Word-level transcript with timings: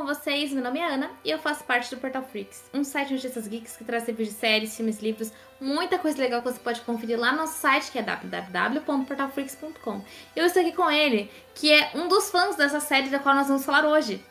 com 0.00 0.06
vocês? 0.06 0.50
Meu 0.50 0.64
nome 0.64 0.78
é 0.78 0.94
Ana 0.94 1.10
e 1.22 1.30
eu 1.30 1.38
faço 1.38 1.62
parte 1.64 1.94
do 1.94 2.00
Portal 2.00 2.22
Freaks, 2.22 2.64
um 2.72 2.82
site 2.82 3.08
de 3.08 3.16
notícias 3.16 3.46
geeks 3.46 3.76
que 3.76 3.84
traz 3.84 4.06
reviews 4.06 4.30
de 4.30 4.34
séries, 4.34 4.74
filmes, 4.74 4.98
livros, 5.00 5.30
muita 5.60 5.98
coisa 5.98 6.18
legal 6.18 6.40
que 6.40 6.50
você 6.50 6.58
pode 6.58 6.80
conferir 6.80 7.20
lá 7.20 7.32
no 7.32 7.38
nosso 7.38 7.58
site 7.58 7.90
que 7.90 7.98
é 7.98 8.02
www.portalfreaks.com. 8.02 10.02
Eu 10.34 10.46
estou 10.46 10.62
aqui 10.62 10.72
com 10.72 10.90
ele, 10.90 11.30
que 11.54 11.70
é 11.70 11.90
um 11.94 12.08
dos 12.08 12.30
fãs 12.30 12.56
dessa 12.56 12.80
série 12.80 13.10
da 13.10 13.18
qual 13.18 13.34
nós 13.34 13.48
vamos 13.48 13.62
falar 13.62 13.84
hoje. 13.84 14.24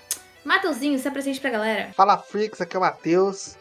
Mateuzinho, 0.43 0.97
se 0.97 1.07
apresente 1.07 1.39
pra 1.39 1.51
galera. 1.51 1.93
Fala 1.93 2.17
Freaks, 2.17 2.61
aqui 2.61 2.75
é 2.75 2.79
o 2.79 2.81
Matheus. 2.81 3.55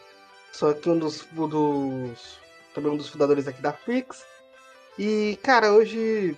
Sou 0.51 0.71
aqui 0.71 0.89
um 0.89 0.97
dos, 0.97 1.27
um 1.37 1.47
dos. 1.47 2.39
também 2.73 2.91
um 2.91 2.97
dos 2.97 3.09
fundadores 3.09 3.47
aqui 3.47 3.61
da 3.61 3.71
Freaks. 3.71 4.25
E, 4.97 5.37
cara, 5.43 5.71
hoje. 5.71 6.35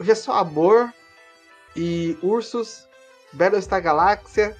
Hoje 0.00 0.10
é 0.10 0.16
só 0.16 0.32
amor 0.32 0.92
e 1.76 2.18
ursos 2.20 2.88
Battlestar 3.32 3.80
Galáxia 3.80 4.56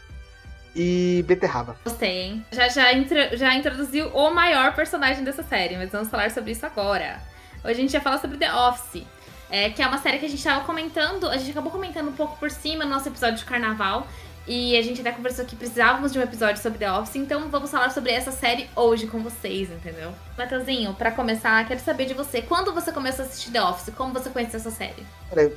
e 0.74 1.24
Beterraba. 1.26 1.76
Gostei, 1.84 2.22
hein? 2.22 2.46
Já, 2.52 2.68
já, 2.68 2.92
já 3.32 3.54
introduziu 3.54 4.08
o 4.08 4.30
maior 4.30 4.74
personagem 4.74 5.24
dessa 5.24 5.42
série, 5.42 5.76
mas 5.76 5.90
vamos 5.90 6.08
falar 6.08 6.30
sobre 6.30 6.52
isso 6.52 6.64
agora. 6.64 7.20
Hoje 7.64 7.72
a 7.72 7.82
gente 7.82 7.92
vai 7.92 8.00
falar 8.00 8.18
sobre 8.18 8.38
The 8.38 8.52
Office, 8.52 9.04
é, 9.50 9.70
que 9.70 9.82
é 9.82 9.86
uma 9.86 9.98
série 9.98 10.18
que 10.18 10.26
a 10.26 10.28
gente 10.28 10.38
estava 10.38 10.64
comentando, 10.64 11.28
a 11.28 11.36
gente 11.36 11.50
acabou 11.50 11.70
comentando 11.70 12.08
um 12.08 12.14
pouco 12.14 12.36
por 12.38 12.50
cima 12.50 12.84
no 12.84 12.90
nosso 12.90 13.08
episódio 13.08 13.38
de 13.38 13.44
carnaval. 13.44 14.06
E 14.44 14.76
a 14.76 14.82
gente 14.82 15.00
até 15.00 15.12
conversou 15.12 15.44
que 15.44 15.54
precisávamos 15.54 16.12
de 16.12 16.18
um 16.18 16.22
episódio 16.22 16.60
sobre 16.60 16.78
The 16.78 16.90
Office, 16.90 17.14
então 17.14 17.48
vamos 17.48 17.70
falar 17.70 17.90
sobre 17.90 18.10
essa 18.10 18.32
série 18.32 18.68
hoje 18.74 19.06
com 19.06 19.20
vocês, 19.22 19.70
entendeu? 19.70 20.12
Mateuzinho, 20.36 20.94
para 20.94 21.12
começar, 21.12 21.64
quero 21.68 21.78
saber 21.78 22.06
de 22.06 22.14
você. 22.14 22.42
Quando 22.42 22.74
você 22.74 22.90
começou 22.90 23.24
a 23.24 23.28
assistir 23.28 23.52
The 23.52 23.62
Office? 23.62 23.94
Como 23.94 24.12
você 24.12 24.30
conheceu 24.30 24.58
essa 24.58 24.72
série? 24.72 25.06
Peraí, 25.30 25.52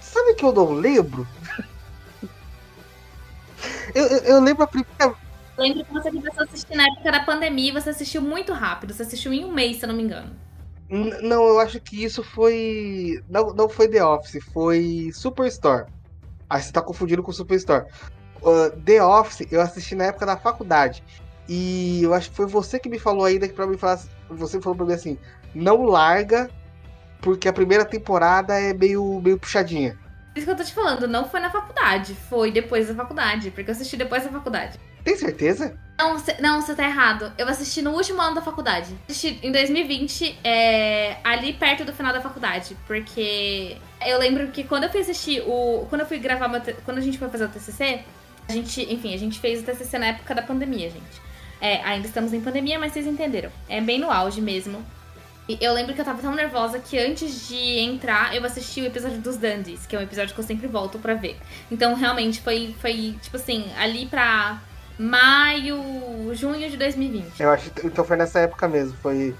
sabe 0.00 0.32
que 0.32 0.44
eu 0.44 0.52
não 0.52 0.72
lembro? 0.72 1.28
Eu, 3.94 4.06
eu, 4.06 4.18
eu 4.18 4.40
lembro 4.40 4.64
a 4.64 4.66
primeira. 4.66 5.14
Lembro 5.56 5.84
que 5.84 5.92
você 5.92 6.10
começou 6.10 6.40
a 6.40 6.44
assistir 6.44 6.76
na 6.76 6.84
época 6.84 7.10
da 7.10 7.20
pandemia 7.20 7.70
e 7.70 7.72
você 7.72 7.90
assistiu 7.90 8.22
muito 8.22 8.52
rápido. 8.52 8.94
Você 8.94 9.02
assistiu 9.02 9.32
em 9.32 9.44
um 9.44 9.52
mês, 9.52 9.78
se 9.78 9.84
eu 9.84 9.88
não 9.88 9.96
me 9.96 10.02
engano. 10.02 10.30
Não, 10.88 11.46
eu 11.46 11.58
acho 11.58 11.80
que 11.80 12.02
isso 12.02 12.22
foi. 12.22 13.22
Não, 13.28 13.52
não 13.52 13.68
foi 13.68 13.88
The 13.88 14.02
Office, 14.02 14.42
foi 14.52 15.10
Superstore. 15.12 15.86
Aí 16.48 16.62
você 16.62 16.72
tá 16.72 16.80
confundindo 16.80 17.22
com 17.22 17.32
Superstore. 17.32 17.86
Uh, 18.40 18.70
The 18.84 19.02
Office 19.04 19.46
eu 19.50 19.60
assisti 19.60 19.94
na 19.94 20.04
época 20.04 20.24
da 20.24 20.36
faculdade. 20.36 21.02
E 21.48 22.02
eu 22.02 22.14
acho 22.14 22.30
que 22.30 22.36
foi 22.36 22.46
você 22.46 22.78
que 22.78 22.88
me 22.88 22.98
falou 22.98 23.24
ainda 23.24 23.48
que 23.48 23.54
pra 23.54 23.66
mim 23.66 23.76
falar. 23.76 24.00
Você 24.30 24.60
falou 24.60 24.76
pra 24.76 24.86
mim 24.86 24.94
assim: 24.94 25.18
não 25.54 25.82
larga, 25.84 26.48
porque 27.20 27.48
a 27.48 27.52
primeira 27.52 27.84
temporada 27.84 28.58
é 28.58 28.72
meio, 28.72 29.20
meio 29.20 29.38
puxadinha. 29.38 29.98
Isso 30.34 30.46
que 30.46 30.52
eu 30.52 30.56
tô 30.56 30.64
te 30.64 30.72
falando, 30.72 31.08
não 31.08 31.28
foi 31.28 31.40
na 31.40 31.50
faculdade, 31.50 32.14
foi 32.28 32.52
depois 32.52 32.88
da 32.88 32.94
faculdade, 32.94 33.50
porque 33.50 33.70
eu 33.70 33.74
assisti 33.74 33.96
depois 33.96 34.24
da 34.24 34.30
faculdade. 34.30 34.78
Tem 35.02 35.16
certeza? 35.16 35.76
Não, 35.98 36.18
cê, 36.18 36.36
não, 36.40 36.60
você 36.60 36.74
tá 36.74 36.84
errado. 36.84 37.32
Eu 37.36 37.48
assisti 37.48 37.82
no 37.82 37.90
último 37.92 38.20
ano 38.20 38.36
da 38.36 38.42
faculdade. 38.42 38.94
Assisti 39.08 39.38
em 39.42 39.50
2020, 39.50 40.38
é, 40.44 41.16
ali 41.24 41.54
perto 41.54 41.84
do 41.84 41.92
final 41.92 42.12
da 42.12 42.20
faculdade, 42.20 42.76
porque 42.86 43.76
eu 44.06 44.18
lembro 44.18 44.48
que 44.48 44.64
quando 44.64 44.84
eu 44.84 44.90
fui 44.90 45.00
assistir 45.00 45.42
o. 45.46 45.86
Quando 45.88 46.02
eu 46.02 46.06
fui 46.06 46.18
gravar 46.18 46.48
meu, 46.48 46.60
Quando 46.84 46.98
a 46.98 47.00
gente 47.00 47.18
foi 47.18 47.28
fazer 47.28 47.44
o 47.44 47.48
TCC, 47.48 48.04
a 48.48 48.52
gente, 48.52 48.82
enfim, 48.92 49.14
a 49.14 49.18
gente 49.18 49.40
fez 49.40 49.60
o 49.60 49.64
TCC 49.64 49.98
na 49.98 50.06
época 50.06 50.34
da 50.34 50.42
pandemia, 50.42 50.90
gente. 50.90 51.28
É, 51.60 51.82
ainda 51.82 52.06
estamos 52.06 52.32
em 52.32 52.40
pandemia, 52.40 52.78
mas 52.78 52.92
vocês 52.92 53.06
entenderam. 53.06 53.50
É 53.68 53.80
bem 53.80 53.98
no 53.98 54.10
auge 54.10 54.40
mesmo. 54.40 54.84
Eu 55.48 55.72
lembro 55.72 55.94
que 55.94 56.00
eu 56.00 56.04
tava 56.04 56.20
tão 56.20 56.34
nervosa 56.34 56.78
que 56.78 56.98
antes 56.98 57.48
de 57.48 57.78
entrar, 57.78 58.36
eu 58.36 58.44
assisti 58.44 58.82
o 58.82 58.86
episódio 58.86 59.18
dos 59.18 59.36
Dandies, 59.38 59.86
que 59.86 59.96
é 59.96 59.98
um 59.98 60.02
episódio 60.02 60.34
que 60.34 60.40
eu 60.40 60.44
sempre 60.44 60.66
volto 60.66 60.98
para 60.98 61.14
ver. 61.14 61.38
Então, 61.70 61.94
realmente, 61.94 62.42
foi, 62.42 62.74
foi, 62.80 63.16
tipo 63.22 63.36
assim, 63.36 63.64
ali 63.78 64.06
pra 64.06 64.60
maio, 64.98 66.34
junho 66.34 66.68
de 66.68 66.76
2020. 66.76 67.40
Eu 67.40 67.50
acho 67.50 67.70
então 67.84 68.04
foi 68.04 68.16
nessa 68.16 68.40
época 68.40 68.68
mesmo, 68.68 68.96
foi. 69.00 69.34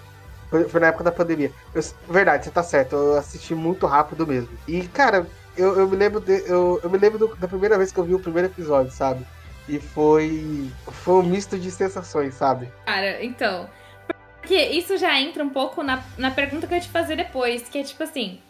Foi, 0.49 0.67
foi 0.67 0.81
na 0.81 0.87
época 0.87 1.05
da 1.05 1.13
pandemia. 1.13 1.53
Eu, 1.75 1.83
verdade, 2.09 2.45
você 2.45 2.51
tá 2.51 2.63
certo, 2.63 2.97
eu 2.97 3.19
assisti 3.19 3.55
muito 3.55 3.85
rápido 3.85 4.27
mesmo. 4.27 4.49
E, 4.67 4.81
cara, 4.89 5.27
eu, 5.59 5.79
eu 5.79 5.87
me 5.87 5.97
lembro, 5.97 6.21
de, 6.21 6.43
eu, 6.47 6.81
eu 6.83 6.89
me 6.89 6.97
lembro 6.97 7.19
do, 7.19 7.37
da 7.37 7.47
primeira 7.47 7.77
vez 7.77 7.93
que 7.93 7.99
eu 7.99 8.05
vi 8.05 8.15
o 8.15 8.19
primeiro 8.19 8.49
episódio, 8.49 8.91
sabe? 8.91 9.27
E 9.69 9.79
foi. 9.79 10.71
Foi 10.87 11.17
um 11.17 11.23
misto 11.23 11.59
de 11.59 11.71
sensações, 11.71 12.33
sabe? 12.33 12.73
Cara, 12.87 13.23
então. 13.23 13.69
Porque 14.49 14.65
isso 14.65 14.97
já 14.97 15.21
entra 15.21 15.45
um 15.45 15.51
pouco 15.51 15.83
na, 15.83 16.03
na 16.17 16.31
pergunta 16.31 16.67
que 16.67 16.73
eu 16.73 16.79
ia 16.79 16.83
te 16.83 16.89
fazer 16.89 17.17
depois, 17.17 17.69
que 17.69 17.81
é 17.81 17.83
tipo 17.83 18.03
assim. 18.03 18.41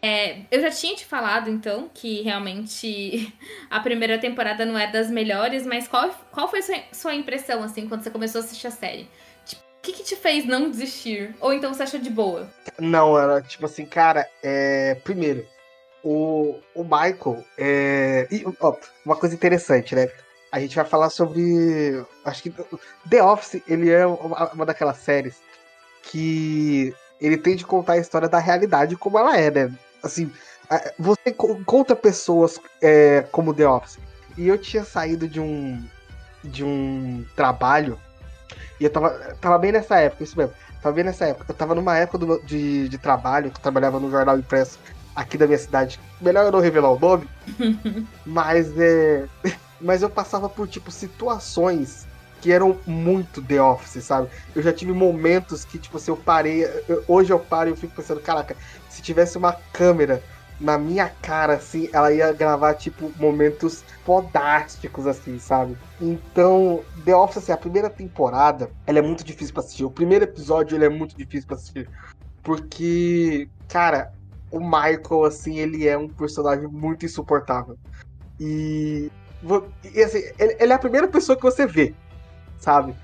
É, 0.00 0.38
eu 0.50 0.58
já 0.62 0.70
tinha 0.70 0.96
te 0.96 1.04
falado, 1.04 1.50
então, 1.50 1.90
que 1.92 2.22
realmente 2.22 3.30
a 3.70 3.78
primeira 3.80 4.18
temporada 4.18 4.64
não 4.64 4.78
é 4.78 4.90
das 4.90 5.10
melhores, 5.10 5.66
mas 5.66 5.86
qual, 5.86 6.08
qual 6.32 6.48
foi 6.48 6.62
sua, 6.62 6.76
sua 6.92 7.14
impressão, 7.14 7.62
assim, 7.62 7.86
quando 7.86 8.02
você 8.02 8.10
começou 8.10 8.40
a 8.40 8.44
assistir 8.44 8.68
a 8.68 8.70
série? 8.70 9.06
Tipo, 9.44 9.60
o 9.60 9.82
que, 9.82 9.92
que 9.92 10.02
te 10.02 10.16
fez 10.16 10.46
não 10.46 10.70
desistir? 10.70 11.34
Ou 11.38 11.52
então 11.52 11.74
você 11.74 11.82
achou 11.82 12.00
de 12.00 12.08
boa? 12.08 12.50
Não, 12.78 13.18
era 13.18 13.42
tipo 13.42 13.66
assim, 13.66 13.84
cara, 13.84 14.26
é... 14.42 14.94
primeiro, 15.04 15.46
o, 16.02 16.58
o 16.74 16.84
Michael 16.84 17.44
é. 17.58 18.26
E, 18.30 18.44
ó, 18.60 18.74
uma 19.04 19.16
coisa 19.16 19.34
interessante, 19.34 19.94
né? 19.94 20.08
A 20.54 20.60
gente 20.60 20.76
vai 20.76 20.84
falar 20.84 21.10
sobre. 21.10 22.06
Acho 22.24 22.44
que 22.44 22.54
The 23.10 23.20
Office, 23.24 23.60
ele 23.66 23.90
é 23.90 24.06
uma, 24.06 24.52
uma 24.52 24.64
daquelas 24.64 24.98
séries 24.98 25.34
que 26.00 26.94
ele 27.20 27.36
tem 27.36 27.56
de 27.56 27.66
contar 27.66 27.94
a 27.94 27.98
história 27.98 28.28
da 28.28 28.38
realidade 28.38 28.94
como 28.94 29.18
ela 29.18 29.36
é, 29.36 29.50
né? 29.50 29.74
Assim, 30.00 30.30
você 30.96 31.32
conta 31.32 31.96
pessoas 31.96 32.60
é, 32.80 33.22
como 33.32 33.52
The 33.52 33.66
Office. 33.66 33.98
E 34.38 34.46
eu 34.46 34.56
tinha 34.56 34.84
saído 34.84 35.26
de 35.26 35.40
um 35.40 35.84
de 36.44 36.62
um 36.62 37.24
trabalho 37.34 37.98
e 38.78 38.84
eu 38.84 38.90
tava, 38.90 39.10
tava 39.40 39.58
bem 39.58 39.72
nessa 39.72 39.98
época, 39.98 40.22
isso 40.22 40.38
mesmo. 40.38 40.54
Tava 40.80 40.94
bem 40.94 41.04
nessa 41.04 41.24
época. 41.24 41.46
Eu 41.50 41.54
tava 41.56 41.74
numa 41.74 41.96
época 41.98 42.18
do, 42.18 42.40
de, 42.44 42.88
de 42.88 42.98
trabalho, 42.98 43.50
que 43.50 43.56
eu 43.56 43.62
trabalhava 43.62 43.98
no 43.98 44.08
jornal 44.08 44.38
impresso 44.38 44.78
aqui 45.16 45.36
da 45.36 45.46
minha 45.48 45.58
cidade. 45.58 45.98
Melhor 46.20 46.44
eu 46.44 46.52
não 46.52 46.60
revelar 46.60 46.92
o 46.92 46.98
nome. 46.98 47.28
mas 48.24 48.72
é. 48.78 49.26
Mas 49.84 50.02
eu 50.02 50.08
passava 50.08 50.48
por, 50.48 50.66
tipo, 50.66 50.90
situações 50.90 52.06
que 52.40 52.50
eram 52.50 52.78
muito 52.86 53.42
The 53.42 53.60
Office, 53.60 54.04
sabe? 54.04 54.28
Eu 54.54 54.62
já 54.62 54.72
tive 54.72 54.92
momentos 54.92 55.64
que, 55.64 55.78
tipo, 55.78 55.98
se 55.98 56.10
eu 56.10 56.16
parei. 56.16 56.64
Eu, 56.88 57.04
hoje 57.06 57.32
eu 57.32 57.38
paro 57.38 57.68
e 57.68 57.72
eu 57.72 57.76
fico 57.76 57.94
pensando, 57.94 58.20
caraca, 58.20 58.56
se 58.88 59.02
tivesse 59.02 59.38
uma 59.38 59.52
câmera 59.72 60.22
na 60.58 60.78
minha 60.78 61.08
cara, 61.08 61.54
assim, 61.54 61.88
ela 61.92 62.12
ia 62.12 62.32
gravar, 62.32 62.74
tipo, 62.74 63.12
momentos 63.16 63.84
fodásticos, 64.04 65.06
assim, 65.06 65.38
sabe? 65.38 65.76
Então, 66.00 66.82
The 67.04 67.14
Office, 67.14 67.38
assim, 67.38 67.52
a 67.52 67.56
primeira 67.56 67.90
temporada, 67.90 68.70
ela 68.86 68.98
é 68.98 69.02
muito 69.02 69.24
difícil 69.24 69.52
pra 69.52 69.62
assistir. 69.62 69.84
O 69.84 69.90
primeiro 69.90 70.24
episódio, 70.24 70.76
ele 70.76 70.84
é 70.84 70.88
muito 70.88 71.16
difícil 71.16 71.46
pra 71.46 71.56
assistir. 71.56 71.88
Porque, 72.42 73.48
cara, 73.68 74.10
o 74.50 74.60
Michael, 74.60 75.24
assim, 75.26 75.58
ele 75.58 75.86
é 75.86 75.98
um 75.98 76.08
personagem 76.08 76.68
muito 76.68 77.04
insuportável. 77.04 77.76
E 78.38 79.10
assim, 80.04 80.22
ele, 80.38 80.72
é 80.72 80.74
a 80.74 80.78
primeira 80.78 81.08
pessoa 81.08 81.36
que 81.36 81.42
você 81.42 81.66
vê, 81.66 81.94
sabe? 82.58 82.94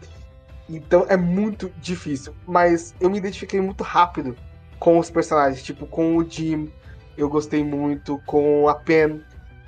Então 0.68 1.04
é 1.08 1.16
muito 1.16 1.70
difícil. 1.78 2.34
Mas 2.46 2.94
eu 3.00 3.10
me 3.10 3.18
identifiquei 3.18 3.60
muito 3.60 3.82
rápido 3.82 4.36
com 4.78 4.98
os 4.98 5.10
personagens. 5.10 5.62
Tipo, 5.62 5.86
com 5.86 6.16
o 6.16 6.28
Jim, 6.28 6.72
eu 7.18 7.28
gostei 7.28 7.64
muito. 7.64 8.22
Com 8.24 8.68
a 8.68 8.74
Pen. 8.74 9.20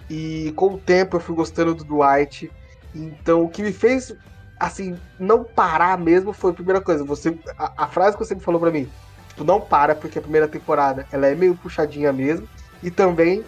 E 0.09 0.53
com 0.57 0.75
o 0.75 0.79
tempo 0.79 1.17
eu 1.17 1.21
fui 1.21 1.35
gostando 1.35 1.75
do 1.75 1.85
Dwight. 1.85 2.51
Então 2.95 3.43
o 3.43 3.49
que 3.49 3.63
me 3.63 3.73
fez, 3.73 4.15
assim, 4.59 4.97
não 5.19 5.43
parar 5.43 5.99
mesmo 5.99 6.33
foi 6.33 6.53
a 6.53 6.55
primeira 6.55 6.81
coisa. 6.81 7.05
Você, 7.05 7.37
a, 7.59 7.85
a 7.85 7.87
frase 7.89 8.17
que 8.17 8.25
você 8.25 8.35
me 8.35 8.41
falou 8.41 8.61
pra 8.61 8.71
mim. 8.71 8.89
Tipo, 9.29 9.45
não 9.45 9.61
para, 9.61 9.95
porque 9.95 10.19
a 10.19 10.23
primeira 10.23 10.47
temporada 10.47 11.07
ela 11.11 11.27
é 11.27 11.35
meio 11.35 11.57
puxadinha 11.57 12.13
mesmo. 12.13 12.49
E 12.83 12.91
também 12.91 13.45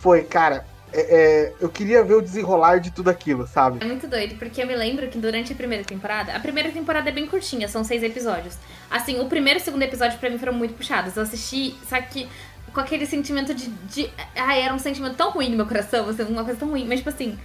foi, 0.00 0.24
cara, 0.24 0.64
é, 0.92 1.00
é, 1.00 1.52
eu 1.60 1.68
queria 1.68 2.02
ver 2.02 2.14
o 2.14 2.22
desenrolar 2.22 2.78
de 2.78 2.90
tudo 2.90 3.10
aquilo, 3.10 3.46
sabe? 3.46 3.78
É 3.80 3.84
muito 3.84 4.06
doido, 4.06 4.36
porque 4.38 4.62
eu 4.62 4.66
me 4.66 4.74
lembro 4.74 5.08
que 5.08 5.18
durante 5.18 5.52
a 5.52 5.56
primeira 5.56 5.84
temporada, 5.84 6.34
a 6.34 6.40
primeira 6.40 6.70
temporada 6.70 7.08
é 7.08 7.12
bem 7.12 7.26
curtinha, 7.26 7.68
são 7.68 7.84
seis 7.84 8.02
episódios. 8.02 8.56
Assim, 8.90 9.20
o 9.20 9.26
primeiro 9.26 9.58
e 9.58 9.62
o 9.62 9.64
segundo 9.64 9.82
episódio 9.82 10.18
para 10.18 10.30
mim 10.30 10.38
foram 10.38 10.52
muito 10.52 10.74
puxados. 10.74 11.16
Eu 11.16 11.22
assisti, 11.22 11.74
sabe 11.86 12.06
que 12.08 12.28
com 12.72 12.80
aquele 12.80 13.06
sentimento 13.06 13.54
de, 13.54 13.68
de. 13.68 14.10
Ai, 14.34 14.62
era 14.62 14.74
um 14.74 14.78
sentimento 14.78 15.16
tão 15.16 15.30
ruim 15.30 15.50
no 15.50 15.56
meu 15.56 15.66
coração, 15.66 16.08
assim, 16.08 16.22
uma 16.24 16.44
coisa 16.44 16.60
tão 16.60 16.68
ruim, 16.68 16.86
mas 16.86 16.98
tipo 16.98 17.10
assim, 17.10 17.38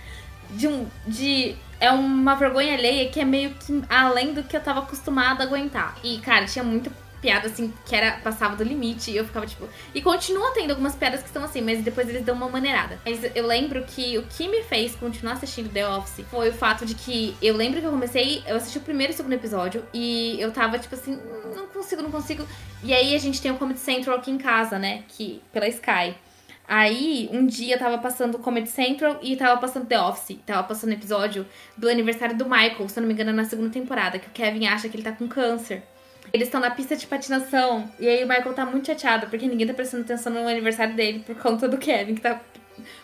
de 0.51 0.67
um. 0.67 0.85
De, 1.07 1.55
é 1.79 1.89
uma 1.91 2.35
vergonha 2.35 2.75
alheia 2.75 3.09
que 3.09 3.19
é 3.19 3.25
meio 3.25 3.51
que 3.51 3.83
além 3.89 4.33
do 4.33 4.43
que 4.43 4.55
eu 4.55 4.61
tava 4.61 4.81
acostumada 4.81 5.43
a 5.43 5.47
aguentar. 5.47 5.95
E, 6.03 6.19
cara, 6.19 6.45
tinha 6.45 6.63
muito 6.63 6.91
piada, 7.21 7.47
assim, 7.47 7.71
que 7.85 7.95
era 7.95 8.13
passava 8.17 8.55
do 8.55 8.63
limite. 8.63 9.11
E 9.11 9.17
eu 9.17 9.25
ficava, 9.25 9.45
tipo. 9.45 9.67
E 9.93 10.01
continua 10.01 10.51
tendo 10.51 10.71
algumas 10.71 10.95
piadas 10.95 11.21
que 11.21 11.27
estão 11.27 11.43
assim, 11.43 11.61
mas 11.61 11.83
depois 11.83 12.09
eles 12.09 12.23
dão 12.23 12.35
uma 12.35 12.49
maneirada. 12.49 12.99
Mas 13.05 13.19
eu 13.35 13.45
lembro 13.45 13.83
que 13.83 14.17
o 14.17 14.23
que 14.23 14.47
me 14.47 14.63
fez 14.63 14.95
continuar 14.95 15.33
assistindo 15.33 15.71
The 15.71 15.87
Office 15.87 16.25
foi 16.29 16.49
o 16.49 16.53
fato 16.53 16.85
de 16.85 16.95
que 16.95 17.35
eu 17.41 17.55
lembro 17.55 17.79
que 17.79 17.85
eu 17.85 17.91
comecei. 17.91 18.43
Eu 18.47 18.55
assisti 18.55 18.79
o 18.79 18.81
primeiro 18.81 19.13
e 19.13 19.13
o 19.13 19.17
segundo 19.17 19.33
episódio. 19.33 19.83
E 19.93 20.35
eu 20.39 20.51
tava, 20.51 20.79
tipo 20.79 20.95
assim, 20.95 21.19
não 21.55 21.67
consigo, 21.67 22.01
não 22.01 22.11
consigo. 22.11 22.45
E 22.83 22.93
aí 22.93 23.15
a 23.15 23.19
gente 23.19 23.41
tem 23.41 23.51
o 23.51 23.57
Comedy 23.57 23.79
Central 23.79 24.17
aqui 24.17 24.31
em 24.31 24.37
casa, 24.37 24.79
né? 24.79 25.03
Que, 25.07 25.41
pela 25.53 25.67
Sky. 25.67 26.15
Aí, 26.67 27.29
um 27.33 27.45
dia 27.45 27.77
tava 27.77 27.97
passando 27.97 28.39
Comedy 28.39 28.69
Central 28.69 29.19
e 29.21 29.35
tava 29.35 29.59
passando 29.59 29.85
The 29.87 29.99
Office. 29.99 30.37
Tava 30.45 30.63
passando 30.63 30.93
episódio 30.93 31.45
do 31.77 31.89
aniversário 31.89 32.37
do 32.37 32.45
Michael, 32.45 32.87
se 32.87 32.97
eu 32.97 33.01
não 33.01 33.07
me 33.07 33.13
engano, 33.13 33.33
na 33.33 33.43
segunda 33.43 33.69
temporada, 33.69 34.17
que 34.17 34.27
o 34.27 34.31
Kevin 34.31 34.67
acha 34.67 34.87
que 34.87 34.95
ele 34.95 35.03
tá 35.03 35.11
com 35.11 35.27
câncer. 35.27 35.83
Eles 36.33 36.47
estão 36.47 36.61
na 36.61 36.71
pista 36.71 36.95
de 36.95 37.05
patinação. 37.05 37.89
E 37.99 38.07
aí 38.07 38.23
o 38.23 38.27
Michael 38.27 38.53
tá 38.53 38.65
muito 38.65 38.87
chateado, 38.87 39.27
porque 39.27 39.47
ninguém 39.47 39.67
tá 39.67 39.73
prestando 39.73 40.03
atenção 40.03 40.31
no 40.31 40.47
aniversário 40.47 40.95
dele 40.95 41.23
por 41.25 41.35
conta 41.35 41.67
do 41.67 41.77
Kevin, 41.77 42.15
que 42.15 42.21
tá 42.21 42.39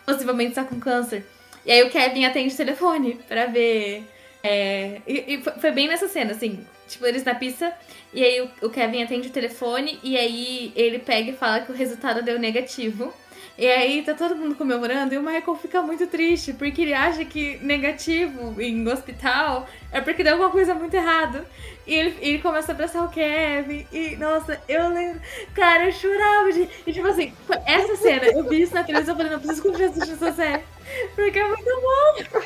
possivelmente 0.06 0.56
tá 0.56 0.64
com 0.64 0.80
câncer. 0.80 1.26
E 1.66 1.72
aí 1.72 1.84
o 1.84 1.90
Kevin 1.90 2.26
atende 2.26 2.54
o 2.54 2.58
telefone 2.58 3.20
pra 3.28 3.46
ver. 3.48 4.04
É... 4.42 5.02
E, 5.06 5.36
e 5.36 5.44
foi 5.60 5.72
bem 5.72 5.88
nessa 5.88 6.08
cena, 6.08 6.32
assim. 6.32 6.66
Tipo, 6.88 7.06
eles 7.06 7.24
na 7.26 7.36
pista, 7.36 7.74
e 8.14 8.24
aí 8.24 8.42
o, 8.42 8.68
o 8.68 8.70
Kevin 8.70 9.04
atende 9.04 9.28
o 9.28 9.32
telefone, 9.32 10.00
e 10.02 10.18
aí 10.18 10.72
ele 10.74 11.00
pega 11.00 11.32
e 11.32 11.36
fala 11.36 11.60
que 11.60 11.72
o 11.72 11.76
resultado 11.76 12.24
deu 12.24 12.40
negativo. 12.40 13.14
E 13.58 13.66
aí 13.66 14.04
tá 14.04 14.14
todo 14.14 14.36
mundo 14.36 14.54
comemorando 14.54 15.16
e 15.16 15.18
o 15.18 15.24
Michael 15.24 15.56
fica 15.56 15.82
muito 15.82 16.06
triste, 16.06 16.54
porque 16.54 16.84
ele 16.84 16.94
acha 16.94 17.26
que 17.26 17.58
negativo 17.58 18.62
em 18.62 18.88
hospital 18.88 19.68
é 19.92 20.00
porque 20.00 20.24
deu 20.24 20.34
alguma 20.34 20.52
coisa 20.52 20.76
muito 20.76 20.94
errada. 20.94 21.44
E 21.88 21.94
ele, 21.96 22.18
ele 22.22 22.40
começa 22.40 22.72
a 22.72 22.76
abraçar 22.76 23.04
o 23.04 23.10
Kevin. 23.10 23.88
E, 23.92 24.16
nossa, 24.18 24.62
eu 24.68 24.90
lembro. 24.90 25.22
Cara, 25.56 25.86
eu 25.86 25.92
chorava 25.92 26.52
de. 26.52 26.70
E 26.86 26.94
tipo 26.94 27.08
assim, 27.08 27.34
essa 27.66 27.96
cena, 27.96 28.26
eu 28.26 28.44
vi 28.48 28.62
isso 28.62 28.76
na 28.76 28.84
televisão 28.84 29.16
e 29.16 29.18
falei, 29.18 29.32
não 29.32 29.40
preciso 29.40 29.64
continuar 29.64 29.90
assistindo 29.90 30.14
essa 30.14 30.34
série. 30.34 30.64
Porque 31.16 31.40
é 31.40 31.48
muito 31.48 31.64
bom. 31.64 32.42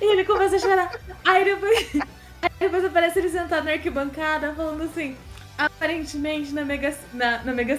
E 0.00 0.04
ele 0.04 0.24
começa 0.24 0.56
a 0.56 0.58
chorar. 0.58 1.00
Aí 1.24 1.44
depois. 1.44 1.96
Aí 2.42 2.50
depois 2.58 2.84
aparece 2.84 3.18
ele 3.18 3.28
sentado 3.28 3.64
na 3.64 3.72
arquibancada 3.72 4.54
falando 4.54 4.84
assim. 4.84 5.16
Aparentemente, 5.60 6.54
na 6.54 6.64
Mega, 6.64 6.96
na, 7.12 7.44
na 7.44 7.52
Mega 7.52 7.78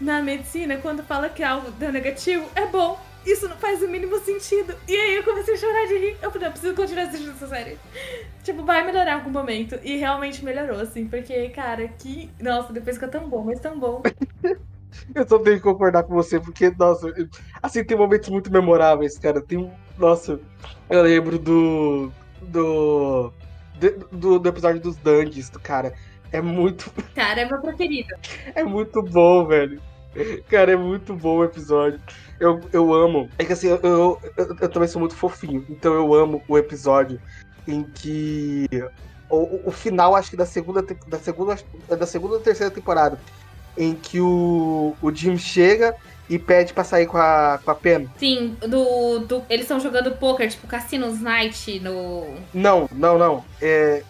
na 0.00 0.22
medicina, 0.22 0.78
quando 0.78 1.02
fala 1.02 1.28
que 1.28 1.42
algo 1.42 1.70
deu 1.72 1.92
negativo, 1.92 2.48
é 2.54 2.66
bom. 2.66 2.98
Isso 3.26 3.46
não 3.46 3.56
faz 3.56 3.82
o 3.82 3.88
mínimo 3.88 4.18
sentido. 4.20 4.74
E 4.88 4.96
aí 4.96 5.16
eu 5.16 5.22
comecei 5.22 5.54
a 5.54 5.58
chorar 5.58 5.86
de 5.86 5.98
rir. 5.98 6.16
Eu 6.22 6.30
falei, 6.30 6.48
eu 6.48 6.52
preciso 6.52 6.74
continuar 6.74 7.02
assistindo 7.02 7.32
essa 7.32 7.46
série. 7.46 7.78
Tipo, 8.42 8.64
vai 8.64 8.84
melhorar 8.86 9.16
algum 9.16 9.30
momento. 9.30 9.78
E 9.82 9.96
realmente 9.96 10.42
melhorou, 10.42 10.80
assim. 10.80 11.06
Porque, 11.06 11.50
cara, 11.50 11.86
que. 11.88 12.30
Nossa, 12.40 12.72
depois 12.72 12.96
fica 12.96 13.08
tão 13.08 13.28
bom, 13.28 13.44
mas 13.44 13.60
tão 13.60 13.78
bom. 13.78 14.02
eu 15.14 15.28
só 15.28 15.38
tenho 15.38 15.56
que 15.56 15.62
concordar 15.62 16.04
com 16.04 16.14
você, 16.14 16.40
porque, 16.40 16.72
nossa, 16.78 17.12
assim, 17.62 17.84
tem 17.84 17.98
momentos 17.98 18.30
muito 18.30 18.50
memoráveis, 18.50 19.18
cara. 19.18 19.42
Tem. 19.42 19.70
Nossa, 19.98 20.40
eu 20.88 21.02
lembro 21.02 21.38
do. 21.38 22.10
Do. 22.40 23.32
Do, 24.10 24.38
do 24.38 24.48
episódio 24.48 24.80
dos 24.80 24.96
Dungeons, 24.96 25.50
cara. 25.62 25.94
É 26.32 26.40
muito. 26.40 26.92
Cara, 27.14 27.40
é 27.40 27.44
meu 27.44 27.60
preferido. 27.60 28.14
É 28.54 28.62
muito 28.62 29.02
bom, 29.02 29.46
velho. 29.46 29.80
Cara, 30.48 30.72
é 30.72 30.76
muito 30.76 31.14
bom 31.14 31.38
o 31.38 31.44
episódio. 31.44 32.00
Eu, 32.38 32.60
eu 32.72 32.92
amo. 32.92 33.28
É 33.38 33.44
que 33.44 33.52
assim, 33.52 33.68
eu, 33.68 33.80
eu, 33.82 34.20
eu, 34.36 34.56
eu 34.60 34.68
também 34.68 34.88
sou 34.88 35.00
muito 35.00 35.14
fofinho. 35.14 35.64
Então 35.68 35.92
eu 35.92 36.14
amo 36.14 36.42
o 36.48 36.58
episódio 36.58 37.20
em 37.66 37.82
que. 37.82 38.66
O, 39.28 39.68
o 39.68 39.70
final, 39.70 40.16
acho 40.16 40.30
que 40.30 40.36
da 40.36 40.46
segunda, 40.46 40.82
da 40.82 41.18
segunda. 41.18 41.56
Da 41.88 42.06
segunda 42.06 42.34
ou 42.34 42.40
terceira 42.40 42.72
temporada. 42.72 43.18
Em 43.76 43.94
que 43.94 44.20
o, 44.20 44.96
o 45.00 45.14
Jim 45.14 45.36
chega 45.36 45.94
e 46.28 46.38
pede 46.38 46.72
pra 46.72 46.84
sair 46.84 47.06
com 47.06 47.16
a, 47.16 47.58
com 47.64 47.70
a 47.70 47.74
Pen. 47.74 48.08
Sim, 48.16 48.56
do, 48.60 49.20
do 49.20 49.44
eles 49.48 49.64
estão 49.64 49.80
jogando 49.80 50.16
poker, 50.16 50.48
tipo 50.48 50.66
Cassinos 50.66 51.20
Night 51.20 51.78
no. 51.80 52.34
Não, 52.52 52.88
não, 52.92 53.16
não. 53.16 53.44
É, 53.60 54.02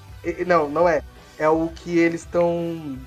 não, 0.46 0.68
não 0.68 0.88
é 0.88 1.02
é 1.40 1.48
o 1.48 1.68
que 1.74 1.98
eles 1.98 2.20
estão. 2.20 2.98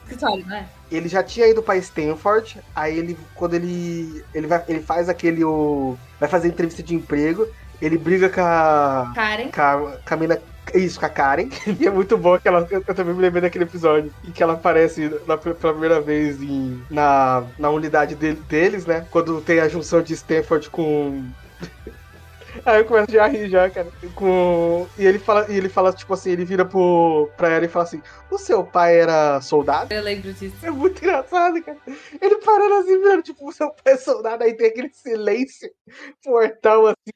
Né? 0.48 0.68
Ele 0.92 1.08
já 1.08 1.22
tinha 1.22 1.48
ido 1.48 1.62
para 1.62 1.78
Stanford, 1.78 2.60
aí 2.76 2.98
ele, 2.98 3.18
quando 3.36 3.54
ele, 3.54 4.26
ele, 4.34 4.48
vai, 4.48 4.64
ele 4.68 4.82
faz 4.82 5.08
aquele, 5.08 5.44
o, 5.44 5.96
vai 6.20 6.28
fazer 6.28 6.48
entrevista 6.48 6.82
de 6.82 6.96
emprego, 6.96 7.48
ele 7.80 7.96
briga 7.96 8.30
com 8.30 8.42
a. 8.42 9.12
Karen. 9.14 9.50
Com 9.50 9.62
a, 9.62 9.98
com 9.98 10.14
a 10.14 10.18
mina, 10.18 10.42
isso, 10.74 11.00
com 11.00 11.06
a 11.06 11.10
Karen. 11.10 11.50
E 11.80 11.86
é 11.86 11.92
muito 11.92 12.18
bom 12.18 12.40
que 12.40 12.48
ela. 12.48 12.68
Eu, 12.72 12.82
também 12.82 13.14
me 13.14 13.22
lembrei 13.22 13.42
daquele 13.44 13.66
episódio 13.66 14.12
em 14.26 14.32
que 14.32 14.42
ela 14.42 14.54
aparece 14.54 15.12
na, 15.28 15.38
pela 15.38 15.56
primeira 15.56 16.02
vez 16.02 16.42
em, 16.42 16.82
na, 16.90 17.44
na 17.60 17.70
unidade 17.70 18.16
de, 18.16 18.34
deles, 18.34 18.88
né? 18.88 19.06
Quando 19.12 19.42
tem 19.42 19.60
a 19.60 19.70
junção 19.70 20.02
de 20.02 20.14
Stanford 20.14 20.72
com. 20.72 21.24
Aí 22.66 22.80
eu 22.80 22.86
começo 22.86 23.12
já 23.12 23.26
a 23.26 23.28
rir 23.28 23.50
já, 23.50 23.70
cara. 23.70 23.88
Com... 24.16 24.88
E 24.98 25.06
ele 25.06 25.20
fala, 25.20 25.46
e 25.52 25.58
ele 25.58 25.70
fala, 25.70 25.92
tipo 25.92 26.14
assim, 26.14 26.32
ele 26.32 26.46
vira 26.46 26.66
pro... 26.66 27.30
pra 27.36 27.50
ela 27.50 27.66
e 27.66 27.70
fala 27.70 27.84
assim: 27.84 28.02
O 28.32 28.38
seu 28.38 28.64
pai 28.64 29.00
era 29.00 29.42
soldado? 29.42 29.94
Eu 29.94 30.02
lembro 30.02 30.32
disso. 30.34 30.56
É 30.64 30.72
muito 30.72 31.04
engraçado, 31.04 31.62
cara. 31.62 31.78
Ele 32.22 32.36
parando 32.38 32.76
assim, 32.76 33.02
vendo, 33.02 33.22
tipo, 33.22 33.48
o 33.48 33.52
seu 33.52 33.70
pai 33.70 33.94
é 33.94 33.98
soldado, 33.98 34.44
aí 34.44 34.54
tem 34.54 34.68
aquele 34.68 34.90
silêncio 34.94 35.70
portal 36.24 36.88
assim. 36.88 37.12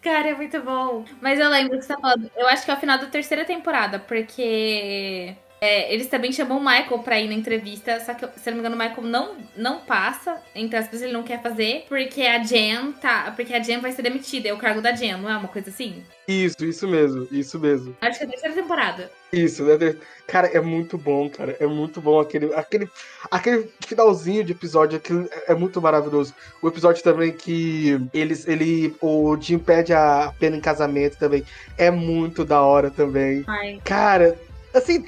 Cara, 0.00 0.28
é 0.28 0.34
muito 0.34 0.60
bom. 0.60 1.04
Mas 1.20 1.40
eu 1.40 1.48
lembro 1.48 1.78
que 1.78 1.84
você 1.84 1.94
tá 1.94 2.00
falando. 2.00 2.30
Eu 2.36 2.46
acho 2.46 2.64
que 2.64 2.70
é 2.70 2.74
o 2.74 2.80
final 2.80 2.98
da 2.98 3.06
terceira 3.06 3.44
temporada, 3.44 3.98
porque 3.98 5.34
é, 5.64 5.94
eles 5.94 6.08
também 6.08 6.30
chamam 6.30 6.58
o 6.58 6.60
Michael 6.60 6.98
pra 6.98 7.18
ir 7.18 7.26
na 7.26 7.32
entrevista, 7.32 7.98
só 8.00 8.12
que, 8.12 8.28
se 8.38 8.50
não 8.50 8.58
me 8.58 8.60
engano, 8.60 8.76
o 8.76 8.78
Michael 8.78 9.02
não, 9.06 9.36
não 9.56 9.80
passa, 9.80 10.36
entre 10.54 10.76
aspas, 10.76 11.00
ele 11.00 11.12
não 11.12 11.22
quer 11.22 11.40
fazer, 11.40 11.86
porque 11.88 12.20
a 12.20 12.42
Jen 12.42 12.92
tá. 13.00 13.32
Porque 13.34 13.54
a 13.54 13.62
Jen 13.62 13.80
vai 13.80 13.90
ser 13.90 14.02
demitida, 14.02 14.46
é 14.46 14.52
o 14.52 14.58
cargo 14.58 14.82
da 14.82 14.92
Jen, 14.92 15.16
não 15.16 15.30
é 15.30 15.34
uma 15.34 15.48
coisa 15.48 15.70
assim? 15.70 16.04
Isso, 16.28 16.62
isso 16.66 16.86
mesmo, 16.86 17.26
isso 17.30 17.58
mesmo. 17.58 17.96
Acho 18.02 18.18
que 18.18 18.24
é 18.24 18.26
a 18.26 18.30
terceira 18.30 18.54
temporada. 18.54 19.10
Isso, 19.32 19.64
né? 19.64 19.96
Cara, 20.26 20.48
é 20.48 20.60
muito 20.60 20.98
bom, 20.98 21.30
cara. 21.30 21.56
É 21.58 21.66
muito 21.66 21.98
bom 21.98 22.20
aquele, 22.20 22.52
aquele, 22.54 22.88
aquele 23.30 23.70
finalzinho 23.86 24.44
de 24.44 24.52
episódio, 24.52 24.98
aquele, 24.98 25.28
é 25.48 25.54
muito 25.54 25.80
maravilhoso. 25.80 26.34
O 26.60 26.68
episódio 26.68 27.02
também 27.02 27.32
que 27.32 27.98
eles, 28.12 28.46
ele, 28.46 28.94
o 29.00 29.34
Jim 29.40 29.58
pede 29.58 29.94
a 29.94 30.32
pena 30.38 30.56
em 30.56 30.60
casamento 30.60 31.16
também. 31.18 31.42
É 31.78 31.90
muito 31.90 32.44
da 32.44 32.60
hora 32.60 32.90
também. 32.90 33.44
Ai. 33.46 33.80
Cara, 33.82 34.38
assim, 34.74 35.04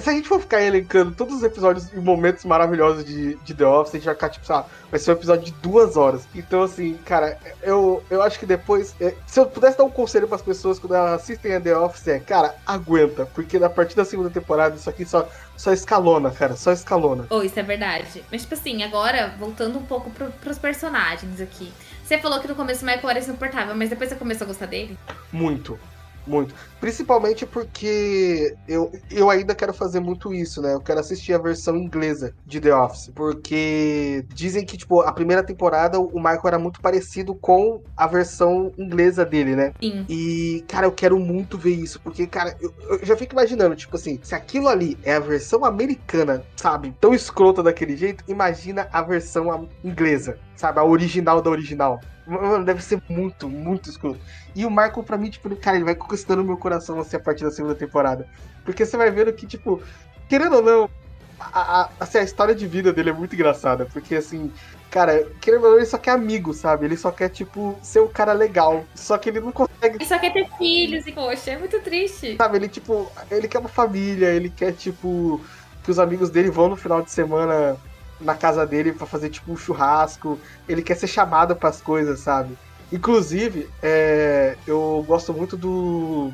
se 0.00 0.10
a 0.10 0.12
gente 0.12 0.28
for 0.28 0.40
ficar 0.40 0.62
elencando 0.62 1.12
todos 1.12 1.36
os 1.36 1.42
episódios 1.42 1.92
e 1.92 1.96
momentos 1.96 2.44
maravilhosos 2.44 3.04
de, 3.04 3.36
de 3.36 3.54
The 3.54 3.66
Office, 3.66 3.94
a 3.94 3.98
gente 3.98 4.06
vai 4.06 4.14
ficar, 4.14 4.28
tipo, 4.28 4.46
sabe, 4.46 4.66
vai 4.90 5.00
ser 5.00 5.10
um 5.10 5.14
episódio 5.14 5.44
de 5.44 5.52
duas 5.52 5.96
horas. 5.96 6.26
Então, 6.34 6.62
assim, 6.62 6.98
cara, 7.04 7.38
eu, 7.62 8.02
eu 8.10 8.22
acho 8.22 8.38
que 8.38 8.46
depois. 8.46 8.94
É, 9.00 9.14
se 9.26 9.40
eu 9.40 9.46
pudesse 9.46 9.78
dar 9.78 9.84
um 9.84 9.90
conselho 9.90 10.26
para 10.26 10.36
as 10.36 10.42
pessoas 10.42 10.78
quando 10.78 10.94
elas 10.94 11.20
assistem 11.20 11.54
a 11.54 11.60
The 11.60 11.76
Office, 11.76 12.08
é, 12.08 12.18
cara, 12.18 12.54
aguenta. 12.66 13.26
Porque 13.26 13.58
na 13.58 13.68
partir 13.68 13.96
da 13.96 14.04
segunda 14.04 14.30
temporada, 14.30 14.76
isso 14.76 14.88
aqui 14.88 15.04
só, 15.04 15.28
só 15.56 15.72
escalona, 15.72 16.30
cara, 16.30 16.56
só 16.56 16.72
escalona. 16.72 17.26
Oh, 17.30 17.42
isso 17.42 17.58
é 17.58 17.62
verdade. 17.62 18.24
Mas, 18.30 18.42
tipo 18.42 18.54
assim, 18.54 18.82
agora, 18.82 19.34
voltando 19.38 19.78
um 19.78 19.84
pouco 19.84 20.10
pro, 20.10 20.30
pros 20.30 20.58
personagens 20.58 21.40
aqui. 21.40 21.72
Você 22.04 22.18
falou 22.18 22.38
que 22.40 22.46
no 22.46 22.54
começo 22.54 22.84
o 22.84 22.86
Michael 22.86 23.10
era 23.10 23.18
insuportável, 23.18 23.74
mas 23.74 23.90
depois 23.90 24.10
você 24.10 24.16
começou 24.16 24.44
a 24.44 24.48
gostar 24.48 24.66
dele? 24.66 24.96
Muito. 25.32 25.78
Muito. 26.26 26.54
Principalmente 26.80 27.46
porque 27.46 28.54
eu, 28.68 28.90
eu 29.10 29.30
ainda 29.30 29.54
quero 29.54 29.72
fazer 29.72 30.00
muito 30.00 30.34
isso, 30.34 30.60
né? 30.60 30.74
Eu 30.74 30.80
quero 30.80 31.00
assistir 31.00 31.32
a 31.32 31.38
versão 31.38 31.76
inglesa 31.76 32.34
de 32.44 32.60
The 32.60 32.74
Office. 32.74 33.10
Porque 33.14 34.24
dizem 34.34 34.64
que, 34.64 34.76
tipo, 34.76 35.00
a 35.00 35.12
primeira 35.12 35.42
temporada 35.42 35.98
o 36.00 36.16
Michael 36.16 36.40
era 36.44 36.58
muito 36.58 36.80
parecido 36.80 37.34
com 37.34 37.80
a 37.96 38.06
versão 38.06 38.72
inglesa 38.76 39.24
dele, 39.24 39.56
né? 39.56 39.72
Sim. 39.80 40.04
E, 40.08 40.64
cara, 40.68 40.86
eu 40.86 40.92
quero 40.92 41.18
muito 41.18 41.56
ver 41.56 41.74
isso. 41.74 42.00
Porque, 42.00 42.26
cara, 42.26 42.56
eu, 42.60 42.72
eu 42.88 43.06
já 43.06 43.16
fico 43.16 43.34
imaginando, 43.34 43.76
tipo 43.76 43.96
assim, 43.96 44.18
se 44.22 44.34
aquilo 44.34 44.68
ali 44.68 44.98
é 45.02 45.14
a 45.14 45.20
versão 45.20 45.64
americana, 45.64 46.42
sabe? 46.56 46.94
Tão 47.00 47.14
escrota 47.14 47.62
daquele 47.62 47.96
jeito, 47.96 48.24
imagina 48.28 48.88
a 48.92 49.02
versão 49.02 49.68
inglesa, 49.84 50.38
sabe? 50.56 50.80
A 50.80 50.84
original 50.84 51.40
da 51.40 51.50
original. 51.50 52.00
Mano, 52.26 52.64
deve 52.64 52.82
ser 52.82 53.00
muito, 53.08 53.48
muito 53.48 53.88
escuro. 53.88 54.18
E 54.54 54.66
o 54.66 54.70
Michael, 54.70 55.04
pra 55.04 55.16
mim, 55.16 55.30
tipo, 55.30 55.54
cara, 55.56 55.76
ele 55.76 55.84
vai 55.84 55.94
conquistando 55.94 56.42
meu 56.42 56.56
coração 56.56 56.98
assim 56.98 57.16
a 57.16 57.20
partir 57.20 57.44
da 57.44 57.50
segunda 57.50 57.74
temporada. 57.74 58.26
Porque 58.64 58.84
você 58.84 58.96
vai 58.96 59.10
vendo 59.10 59.32
que, 59.32 59.46
tipo, 59.46 59.80
querendo 60.28 60.56
ou 60.56 60.62
não, 60.62 60.90
a, 61.38 61.82
a, 61.82 61.90
assim, 62.00 62.18
a 62.18 62.22
história 62.22 62.54
de 62.54 62.66
vida 62.66 62.92
dele 62.92 63.10
é 63.10 63.12
muito 63.12 63.34
engraçada. 63.34 63.86
Porque, 63.92 64.16
assim, 64.16 64.52
cara, 64.90 65.24
querendo 65.40 65.64
ou 65.64 65.70
não, 65.70 65.76
ele 65.76 65.86
só 65.86 65.98
quer 65.98 66.12
amigo, 66.12 66.52
sabe? 66.52 66.86
Ele 66.86 66.96
só 66.96 67.12
quer, 67.12 67.28
tipo, 67.28 67.78
ser 67.80 68.00
um 68.00 68.08
cara 68.08 68.32
legal. 68.32 68.84
Só 68.94 69.16
que 69.18 69.28
ele 69.28 69.40
não 69.40 69.52
consegue. 69.52 69.96
Ele 69.96 70.04
só 70.04 70.18
quer 70.18 70.32
ter 70.32 70.48
filhos 70.58 71.06
e, 71.06 71.12
poxa, 71.12 71.52
é 71.52 71.58
muito 71.58 71.78
triste. 71.80 72.36
Sabe, 72.36 72.56
ele, 72.56 72.68
tipo, 72.68 73.12
ele 73.30 73.46
quer 73.46 73.60
uma 73.60 73.68
família, 73.68 74.30
ele 74.30 74.50
quer, 74.50 74.72
tipo, 74.72 75.40
que 75.84 75.92
os 75.92 75.98
amigos 76.00 76.28
dele 76.28 76.50
vão 76.50 76.70
no 76.70 76.76
final 76.76 77.02
de 77.02 77.12
semana 77.12 77.76
na 78.20 78.34
casa 78.34 78.66
dele 78.66 78.92
para 78.92 79.06
fazer 79.06 79.30
tipo 79.30 79.52
um 79.52 79.56
churrasco. 79.56 80.38
Ele 80.68 80.82
quer 80.82 80.96
ser 80.96 81.06
chamado 81.06 81.54
para 81.54 81.68
as 81.68 81.80
coisas, 81.80 82.20
sabe? 82.20 82.56
Inclusive, 82.92 83.68
é, 83.82 84.56
eu 84.66 85.04
gosto 85.06 85.32
muito 85.32 85.56
do. 85.56 86.32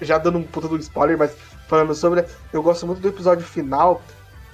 Já 0.00 0.18
dando 0.18 0.38
um 0.38 0.42
puta 0.42 0.68
do 0.68 0.76
spoiler, 0.78 1.18
mas 1.18 1.34
falando 1.68 1.94
sobre. 1.94 2.24
Eu 2.52 2.62
gosto 2.62 2.86
muito 2.86 3.00
do 3.00 3.08
episódio 3.08 3.44
final, 3.44 4.02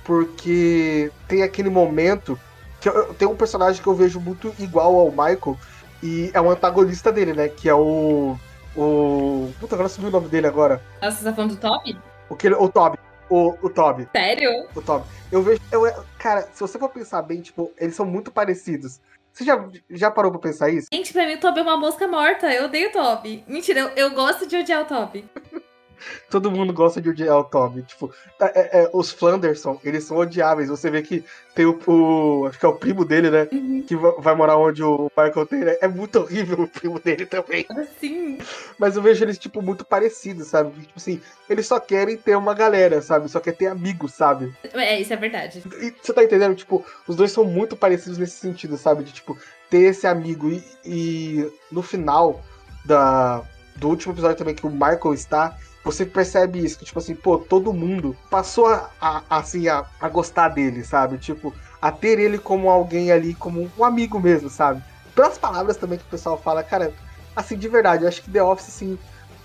porque 0.05 1.11
tem 1.27 1.43
aquele 1.43 1.71
momento. 1.71 2.39
que 2.81 2.89
eu, 2.89 3.15
Tem 3.15 3.29
um 3.29 3.37
personagem 3.37 3.83
que 3.83 3.89
eu 3.89 3.95
vejo 3.95 4.21
muito 4.21 4.53
igual 4.59 4.97
ao 4.97 5.11
Michael, 5.11 5.57
e 6.03 6.31
é 6.35 6.41
um 6.41 6.51
antagonista 6.51 7.13
dele, 7.13 7.33
né? 7.33 7.49
Que 7.49 7.69
é 7.69 7.75
o. 7.75 8.37
O. 8.77 9.53
Puta, 9.61 9.75
agora 9.75 9.89
subiu 9.89 10.09
o 10.09 10.13
nome 10.13 10.29
dele 10.29 10.47
agora. 10.47 10.83
Nossa, 11.01 11.19
você 11.19 11.25
tá 11.25 11.33
falando 11.33 11.55
do 11.55 11.57
Toby? 11.57 11.99
O, 12.29 12.37
que, 12.37 12.49
o 12.49 12.69
Toby 12.69 12.99
o, 13.31 13.57
o 13.63 13.71
Toby. 13.71 14.09
Sério? 14.15 14.67
O 14.75 14.83
Toby. 14.83 15.07
Eu 15.31 15.43
vejo. 15.43 15.61
Eu, 15.71 15.83
cara, 16.19 16.49
se 16.53 16.61
você 16.61 16.79
for 16.79 16.89
pensar 16.89 17.23
bem, 17.23 17.41
tipo, 17.41 17.73
eles 17.79 17.95
são 17.95 18.07
muito 18.07 18.31
parecidos. 18.31 19.01
Você 19.33 19.45
já, 19.45 19.69
já 19.91 20.11
parou 20.11 20.33
pra 20.33 20.41
pensar 20.41 20.69
isso? 20.71 20.89
Gente, 20.93 21.13
pra 21.13 21.27
mim 21.27 21.35
o 21.35 21.41
Toby 21.41 21.61
é 21.61 21.63
uma 21.63 21.77
mosca 21.77 22.09
morta. 22.09 22.53
Eu 22.53 22.65
odeio 22.65 22.89
o 22.89 22.93
Toby. 22.93 23.45
Mentira, 23.47 23.81
eu, 23.81 23.89
eu 23.91 24.11
gosto 24.11 24.47
de 24.47 24.57
odiar 24.57 24.83
o 24.83 24.87
Toby. 24.87 25.25
todo 26.31 26.51
mundo 26.51 26.73
gosta 26.73 27.01
de 27.01 27.11
odiar 27.11 27.39
o 27.39 27.45
Toby. 27.45 27.83
Tipo, 27.83 28.13
é, 28.41 28.83
é, 28.83 28.91
os 28.93 29.11
Flanderson, 29.11 29.81
eles 29.85 30.05
são 30.05 30.17
odiáveis. 30.17 30.69
Você 30.69 30.91
vê 30.91 31.03
que 31.03 31.25
tem 31.55 31.67
o, 31.67 31.79
o 31.87 32.47
Acho 32.47 32.59
que 32.59 32.67
é 32.67 32.69
o 32.69 32.77
primo 32.77 33.05
dele, 33.05 33.31
né? 33.31 33.49
Uhum. 33.51 33.83
Que 33.83 33.97
vai 33.97 34.35
morar 34.35 34.57
onde 34.57 34.83
o 34.83 35.11
Michael 35.17 35.47
tem, 35.47 35.61
né? 35.61 35.77
É 35.81 35.89
muito 35.89 36.21
horrível 36.21 36.61
o 36.63 36.69
primo 36.69 36.99
dele 36.99 37.27
também. 37.27 37.67
Sim. 38.01 38.39
Mas 38.79 38.97
eu 38.97 39.03
vejo 39.03 39.25
eles, 39.25 39.39
tipo, 39.39 39.61
muito 39.61 39.85
parecidos, 39.85 40.49
sabe? 40.49 40.71
Tipo 40.81 40.93
assim, 40.97 41.21
eles 41.49 41.67
só 41.67 41.81
querem 41.81 42.17
ter 42.17 42.37
uma 42.37 42.55
galera, 42.55 43.03
sabe? 43.03 43.29
Só 43.29 43.41
quer 43.41 43.53
ter 43.53 43.67
amigos, 43.67 44.15
sabe? 44.15 44.55
É, 44.73 45.01
isso 45.01 45.13
é 45.13 45.17
verdade. 45.17 45.63
E 45.81 45.95
você 46.01 46.13
tá 46.13 46.23
entendendo? 46.23 46.55
Tipo, 46.55 46.85
os 47.07 47.17
dois 47.17 47.33
são 47.33 47.45
muito 47.45 47.77
parecidos 47.77 48.19
nesse 48.19 48.37
sentido, 48.37 48.77
sabe? 48.77 49.05
De, 49.05 49.13
tipo, 49.13 49.37
ter 49.69 49.83
esse 49.83 50.07
amigo. 50.07 50.51
E, 50.51 50.63
e 50.85 51.53
no 51.71 51.83
final 51.83 52.43
da, 52.85 53.43
do 53.79 53.89
último 53.89 54.13
episódio 54.13 54.37
também 54.37 54.55
que 54.55 54.67
o 54.67 54.71
Michael 54.71 55.15
está 55.15 55.57
você 55.85 56.05
percebe 56.05 56.63
isso, 56.63 56.79
que, 56.79 56.85
tipo 56.85 56.99
assim, 56.99 57.15
pô, 57.15 57.39
todo 57.39 57.73
mundo 57.73 58.15
passou 58.31 58.67
a, 58.67 58.91
a 59.01 59.23
assim, 59.31 59.69
a, 59.69 59.87
a 59.99 60.09
gostar 60.09 60.49
dele, 60.51 60.85
sabe? 60.85 61.17
Tipo, 61.17 61.55
a 61.81 61.91
ter 61.91 62.19
ele 62.19 62.37
como 62.37 62.69
alguém 62.69 63.11
ali, 63.11 63.33
como 63.33 63.71
um 63.79 63.85
amigo 63.85 64.21
mesmo, 64.21 64.51
sabe? 64.51 64.83
Pelas 65.15 65.39
palavras 65.39 65.79
também 65.79 65.99
que 65.99 66.05
o 66.05 66.09
pessoal 66.09 66.37
fala, 66.37 66.63
cara, 66.63 66.93
assim, 67.35 67.57
de 67.57 67.69
verdade, 67.69 68.05
eu 68.05 68.09
acho 68.09 68.23
que 68.23 68.31
The 68.31 68.43
Office, 68.43 68.69
assim, 68.69 68.99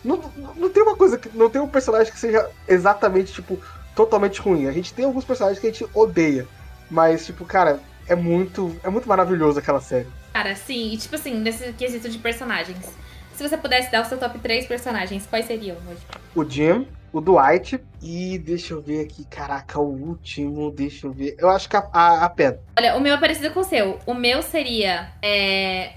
não, 0.04 0.20
não 0.56 0.70
tem 0.70 0.84
uma 0.84 0.96
coisa 0.98 1.18
que. 1.18 1.30
Não 1.36 1.50
tem 1.50 1.62
um 1.62 1.68
personagem 1.68 2.12
que 2.12 2.20
seja 2.20 2.50
exatamente, 2.68 3.32
tipo, 3.32 3.58
totalmente 3.96 4.42
ruim. 4.42 4.68
A 4.68 4.72
gente 4.72 4.94
tem 4.94 5.06
alguns 5.06 5.24
personagens 5.24 5.60
que 5.60 5.68
a 5.68 5.72
gente 5.72 5.88
odeia. 5.94 6.46
Mas, 6.92 7.26
tipo, 7.26 7.46
cara, 7.46 7.80
é 8.06 8.16
muito. 8.16 8.76
É 8.84 8.90
muito 8.90 9.08
maravilhoso 9.08 9.60
aquela 9.60 9.80
série. 9.80 10.08
Cara, 10.34 10.56
sim, 10.56 10.92
e 10.92 10.98
tipo 10.98 11.16
assim, 11.16 11.36
nesse 11.40 11.72
quesito 11.74 12.10
de 12.10 12.18
personagens. 12.18 12.86
Se 13.34 13.48
você 13.48 13.58
pudesse 13.58 13.92
dar 13.92 14.04
o 14.04 14.06
seu 14.06 14.18
top 14.18 14.38
3 14.40 14.68
personagens, 14.68 15.26
quais 15.26 15.46
seriam 15.46 15.78
hoje? 15.88 16.02
O 16.36 16.48
Jim, 16.48 16.88
o 17.12 17.20
Dwight 17.20 17.80
e 18.02 18.38
deixa 18.38 18.74
eu 18.74 18.82
ver 18.82 19.06
aqui, 19.06 19.26
caraca, 19.26 19.80
o 19.80 19.90
último, 19.90 20.72
deixa 20.72 21.08
eu 21.08 21.12
ver. 21.12 21.36
Eu 21.40 21.50
acho 21.50 21.68
que 21.68 21.76
a, 21.76 21.88
a, 21.92 22.26
a 22.26 22.30
Pen. 22.30 22.58
Olha, 22.78 22.96
o 22.96 23.02
meu 23.02 23.16
é 23.16 23.18
parecido 23.18 23.52
com 23.52 23.62
o 23.62 23.64
seu. 23.64 24.00
O 24.06 24.14
meu 24.14 24.44
seria 24.44 25.12
é, 25.22 25.94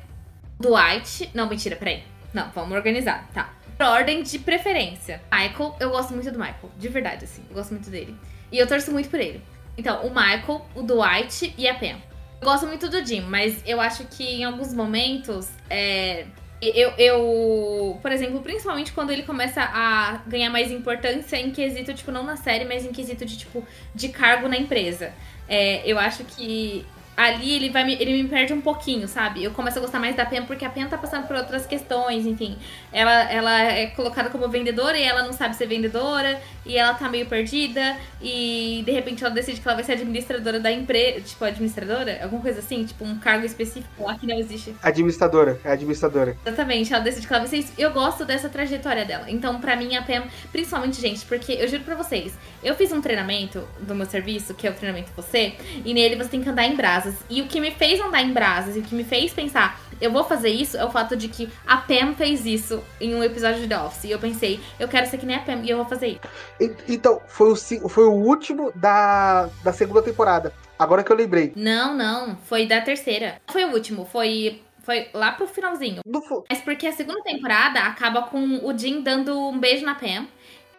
Dwight. 0.59 1.31
Não, 1.35 1.49
mentira, 1.49 1.77
peraí. 1.77 2.03
Não, 2.33 2.51
vamos 2.55 2.73
organizar, 2.77 3.29
tá. 3.35 3.51
Por 3.77 3.85
ordem 3.85 4.23
de 4.23 4.39
preferência. 4.39 5.21
Michael, 5.31 5.77
eu 5.79 5.91
gosto 5.91 6.15
muito 6.15 6.31
do 6.31 6.39
Michael, 6.39 6.71
de 6.79 6.89
verdade, 6.89 7.25
assim. 7.25 7.43
Eu 7.51 7.57
gosto 7.57 7.73
muito 7.73 7.91
dele. 7.91 8.17
E 8.51 8.59
eu 8.59 8.67
torço 8.67 8.91
muito 8.91 9.11
por 9.11 9.21
ele. 9.21 9.43
Então, 9.77 10.07
o 10.07 10.09
Michael, 10.09 10.65
o 10.75 10.83
Dwight 10.83 11.55
e 11.59 11.69
a 11.69 11.75
Pen. 11.75 12.03
Eu 12.41 12.49
gosto 12.49 12.67
muito 12.67 12.89
do 12.89 13.05
Jim, 13.05 13.23
mas 13.23 13.63
eu 13.67 13.81
acho 13.81 14.05
que 14.05 14.25
em 14.25 14.45
alguns 14.45 14.73
momentos 14.73 15.51
é, 15.69 16.27
eu, 16.63 16.91
eu, 16.97 17.99
por 18.01 18.11
exemplo, 18.11 18.41
principalmente 18.41 18.93
quando 18.93 19.11
ele 19.11 19.23
começa 19.23 19.63
a 19.63 20.23
ganhar 20.27 20.51
mais 20.51 20.71
importância 20.71 21.37
em 21.37 21.51
quesito, 21.51 21.93
tipo, 21.93 22.11
não 22.11 22.23
na 22.23 22.37
série, 22.37 22.65
mas 22.65 22.85
em 22.85 22.93
quesito 22.93 23.25
de, 23.27 23.37
tipo, 23.37 23.67
de 23.95 24.09
cargo 24.09 24.49
na 24.49 24.57
empresa. 24.57 25.13
É, 25.49 25.83
eu 25.85 25.99
acho 25.99 26.25
que 26.25 26.85
ali 27.17 27.57
ele 27.57 27.71
vai 27.71 27.85
me, 27.85 27.95
ele 27.95 28.23
me 28.23 28.29
perde 28.29 28.53
um 28.53 28.61
pouquinho, 28.61 29.09
sabe? 29.09 29.43
Eu 29.43 29.51
começo 29.53 29.79
a 29.79 29.81
gostar 29.81 29.99
mais 29.99 30.15
da 30.15 30.27
Pen 30.27 30.45
porque 30.45 30.65
a 30.65 30.71
Pen 30.71 30.87
tá 30.87 30.99
passando 30.99 31.27
por 31.27 31.35
outras 31.35 31.67
questões, 31.67 32.27
enfim. 32.27 32.59
Ela, 32.93 33.33
ela 33.33 33.63
é 33.63 33.87
colocada 33.87 34.29
como 34.29 34.49
vendedora 34.49 34.99
e 34.99 35.03
ela 35.03 35.23
não 35.23 35.33
sabe 35.33 35.57
ser 35.57 35.67
vendedora 35.67 36.41
e 36.65 36.77
ela 36.77 36.93
tá 36.95 37.09
meio 37.09 37.27
perdida 37.27 37.97
e 38.21 38.83
de 38.85 38.93
repente 38.93 39.25
ela 39.25 39.33
decide 39.33 39.61
que 39.61 39.67
ela 39.67 39.77
vai 39.77 39.85
ser 39.85 39.93
administradora 39.93 40.61
da 40.61 40.71
empresa, 40.71 41.21
tipo 41.23 41.45
administradora, 41.45 42.21
alguma 42.23 42.43
coisa 42.43 42.59
assim, 42.59 42.85
tipo 42.85 43.05
um 43.05 43.19
cargo 43.19 43.47
específico 43.47 44.05
lá 44.05 44.19
que 44.19 44.27
não 44.27 44.39
existe. 44.39 44.75
Administradora, 44.83 45.59
é 45.65 45.73
administradora. 45.73 46.37
Exatamente, 46.45 46.93
ela 46.93 47.03
decide 47.03 47.27
que 47.27 47.33
ela 47.33 47.41
vai 47.41 47.49
ser 47.49 47.59
isso. 47.59 47.73
Eu 47.79 47.93
gosto 47.93 48.25
dessa 48.25 48.49
trajetória 48.49 49.05
dela. 49.05 49.31
Então, 49.31 49.59
pra 49.61 49.75
mim 49.75 49.97
a 49.97 50.03
Pen, 50.03 50.23
principalmente, 50.53 51.01
gente, 51.01 51.25
porque 51.25 51.53
eu 51.53 51.69
juro 51.69 51.85
pra 51.85 51.95
vocês, 51.95 52.35
eu 52.63 52.75
fiz 52.75 52.93
um 52.93 53.01
treinamento 53.01 53.67
do 53.81 53.95
meu 53.95 54.07
serviço, 54.07 54.55
que 54.55 54.67
é 54.67 54.71
o 54.71 54.75
treinamento 54.75 55.11
você, 55.17 55.55
e 55.85 55.95
nele 55.95 56.17
você 56.17 56.29
tem 56.29 56.43
que 56.43 56.49
andar 56.49 56.67
em 56.67 56.77
brasa 56.77 57.06
brasas. 57.07 57.15
E 57.31 57.43
o 57.43 57.47
que 57.47 57.61
me 57.61 57.71
fez 57.71 58.01
andar 58.01 58.23
em 58.23 58.33
brasas 58.33 58.77
e 58.77 58.81
o 58.81 58.83
que 58.83 58.95
me 58.95 59.05
fez 59.05 59.33
pensar, 59.33 59.81
eu 60.01 60.11
vou 60.11 60.25
fazer 60.25 60.49
isso, 60.49 60.77
é 60.77 60.85
o 60.85 60.91
fato 60.91 61.17
de 61.17 61.29
que 61.29 61.49
a 61.67 61.77
Pam 61.77 62.15
fez 62.15 62.45
isso 62.45 62.83
em 63.01 63.15
um 63.15 63.23
episódio 63.23 63.61
de 63.61 63.69
The 63.69 63.79
Office. 63.79 64.05
E 64.05 64.11
eu 64.11 64.19
pensei, 64.19 64.61
eu 64.79 64.89
quero 64.89 65.09
ser 65.09 65.19
que 65.19 65.27
nem 65.27 65.37
a 65.37 65.41
Pam 65.41 65.63
e 65.63 65.71
eu 65.71 65.77
vou 65.77 65.87
fazer 65.87 66.09
isso. 66.09 66.77
Então, 66.89 67.21
foi 67.27 67.53
o, 67.53 67.89
foi 67.89 68.05
o 68.05 68.13
último 68.13 68.73
da, 68.75 69.49
da 69.63 69.73
segunda 69.73 70.03
temporada. 70.03 70.53
Agora 70.79 71.03
que 71.03 71.11
eu 71.11 71.17
lembrei. 71.17 71.53
Não, 71.57 71.95
não. 71.95 72.37
Foi 72.45 72.67
da 72.67 72.81
terceira. 72.81 73.41
Foi 73.47 73.65
o 73.65 73.73
último. 73.73 74.05
Foi 74.05 74.61
foi 74.83 75.09
lá 75.13 75.33
pro 75.33 75.49
finalzinho. 75.49 76.01
Do... 76.07 76.45
Mas 76.49 76.61
porque 76.61 76.87
a 76.87 76.93
segunda 76.93 77.21
temporada 77.23 77.81
acaba 77.81 78.23
com 78.23 78.65
o 78.65 78.79
Jim 78.79 79.01
dando 79.01 79.37
um 79.49 79.59
beijo 79.59 79.85
na 79.85 79.97
Pam. 79.97 80.29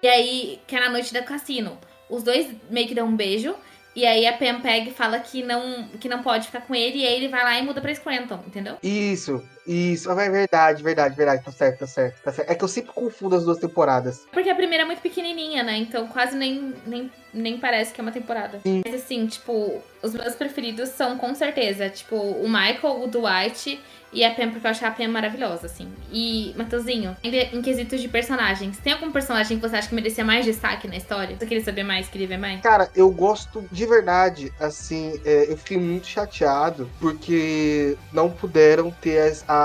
E 0.01 0.07
aí, 0.07 0.61
que 0.65 0.77
é 0.77 0.79
na 0.79 0.89
noite 0.89 1.13
do 1.13 1.21
cassino. 1.23 1.77
Os 2.09 2.23
dois 2.23 2.49
meio 2.69 2.87
que 2.87 2.95
dão 2.95 3.07
um 3.07 3.15
beijo. 3.17 3.53
E 3.97 4.05
aí 4.05 4.27
a 4.27 4.33
Pam 4.33 4.61
pega 4.61 4.91
e 4.91 4.93
fala 4.93 5.19
que 5.19 5.41
não, 5.41 5.87
que 5.99 6.07
não 6.07 6.21
pode 6.21 6.45
ficar 6.45 6.61
com 6.61 6.75
ele, 6.75 6.99
e 6.99 7.07
aí 7.07 7.15
ele 7.15 7.29
vai 7.29 7.43
lá 7.43 7.57
e 7.57 7.63
muda 7.63 7.81
pra 7.81 7.91
Scranton, 7.91 8.43
entendeu? 8.45 8.77
Isso, 8.83 9.43
isso. 9.67 10.09
É 10.09 10.29
verdade, 10.29 10.81
verdade, 10.81 11.15
verdade. 11.15 11.43
Tá 11.43 11.51
certo, 11.51 11.79
tá 11.79 11.87
certo, 11.87 12.21
tá 12.23 12.31
certo. 12.31 12.49
É 12.49 12.55
que 12.55 12.63
eu 12.63 12.67
sempre 12.67 12.91
confundo 12.93 13.35
as 13.35 13.43
duas 13.43 13.59
temporadas. 13.59 14.25
Porque 14.31 14.49
a 14.49 14.55
primeira 14.55 14.83
é 14.83 14.85
muito 14.85 15.01
pequenininha, 15.01 15.63
né? 15.63 15.77
Então 15.77 16.07
quase 16.07 16.35
nem, 16.35 16.73
nem, 16.85 17.11
nem 17.33 17.57
parece 17.57 17.93
que 17.93 17.99
é 17.99 18.03
uma 18.03 18.11
temporada. 18.11 18.59
Sim. 18.63 18.81
Mas 18.85 18.95
assim, 18.95 19.27
tipo, 19.27 19.81
os 20.01 20.13
meus 20.13 20.35
preferidos 20.35 20.89
são 20.89 21.17
com 21.17 21.33
certeza, 21.35 21.89
tipo, 21.89 22.15
o 22.15 22.47
Michael, 22.47 23.03
o 23.03 23.07
Dwight 23.07 23.79
e 24.11 24.23
a 24.23 24.33
Pam, 24.33 24.51
porque 24.51 24.65
eu 24.65 24.71
acho 24.71 24.85
a 24.85 24.91
Pam 24.91 25.09
maravilhosa, 25.09 25.65
assim. 25.65 25.91
E, 26.11 26.53
Matheusinho, 26.57 27.15
em 27.23 27.61
quesitos 27.61 28.01
de 28.01 28.07
personagens, 28.07 28.77
tem 28.77 28.93
algum 28.93 29.11
personagem 29.11 29.59
que 29.59 29.67
você 29.67 29.75
acha 29.75 29.89
que 29.89 29.95
merecia 29.95 30.23
mais 30.23 30.45
destaque 30.45 30.87
na 30.87 30.95
história? 30.95 31.35
Você 31.37 31.45
queria 31.45 31.63
saber 31.63 31.83
mais, 31.83 32.07
queria 32.07 32.27
ver 32.27 32.37
mais? 32.37 32.61
Cara, 32.61 32.89
eu 32.95 33.09
gosto 33.11 33.67
de 33.71 33.85
verdade, 33.85 34.51
assim, 34.59 35.19
é, 35.25 35.51
eu 35.51 35.57
fiquei 35.57 35.77
muito 35.77 36.07
chateado 36.07 36.89
porque 36.99 37.97
não 38.13 38.29
puderam 38.29 38.91
ter 38.91 39.37
a, 39.47 39.55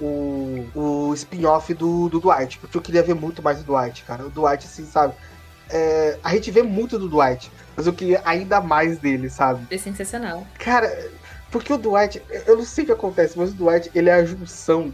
o, 0.00 0.66
o 0.74 1.14
spin-off 1.14 1.72
do, 1.74 2.08
do 2.08 2.20
Dwight, 2.20 2.58
porque 2.58 2.76
eu 2.76 2.82
queria 2.82 3.02
ver 3.02 3.14
muito 3.14 3.42
mais 3.42 3.58
do 3.58 3.64
Dwight, 3.64 4.04
cara. 4.04 4.26
O 4.26 4.30
Dwight, 4.30 4.66
assim, 4.66 4.86
sabe? 4.86 5.14
É, 5.68 6.18
a 6.22 6.34
gente 6.34 6.50
vê 6.50 6.62
muito 6.62 6.98
do 6.98 7.08
Dwight, 7.08 7.50
mas 7.76 7.86
eu 7.86 7.92
queria 7.92 8.20
ainda 8.24 8.60
mais 8.60 8.98
dele, 8.98 9.30
sabe? 9.30 9.66
É 9.70 9.78
sensacional. 9.78 10.46
Cara, 10.58 11.10
porque 11.50 11.72
o 11.72 11.78
Dwight, 11.78 12.22
eu 12.46 12.56
não 12.56 12.64
sei 12.64 12.84
o 12.84 12.86
que 12.86 12.92
acontece, 12.92 13.38
mas 13.38 13.50
o 13.50 13.54
Dwight, 13.54 13.90
ele 13.94 14.08
é 14.08 14.14
a 14.14 14.24
junção 14.24 14.92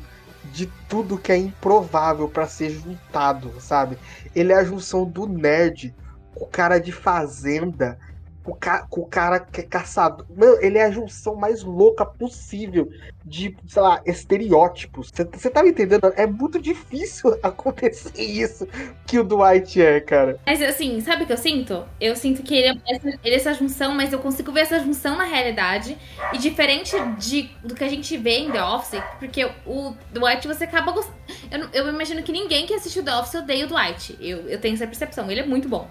de 0.53 0.67
tudo 0.89 1.19
que 1.19 1.33
é 1.33 1.37
improvável 1.37 2.29
para 2.29 2.47
ser 2.47 2.71
juntado, 2.71 3.53
sabe? 3.61 3.99
Ele 4.35 4.53
é 4.53 4.57
a 4.57 4.65
junção 4.65 5.05
do 5.05 5.27
nerd, 5.27 5.95
o 6.35 6.47
cara 6.47 6.79
de 6.79 6.93
fazenda, 6.93 7.99
com, 8.47 8.55
ca 8.55 8.87
com 8.89 9.01
o 9.01 9.07
cara 9.07 9.41
que 9.41 9.61
é 9.61 9.65
caçador. 9.65 10.25
Mano, 10.35 10.57
ele 10.61 10.79
é 10.79 10.85
a 10.85 10.91
junção 10.91 11.35
mais 11.35 11.65
louca 11.65 12.07
possível 12.07 12.89
de, 13.25 13.57
sei 13.67 13.83
lá, 13.83 14.01
estereótipos. 14.07 15.11
Você 15.11 15.51
tá 15.51 15.65
me 15.65 15.71
entendendo? 15.71 16.13
É 16.17 16.27
muito 16.27 16.61
difícil 16.61 17.37
acontecer 17.43 18.23
isso 18.23 18.69
que 19.05 19.19
o 19.19 19.25
Dwight 19.25 19.83
é, 19.83 20.01
cara. 20.01 20.39
Mas 20.47 20.63
assim, 20.63 21.01
sabe 21.01 21.25
o 21.25 21.27
que 21.27 21.33
eu 21.33 21.37
sinto? 21.37 21.85
Eu 22.01 22.15
sinto 22.15 22.43
que 22.45 22.55
ele 22.55 22.69
é, 22.69 22.95
essa, 22.95 23.09
ele 23.09 23.35
é 23.35 23.35
essa 23.35 23.53
junção, 23.53 23.95
mas 23.95 24.13
eu 24.13 24.21
consigo 24.21 24.53
ver 24.53 24.61
essa 24.61 24.79
junção 24.79 25.17
na 25.17 25.25
realidade. 25.25 25.99
E 26.33 26.39
diferente 26.39 26.95
de, 27.19 27.51
do 27.65 27.75
que 27.75 27.83
a 27.83 27.89
gente 27.89 28.17
vê 28.17 28.39
em 28.39 28.53
The 28.53 28.63
Office, 28.63 29.03
porque 29.19 29.45
o 29.67 29.93
Dwight 30.13 30.47
você 30.47 30.65
acaba 30.65 30.93
gostando. 30.93 31.17
Eu, 31.51 31.85
eu 31.85 31.89
imagino 31.89 32.23
que 32.23 32.31
ninguém 32.31 32.65
que 32.65 32.75
assistiu 32.75 33.03
The 33.03 33.17
Office 33.17 33.35
odeia 33.35 33.67
o 33.67 33.69
Dwight. 33.69 34.17
Eu, 34.21 34.49
eu 34.49 34.61
tenho 34.61 34.75
essa 34.75 34.87
percepção. 34.87 35.29
Ele 35.29 35.41
é 35.41 35.47
muito 35.47 35.69
bom. 35.69 35.91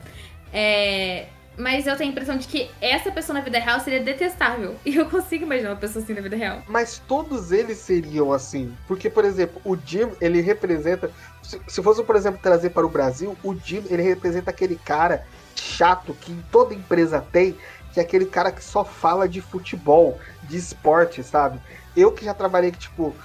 É, 0.54 1.26
mas 1.58 1.88
eu 1.88 1.96
tenho 1.96 2.10
a 2.10 2.12
impressão 2.12 2.38
de 2.38 2.48
que 2.48 2.70
essa 2.82 3.12
pessoa 3.12 3.38
na 3.38 3.44
vida 3.44 3.60
real 3.60 3.80
seria 3.80 4.02
detestável. 4.02 4.76
E 4.86 4.96
eu 4.96 5.10
consigo 5.10 5.44
imaginar 5.44 5.72
uma 5.72 5.76
pessoa 5.76 6.04
assim 6.04 6.14
na 6.14 6.22
vida 6.22 6.36
real. 6.36 6.62
Mas 6.68 7.02
todos 7.08 7.52
eles 7.52 7.78
seriam 7.78 8.32
assim. 8.32 8.74
Porque, 8.88 9.10
por 9.10 9.26
exemplo, 9.26 9.62
o 9.66 9.76
Jim, 9.76 10.12
ele 10.22 10.42
representa. 10.42 11.12
Se, 11.42 11.60
se 11.68 11.82
fosse, 11.82 12.04
por 12.04 12.16
exemplo, 12.16 12.40
trazer 12.42 12.70
para 12.70 12.86
o 12.86 12.90
Brasil, 12.90 13.36
o 13.44 13.56
Jim, 13.56 13.84
ele 13.90 14.04
representa 14.04 14.52
aquele 14.52 14.76
cara 14.76 15.26
chato 15.56 16.14
que 16.22 16.38
toda 16.52 16.74
empresa 16.74 17.26
tem, 17.32 17.58
que 17.94 18.00
é 18.00 18.04
aquele 18.04 18.26
cara 18.26 18.52
que 18.52 18.64
só 18.64 18.86
fala 18.86 19.28
de 19.28 19.42
futebol, 19.42 20.20
de 20.44 20.58
esporte, 20.58 21.24
sabe? 21.24 21.60
Eu 21.96 22.12
que 22.12 22.24
já 22.24 22.34
trabalhei, 22.34 22.72
tipo, 22.72 23.16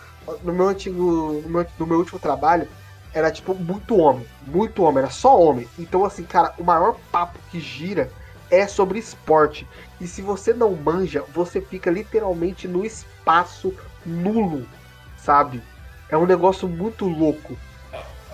no 0.42 0.52
meu 0.52 0.68
antigo. 0.68 1.42
No 1.44 1.48
meu, 1.48 1.66
no 1.78 1.86
meu 1.86 1.98
último 1.98 2.18
trabalho, 2.18 2.66
era 3.12 3.30
tipo 3.30 3.54
muito 3.54 3.96
homem, 3.96 4.26
muito 4.46 4.82
homem, 4.82 5.02
era 5.02 5.10
só 5.10 5.38
homem. 5.38 5.68
Então, 5.78 6.04
assim, 6.04 6.24
cara, 6.24 6.54
o 6.58 6.64
maior 6.64 6.96
papo 7.10 7.38
que 7.50 7.60
gira 7.60 8.10
é 8.50 8.66
sobre 8.66 8.98
esporte. 8.98 9.66
E 10.00 10.06
se 10.06 10.22
você 10.22 10.52
não 10.52 10.74
manja, 10.74 11.24
você 11.32 11.60
fica 11.60 11.90
literalmente 11.90 12.66
no 12.66 12.84
espaço 12.84 13.74
nulo, 14.04 14.66
sabe? 15.16 15.62
É 16.08 16.16
um 16.16 16.26
negócio 16.26 16.68
muito 16.68 17.06
louco. 17.06 17.56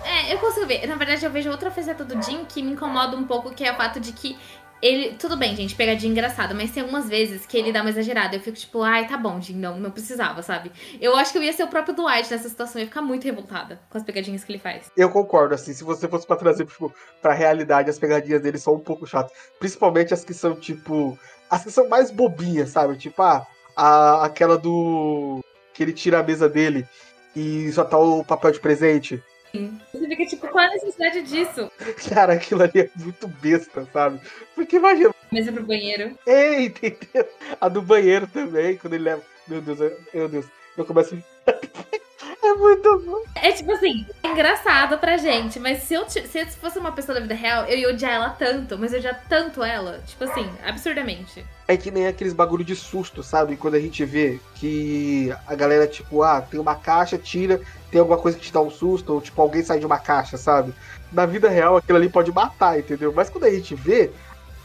É, 0.03 0.33
eu 0.33 0.39
consigo 0.39 0.65
ver. 0.65 0.87
Na 0.87 0.95
verdade, 0.95 1.25
eu 1.25 1.31
vejo 1.31 1.49
outra 1.51 1.69
faceta 1.69 2.05
do 2.05 2.21
Jim 2.21 2.45
que 2.45 2.63
me 2.63 2.71
incomoda 2.71 3.15
um 3.15 3.25
pouco, 3.25 3.53
que 3.53 3.63
é 3.63 3.73
o 3.73 3.75
fato 3.75 3.99
de 3.99 4.13
que 4.13 4.39
ele. 4.81 5.15
Tudo 5.15 5.37
bem, 5.37 5.55
gente, 5.55 5.75
pegadinha 5.75 6.11
engraçada, 6.11 6.53
mas 6.53 6.71
tem 6.71 6.81
algumas 6.81 7.09
vezes 7.09 7.45
que 7.45 7.57
ele 7.57 7.71
dá 7.71 7.81
uma 7.81 7.89
exagerada. 7.89 8.35
Eu 8.35 8.39
fico 8.39 8.57
tipo, 8.57 8.81
ai, 8.81 9.07
tá 9.07 9.17
bom, 9.17 9.39
Jim, 9.41 9.55
não, 9.55 9.79
não 9.79 9.91
precisava, 9.91 10.41
sabe? 10.41 10.71
Eu 10.99 11.15
acho 11.15 11.31
que 11.31 11.37
eu 11.37 11.43
ia 11.43 11.53
ser 11.53 11.63
o 11.63 11.67
próprio 11.67 11.95
Dwight 11.95 12.29
nessa 12.31 12.49
situação, 12.49 12.79
eu 12.79 12.81
ia 12.81 12.87
ficar 12.87 13.01
muito 13.01 13.23
revoltada 13.23 13.79
com 13.89 13.97
as 13.97 14.03
pegadinhas 14.03 14.43
que 14.43 14.51
ele 14.51 14.59
faz. 14.59 14.91
Eu 14.95 15.09
concordo, 15.09 15.55
assim, 15.55 15.73
se 15.73 15.83
você 15.83 16.07
fosse 16.07 16.27
pra 16.27 16.35
trazer 16.35 16.65
tipo, 16.65 16.93
pra 17.21 17.33
realidade, 17.33 17.89
as 17.89 17.99
pegadinhas 17.99 18.41
dele 18.41 18.57
são 18.57 18.75
um 18.75 18.79
pouco 18.79 19.05
chatas. 19.05 19.31
Principalmente 19.59 20.13
as 20.13 20.23
que 20.23 20.33
são, 20.33 20.55
tipo. 20.55 21.17
As 21.49 21.63
que 21.63 21.71
são 21.71 21.87
mais 21.87 22.11
bobinhas, 22.11 22.69
sabe? 22.69 22.97
Tipo, 22.97 23.21
ah, 23.21 23.47
a, 23.75 24.25
aquela 24.25 24.57
do. 24.57 25.43
que 25.73 25.83
ele 25.83 25.93
tira 25.93 26.19
a 26.19 26.23
mesa 26.23 26.49
dele 26.49 26.87
e 27.35 27.71
só 27.71 27.83
tá 27.83 27.97
o 27.97 28.23
papel 28.23 28.51
de 28.51 28.59
presente. 28.59 29.23
Você 29.53 30.07
fica 30.07 30.25
tipo, 30.25 30.47
qual 30.47 30.65
a 30.65 30.69
necessidade 30.69 31.21
disso? 31.23 31.71
Cara, 32.09 32.33
aquilo 32.33 32.63
ali 32.63 32.81
é 32.81 32.89
muito 32.95 33.27
besta, 33.27 33.87
sabe? 33.91 34.19
Porque 34.53 34.75
imagina. 34.77 35.13
Mesa 35.31 35.51
pro 35.51 35.63
banheiro. 35.63 36.17
Ei, 36.25 36.65
entendeu? 36.65 37.27
A 37.59 37.67
do 37.67 37.81
banheiro 37.81 38.27
também, 38.27 38.77
quando 38.77 38.93
ele 38.93 39.03
leva. 39.05 39.23
Meu 39.47 39.61
Deus, 39.61 39.79
meu 40.13 40.29
Deus. 40.29 40.45
Eu 40.77 40.85
começo 40.85 41.15
a. 41.15 42.06
É 42.43 42.53
muito 42.53 42.99
bom. 42.99 43.21
É 43.35 43.51
tipo 43.51 43.71
assim, 43.71 44.05
é 44.23 44.27
engraçado 44.29 44.97
pra 44.97 45.17
gente, 45.17 45.59
mas 45.59 45.83
se 45.83 45.95
eu, 45.95 46.07
se 46.09 46.21
eu 46.35 46.47
fosse 46.47 46.77
uma 46.79 46.91
pessoa 46.91 47.15
da 47.15 47.21
vida 47.21 47.33
real, 47.33 47.65
eu 47.65 47.77
ia 47.77 47.89
odiar 47.89 48.13
ela 48.13 48.29
tanto, 48.29 48.77
mas 48.77 48.93
eu 48.93 48.99
odiar 48.99 49.23
tanto 49.27 49.63
ela, 49.63 50.01
tipo 50.05 50.23
assim, 50.23 50.49
absurdamente. 50.65 51.45
É 51.67 51.75
que 51.75 51.91
nem 51.91 52.07
aqueles 52.07 52.33
bagulho 52.33 52.63
de 52.63 52.75
susto, 52.75 53.23
sabe? 53.23 53.57
Quando 53.57 53.75
a 53.75 53.79
gente 53.79 54.05
vê 54.05 54.39
que 54.55 55.33
a 55.45 55.55
galera, 55.55 55.87
tipo, 55.87 56.23
ah, 56.23 56.41
tem 56.41 56.59
uma 56.59 56.75
caixa, 56.75 57.17
tira, 57.17 57.59
tem 57.91 57.99
alguma 57.99 58.17
coisa 58.17 58.37
que 58.37 58.45
te 58.45 58.53
dá 58.53 58.61
um 58.61 58.69
susto, 58.69 59.13
ou 59.13 59.21
tipo, 59.21 59.41
alguém 59.41 59.63
sai 59.63 59.79
de 59.79 59.85
uma 59.85 59.99
caixa, 59.99 60.37
sabe? 60.37 60.73
Na 61.11 61.25
vida 61.25 61.49
real, 61.49 61.77
aquilo 61.77 61.97
ali 61.97 62.09
pode 62.09 62.31
matar, 62.31 62.79
entendeu? 62.79 63.11
Mas 63.13 63.29
quando 63.29 63.45
a 63.45 63.51
gente 63.51 63.75
vê, 63.75 64.11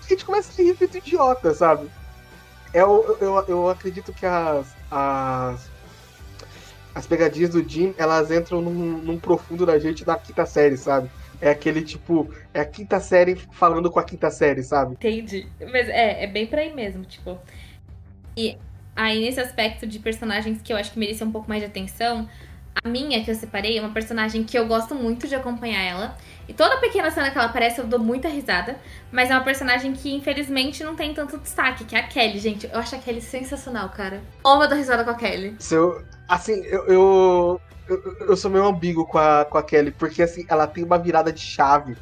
a 0.04 0.08
gente 0.08 0.24
começa 0.24 0.52
a 0.52 0.64
rir 0.64 0.76
feito 0.76 0.98
idiota, 0.98 1.54
sabe? 1.54 1.90
Eu, 2.74 3.18
eu, 3.20 3.44
eu 3.48 3.68
acredito 3.68 4.12
que 4.12 4.24
as, 4.24 4.66
as 4.90 5.71
as 6.94 7.06
pegadinhas 7.06 7.50
do 7.50 7.66
Jim, 7.66 7.94
elas 7.96 8.30
entram 8.30 8.60
num, 8.60 8.98
num 8.98 9.18
profundo 9.18 9.64
da 9.64 9.78
gente 9.78 10.04
da 10.04 10.16
quinta 10.16 10.44
série, 10.44 10.76
sabe? 10.76 11.10
É 11.40 11.50
aquele 11.50 11.82
tipo, 11.82 12.32
é 12.54 12.60
a 12.60 12.64
quinta 12.64 13.00
série 13.00 13.36
falando 13.52 13.90
com 13.90 13.98
a 13.98 14.04
quinta 14.04 14.30
série, 14.30 14.62
sabe? 14.62 14.92
Entendi. 14.92 15.46
Mas 15.60 15.88
é, 15.88 16.24
é 16.24 16.26
bem 16.26 16.46
por 16.46 16.58
aí 16.58 16.72
mesmo, 16.72 17.04
tipo. 17.04 17.38
E 18.36 18.56
aí, 18.94 19.20
nesse 19.20 19.40
aspecto 19.40 19.86
de 19.86 19.98
personagens 19.98 20.62
que 20.62 20.72
eu 20.72 20.76
acho 20.76 20.92
que 20.92 20.98
merecia 20.98 21.26
um 21.26 21.32
pouco 21.32 21.48
mais 21.48 21.60
de 21.60 21.66
atenção, 21.66 22.28
a 22.84 22.88
minha 22.88 23.22
que 23.22 23.30
eu 23.30 23.34
separei 23.34 23.78
é 23.78 23.80
uma 23.80 23.92
personagem 23.92 24.42
que 24.42 24.58
eu 24.58 24.66
gosto 24.66 24.94
muito 24.94 25.28
de 25.28 25.34
acompanhar 25.34 25.82
ela. 25.82 26.16
E 26.48 26.52
toda 26.52 26.78
pequena 26.78 27.10
cena 27.10 27.30
que 27.30 27.38
ela 27.38 27.46
aparece 27.46 27.78
eu 27.78 27.86
dou 27.86 28.00
muita 28.00 28.28
risada. 28.28 28.76
Mas 29.12 29.30
é 29.30 29.34
uma 29.34 29.44
personagem 29.44 29.92
que 29.92 30.12
infelizmente 30.12 30.82
não 30.82 30.96
tem 30.96 31.14
tanto 31.14 31.38
destaque, 31.38 31.84
que 31.84 31.94
é 31.94 32.00
a 32.00 32.08
Kelly, 32.08 32.38
gente. 32.40 32.68
Eu 32.72 32.80
acho 32.80 32.96
a 32.96 32.98
Kelly 32.98 33.20
sensacional, 33.20 33.88
cara. 33.90 34.20
Amo 34.44 34.66
dar 34.66 34.74
risada 34.74 35.04
com 35.04 35.10
a 35.10 35.14
Kelly. 35.14 35.54
Se 35.60 35.76
eu, 35.76 36.02
assim, 36.28 36.54
eu, 36.64 36.86
eu, 36.86 37.60
eu, 37.88 38.16
eu, 38.28 38.36
sou 38.36 38.50
meio 38.50 38.64
ambíguo 38.64 39.06
com 39.06 39.18
a, 39.18 39.44
com 39.44 39.58
a 39.58 39.62
Kelly, 39.62 39.92
porque 39.92 40.22
assim, 40.22 40.44
ela 40.48 40.66
tem 40.66 40.82
uma 40.82 40.98
virada 40.98 41.32
de 41.32 41.40
chave 41.40 41.96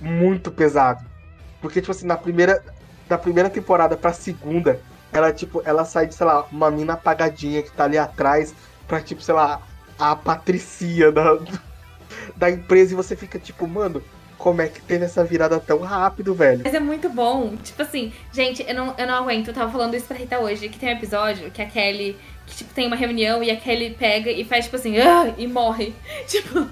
muito 0.00 0.52
pesado. 0.52 1.04
Porque, 1.60 1.80
tipo 1.80 1.90
assim, 1.90 2.06
na 2.06 2.16
primeira, 2.16 2.62
da 3.08 3.18
primeira 3.18 3.50
temporada 3.50 3.96
pra 3.96 4.12
segunda, 4.12 4.78
ela, 5.12 5.32
tipo, 5.32 5.60
ela 5.64 5.84
sai 5.84 6.06
de, 6.06 6.14
sei 6.14 6.26
lá, 6.26 6.46
uma 6.52 6.70
mina 6.70 6.92
apagadinha 6.92 7.62
que 7.62 7.72
tá 7.72 7.84
ali 7.84 7.98
atrás 7.98 8.54
pra, 8.86 9.00
tipo, 9.00 9.22
sei 9.22 9.34
lá, 9.34 9.60
a 9.98 10.14
patricia 10.16 11.10
da, 11.12 11.38
da 12.36 12.50
empresa 12.50 12.92
e 12.92 12.96
você 12.96 13.16
fica 13.16 13.38
tipo, 13.38 13.66
mano, 13.66 14.02
como 14.36 14.60
é 14.60 14.68
que 14.68 14.80
teve 14.80 15.04
essa 15.04 15.24
virada 15.24 15.58
tão 15.58 15.80
rápido, 15.80 16.34
velho? 16.34 16.60
Mas 16.64 16.74
é 16.74 16.80
muito 16.80 17.08
bom. 17.08 17.56
Tipo 17.62 17.82
assim, 17.82 18.12
gente, 18.32 18.64
eu 18.66 18.74
não, 18.74 18.94
eu 18.98 19.06
não 19.06 19.14
aguento. 19.14 19.48
Eu 19.48 19.54
tava 19.54 19.72
falando 19.72 19.94
isso 19.94 20.06
pra 20.06 20.16
Rita 20.16 20.38
hoje, 20.38 20.68
que 20.68 20.78
tem 20.78 20.90
um 20.90 20.92
episódio 20.92 21.50
que 21.50 21.62
a 21.62 21.66
Kelly 21.66 22.16
que, 22.46 22.56
tipo, 22.56 22.74
tem 22.74 22.86
uma 22.86 22.96
reunião 22.96 23.42
e 23.42 23.50
a 23.50 23.56
Kelly 23.56 23.96
pega 23.98 24.30
e 24.30 24.44
faz, 24.44 24.66
tipo 24.66 24.76
assim, 24.76 24.98
ah! 24.98 25.32
e 25.38 25.46
morre. 25.46 25.94
Tipo, 26.28 26.68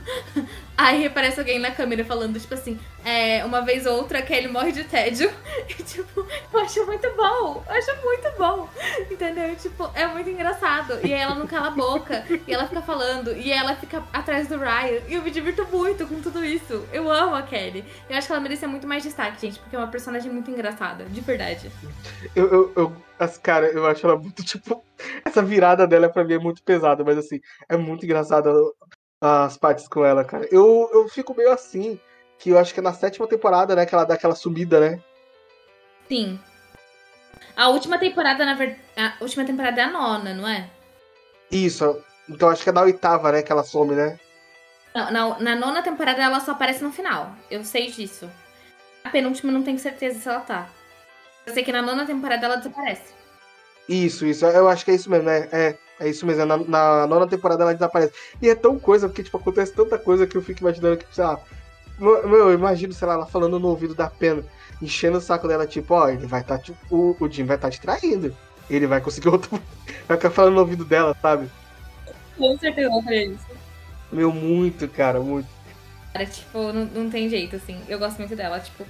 aí 0.76 1.06
aparece 1.06 1.38
alguém 1.38 1.58
na 1.58 1.70
câmera 1.70 2.04
falando, 2.04 2.38
tipo 2.38 2.54
assim, 2.54 2.78
é, 3.04 3.44
uma 3.44 3.62
vez 3.62 3.86
ou 3.86 3.96
outra 3.96 4.20
a 4.20 4.22
Kelly 4.22 4.48
morre 4.48 4.72
de 4.72 4.84
tédio. 4.84 5.30
E, 5.68 5.82
tipo, 5.82 6.26
eu 6.52 6.60
acho 6.60 6.84
muito 6.86 7.08
bom. 7.16 7.62
Eu 7.66 7.74
acho 7.74 8.02
muito 8.02 8.36
bom. 8.36 8.68
Entendeu? 9.10 9.54
Tipo, 9.56 9.90
é 9.94 10.06
muito 10.06 10.28
engraçado. 10.28 10.98
E 11.04 11.12
aí 11.12 11.20
ela 11.20 11.34
não 11.34 11.46
cala 11.46 11.68
a 11.68 11.70
boca. 11.70 12.24
E 12.46 12.52
ela 12.52 12.66
fica 12.66 12.82
falando. 12.82 13.32
E 13.36 13.52
ela 13.52 13.74
fica 13.76 14.02
atrás 14.12 14.48
do 14.48 14.58
Ryan. 14.58 15.00
E 15.08 15.14
eu 15.14 15.22
me 15.22 15.30
divirto 15.30 15.66
muito 15.70 16.06
com 16.06 16.20
tudo 16.20 16.44
isso. 16.44 16.84
Eu 16.92 17.10
amo 17.10 17.34
a 17.36 17.42
Kelly. 17.42 17.84
Eu 18.10 18.16
acho 18.16 18.26
que 18.26 18.32
ela 18.32 18.42
merecia 18.42 18.66
muito 18.66 18.86
mais 18.86 19.02
destaque, 19.02 19.40
gente, 19.40 19.60
porque 19.60 19.76
é 19.76 19.78
uma 19.78 19.88
personagem 19.88 20.30
muito 20.30 20.50
engraçada. 20.50 21.04
De 21.04 21.20
verdade. 21.20 21.70
Eu, 22.34 22.50
eu, 22.50 22.72
eu 22.76 22.96
as, 23.18 23.38
cara, 23.38 23.66
eu 23.66 23.86
acho 23.86 24.04
ela 24.04 24.16
muito, 24.16 24.42
tipo. 24.44 24.84
Essa 25.24 25.42
virada 25.42 25.86
dela 25.86 26.08
pra 26.08 26.24
mim 26.24 26.34
é 26.34 26.38
muito 26.38 26.62
pesada, 26.62 27.04
mas 27.04 27.18
assim, 27.18 27.40
é 27.68 27.76
muito 27.76 28.04
engraçada 28.04 28.52
as 29.22 29.56
partes 29.56 29.86
com 29.86 30.04
ela, 30.04 30.24
cara. 30.24 30.48
Eu, 30.50 30.90
eu 30.92 31.08
fico 31.08 31.32
meio 31.34 31.52
assim, 31.52 31.98
que 32.38 32.50
eu 32.50 32.58
acho 32.58 32.74
que 32.74 32.80
é 32.80 32.82
na 32.82 32.92
sétima 32.92 33.28
temporada, 33.28 33.76
né, 33.76 33.86
que 33.86 33.94
ela 33.94 34.04
dá 34.04 34.14
aquela 34.14 34.34
sumida, 34.34 34.80
né? 34.80 35.00
Sim. 36.08 36.40
A 37.56 37.68
última 37.68 37.98
temporada, 37.98 38.44
na 38.44 38.54
verdade. 38.54 38.82
A 38.96 39.14
última 39.20 39.44
temporada 39.44 39.80
é 39.80 39.84
a 39.84 39.90
nona, 39.90 40.34
não 40.34 40.48
é? 40.48 40.68
Isso. 41.50 42.02
Então 42.28 42.48
acho 42.48 42.64
que 42.64 42.70
é 42.70 42.72
na 42.72 42.82
oitava, 42.82 43.30
né, 43.30 43.42
que 43.42 43.52
ela 43.52 43.62
some, 43.62 43.94
né? 43.94 44.18
Não, 44.92 45.10
na, 45.10 45.38
na 45.38 45.56
nona 45.56 45.82
temporada 45.82 46.20
ela 46.20 46.40
só 46.40 46.52
aparece 46.52 46.82
no 46.82 46.92
final. 46.92 47.32
Eu 47.48 47.64
sei 47.64 47.92
disso. 47.92 48.28
A 49.04 49.10
penúltima 49.10 49.52
não 49.52 49.62
tenho 49.62 49.78
certeza 49.78 50.18
se 50.18 50.28
ela 50.28 50.40
tá. 50.40 50.68
Eu 51.46 51.54
sei 51.54 51.62
que 51.62 51.72
na 51.72 51.82
nona 51.82 52.04
temporada 52.04 52.44
ela 52.44 52.56
desaparece. 52.56 53.14
Isso, 53.88 54.26
isso. 54.26 54.44
Eu 54.46 54.68
acho 54.68 54.84
que 54.84 54.90
é 54.90 54.94
isso 54.94 55.10
mesmo, 55.10 55.26
né? 55.26 55.48
É, 55.52 55.78
é 56.02 56.08
isso 56.08 56.26
mesmo. 56.26 56.44
Na, 56.44 56.56
na 56.56 57.06
nona 57.06 57.26
temporada 57.26 57.62
ela 57.62 57.72
desaparece. 57.72 58.12
E 58.40 58.48
é 58.48 58.54
tão 58.54 58.78
coisa, 58.78 59.08
porque, 59.08 59.22
tipo, 59.22 59.36
acontece 59.36 59.72
tanta 59.72 59.96
coisa 59.98 60.26
que 60.26 60.36
eu 60.36 60.42
fico 60.42 60.60
imaginando 60.60 60.96
que, 60.96 61.06
sei 61.10 61.24
lá. 61.24 61.40
Meu, 61.98 62.48
eu 62.48 62.52
imagino, 62.52 62.92
sei 62.92 63.06
lá, 63.06 63.14
ela 63.14 63.26
falando 63.26 63.60
no 63.60 63.68
ouvido 63.68 63.94
da 63.94 64.08
pena, 64.08 64.42
enchendo 64.80 65.18
o 65.18 65.20
saco 65.20 65.46
dela, 65.46 65.66
tipo, 65.66 65.94
ó, 65.94 66.08
ele 66.08 66.26
vai 66.26 66.40
estar, 66.40 66.58
tá, 66.58 66.64
tipo, 66.64 66.78
o, 66.90 67.16
o 67.20 67.30
Jim 67.30 67.44
vai 67.44 67.56
estar 67.56 67.68
tá 67.68 67.72
te 67.72 67.80
traindo. 67.80 68.34
Ele 68.68 68.86
vai 68.86 69.00
conseguir 69.00 69.28
outro. 69.28 69.50
Vai 70.08 70.16
ficar 70.16 70.30
falando 70.30 70.54
no 70.54 70.60
ouvido 70.60 70.84
dela, 70.84 71.16
sabe? 71.22 71.48
Com 72.36 72.58
certeza 72.58 72.90
pra 73.04 73.16
isso. 73.16 73.46
Meu, 74.10 74.32
muito, 74.32 74.88
cara, 74.88 75.20
muito. 75.20 75.48
Cara, 76.12 76.26
tipo, 76.26 76.72
não, 76.72 76.84
não 76.86 77.10
tem 77.10 77.28
jeito, 77.28 77.56
assim. 77.56 77.80
Eu 77.88 77.98
gosto 77.98 78.18
muito 78.18 78.34
dela, 78.34 78.58
tipo, 78.58 78.84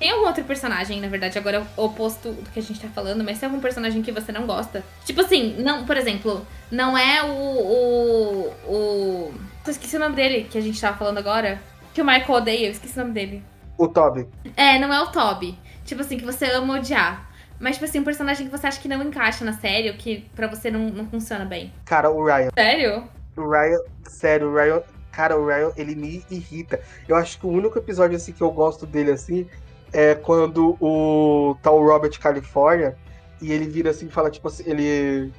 tem 0.00 0.10
algum 0.10 0.26
outro 0.26 0.42
personagem, 0.44 0.98
na 0.98 1.08
verdade, 1.08 1.38
agora 1.38 1.58
é 1.58 1.80
o 1.80 1.84
oposto 1.84 2.32
do 2.32 2.50
que 2.50 2.58
a 2.58 2.62
gente 2.62 2.80
tá 2.80 2.88
falando, 2.88 3.22
mas 3.22 3.38
tem 3.38 3.46
algum 3.46 3.60
personagem 3.60 4.00
que 4.00 4.10
você 4.10 4.32
não 4.32 4.46
gosta? 4.46 4.82
Tipo 5.04 5.20
assim, 5.20 5.56
não, 5.58 5.84
por 5.84 5.94
exemplo, 5.94 6.44
não 6.70 6.96
é 6.96 7.22
o. 7.22 7.28
o. 7.28 8.46
o. 8.66 9.34
Eu 9.66 9.70
esqueci 9.70 9.96
o 9.96 10.00
nome 10.00 10.16
dele 10.16 10.48
que 10.50 10.56
a 10.56 10.60
gente 10.62 10.80
tava 10.80 10.96
falando 10.96 11.18
agora. 11.18 11.60
Que 11.92 12.00
o 12.00 12.04
Michael 12.04 12.30
odeia, 12.30 12.66
eu 12.66 12.70
esqueci 12.70 12.98
o 12.98 13.02
nome 13.02 13.12
dele. 13.12 13.42
O 13.76 13.86
Toby. 13.86 14.26
É, 14.56 14.78
não 14.78 14.92
é 14.92 15.02
o 15.02 15.08
Toby. 15.08 15.58
Tipo 15.84 16.00
assim, 16.00 16.16
que 16.16 16.24
você 16.24 16.46
ama 16.46 16.76
odiar. 16.76 17.28
Mas, 17.58 17.74
tipo 17.74 17.84
assim, 17.84 17.98
um 17.98 18.04
personagem 18.04 18.46
que 18.46 18.56
você 18.56 18.66
acha 18.68 18.80
que 18.80 18.88
não 18.88 19.02
encaixa 19.02 19.44
na 19.44 19.52
série, 19.52 19.90
ou 19.90 19.96
que 19.96 20.24
pra 20.34 20.46
você 20.46 20.70
não, 20.70 20.88
não 20.88 21.06
funciona 21.06 21.44
bem. 21.44 21.70
Cara, 21.84 22.10
o 22.10 22.24
Ryan. 22.24 22.48
Sério? 22.54 23.04
O 23.36 23.50
Ryan, 23.50 23.78
sério, 24.08 24.48
o 24.48 24.54
Ryan. 24.54 24.82
Cara, 25.12 25.36
o 25.36 25.46
Ryan, 25.46 25.72
ele 25.76 25.94
me 25.94 26.24
irrita. 26.30 26.80
Eu 27.06 27.16
acho 27.16 27.38
que 27.38 27.46
o 27.46 27.50
único 27.50 27.76
episódio, 27.76 28.16
assim, 28.16 28.32
que 28.32 28.40
eu 28.40 28.50
gosto 28.50 28.86
dele, 28.86 29.10
assim, 29.10 29.46
é 29.92 30.14
quando 30.14 30.76
o 30.80 31.56
tal 31.62 31.78
tá 31.78 31.84
Robert 31.84 32.18
California 32.20 32.96
e 33.40 33.52
ele 33.52 33.66
vira 33.66 33.90
assim 33.90 34.06
e 34.06 34.10
fala, 34.10 34.30
tipo 34.30 34.48
assim, 34.48 34.64
ele. 34.66 35.32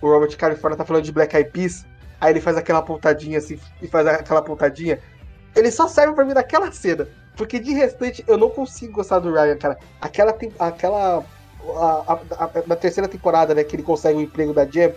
O 0.00 0.08
Robert 0.08 0.36
California 0.36 0.76
tá 0.76 0.84
falando 0.84 1.04
de 1.04 1.12
Black 1.12 1.36
Eyed 1.36 1.50
Peas, 1.50 1.86
aí 2.20 2.32
ele 2.32 2.40
faz 2.40 2.56
aquela 2.56 2.82
pontadinha 2.82 3.38
assim 3.38 3.58
e 3.82 3.88
faz 3.88 4.06
aquela 4.06 4.42
pontadinha. 4.42 4.98
Ele 5.54 5.70
só 5.70 5.88
serve 5.88 6.14
pra 6.14 6.24
mim 6.24 6.32
naquela 6.32 6.70
cena. 6.72 7.08
Porque 7.36 7.58
de 7.58 7.72
restante 7.72 8.24
eu 8.26 8.36
não 8.36 8.50
consigo 8.50 8.94
gostar 8.94 9.18
do 9.18 9.32
Ryan, 9.32 9.56
cara. 9.56 9.78
Aquela. 10.00 10.36
aquela 10.58 11.24
na 12.66 12.76
terceira 12.76 13.08
temporada, 13.08 13.54
né, 13.54 13.64
que 13.64 13.76
ele 13.76 13.82
consegue 13.82 14.18
o 14.18 14.22
emprego 14.22 14.52
da 14.52 14.66
Jam. 14.66 14.92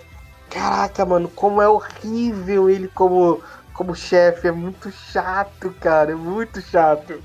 Caraca, 0.49 1.05
mano, 1.05 1.29
como 1.29 1.61
é 1.61 1.67
horrível 1.67 2.69
ele 2.69 2.87
como, 2.89 3.41
como 3.73 3.95
chefe. 3.95 4.47
É 4.47 4.51
muito 4.51 4.91
chato, 4.91 5.73
cara. 5.79 6.11
É 6.11 6.15
muito 6.15 6.61
chato. 6.61 7.21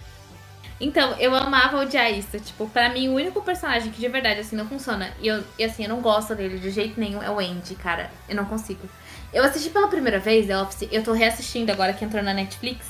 Então, 0.81 1.17
eu 1.19 1.35
amava 1.35 1.79
odiar 1.79 2.13
isso. 2.13 2.39
Tipo, 2.39 2.69
pra 2.69 2.89
mim, 2.89 3.09
o 3.09 3.15
único 3.15 3.43
personagem 3.43 3.91
que 3.91 4.01
de 4.01 4.09
verdade, 4.09 4.41
assim, 4.41 4.57
não 4.57 4.67
funciona. 4.69 5.13
E, 5.21 5.27
eu, 5.27 5.43
e 5.59 5.65
assim, 5.65 5.83
eu 5.85 5.89
não 5.89 6.01
gosto 6.01 6.35
dele 6.35 6.59
de 6.59 6.71
jeito 6.71 6.99
nenhum 6.99 7.23
é 7.23 7.31
o 7.31 7.39
Andy, 7.39 7.75
cara. 7.75 8.11
Eu 8.29 8.37
não 8.37 8.45
consigo. 8.45 8.89
Eu 9.33 9.45
assisti 9.45 9.71
pela 9.71 9.89
primeira 9.89 10.19
vez 10.19 10.47
The 10.47 10.59
Office. 10.61 10.89
Eu 10.91 11.03
tô 11.03 11.13
reassistindo 11.13 11.73
agora 11.73 11.93
que 11.93 12.05
entrou 12.05 12.23
na 12.23 12.33
Netflix. 12.33 12.87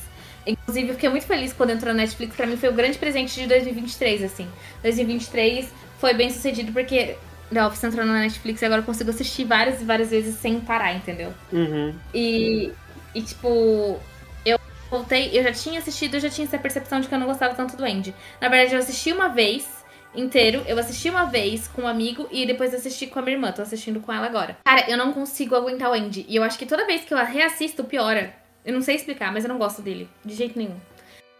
Inclusive, 0.47 0.89
eu 0.89 0.95
fiquei 0.95 1.09
muito 1.09 1.27
feliz 1.27 1.53
quando 1.53 1.71
entrou 1.71 1.93
na 1.95 2.03
Netflix. 2.03 2.37
Pra 2.37 2.47
mim, 2.47 2.57
foi 2.57 2.69
o 2.69 2.73
grande 2.73 2.99
presente 2.99 3.41
de 3.41 3.47
2023, 3.47 4.23
assim. 4.23 4.49
2023 4.83 5.73
foi 5.99 6.15
bem 6.15 6.31
sucedido 6.31 6.73
porque 6.73 7.17
The 7.53 7.65
Office 7.67 7.85
entrou 7.85 8.05
na 8.07 8.21
Netflix 8.21 8.63
e 8.63 8.65
agora 8.65 8.83
eu 8.83 8.85
consigo 8.85 9.11
assistir 9.11 9.45
várias 9.45 9.81
e 9.81 9.85
várias 9.85 10.11
vezes 10.11 10.37
sem 10.37 10.61
parar, 10.61 10.95
entendeu? 10.95 11.33
Uhum. 11.53 11.95
E, 12.15 12.73
e, 13.15 13.23
tipo, 13.23 13.99
voltei, 14.91 15.31
eu 15.33 15.43
já 15.43 15.53
tinha 15.53 15.79
assistido, 15.79 16.15
eu 16.15 16.21
já 16.21 16.31
tinha 16.31 16.47
essa 16.47 16.59
percepção 16.59 17.01
de 17.01 17.09
que 17.09 17.15
eu 17.15 17.19
não 17.19 17.27
gostava 17.27 17.55
tanto 17.55 17.77
do 17.77 17.85
Andy. 17.85 18.15
Na 18.41 18.49
verdade, 18.49 18.75
eu 18.75 18.79
assisti 18.79 19.13
uma 19.13 19.29
vez 19.29 19.79
inteiro. 20.15 20.63
Eu 20.67 20.79
assisti 20.79 21.09
uma 21.09 21.25
vez 21.25 21.69
com 21.69 21.83
um 21.83 21.89
amigo 21.89 22.29
e 22.31 22.47
depois 22.47 22.75
assisti 22.75 23.07
com 23.07 23.19
a 23.19 23.23
minha 23.23 23.37
irmã. 23.37 23.53
Tô 23.53 23.63
assistindo 23.63 24.01
com 24.01 24.13
ela 24.13 24.27
agora. 24.27 24.57
Cara, 24.65 24.91
eu 24.91 24.97
não 24.97 25.13
consigo 25.13 25.55
aguentar 25.55 25.91
o 25.91 25.95
Andy. 25.95 26.27
E 26.29 26.37
eu 26.37 26.43
acho 26.43 26.59
que 26.59 26.67
toda 26.67 26.87
vez 26.87 27.05
que 27.05 27.13
eu 27.13 27.19
reassisto, 27.19 27.85
piora. 27.85 28.35
Eu 28.65 28.75
não 28.75 28.83
sei 28.83 28.97
explicar, 28.97 29.33
mas 29.33 29.45
eu 29.45 29.49
não 29.49 29.59
gosto 29.59 29.81
dele. 29.81 30.09
De 30.25 30.35
jeito 30.35 30.59
nenhum. 30.59 30.77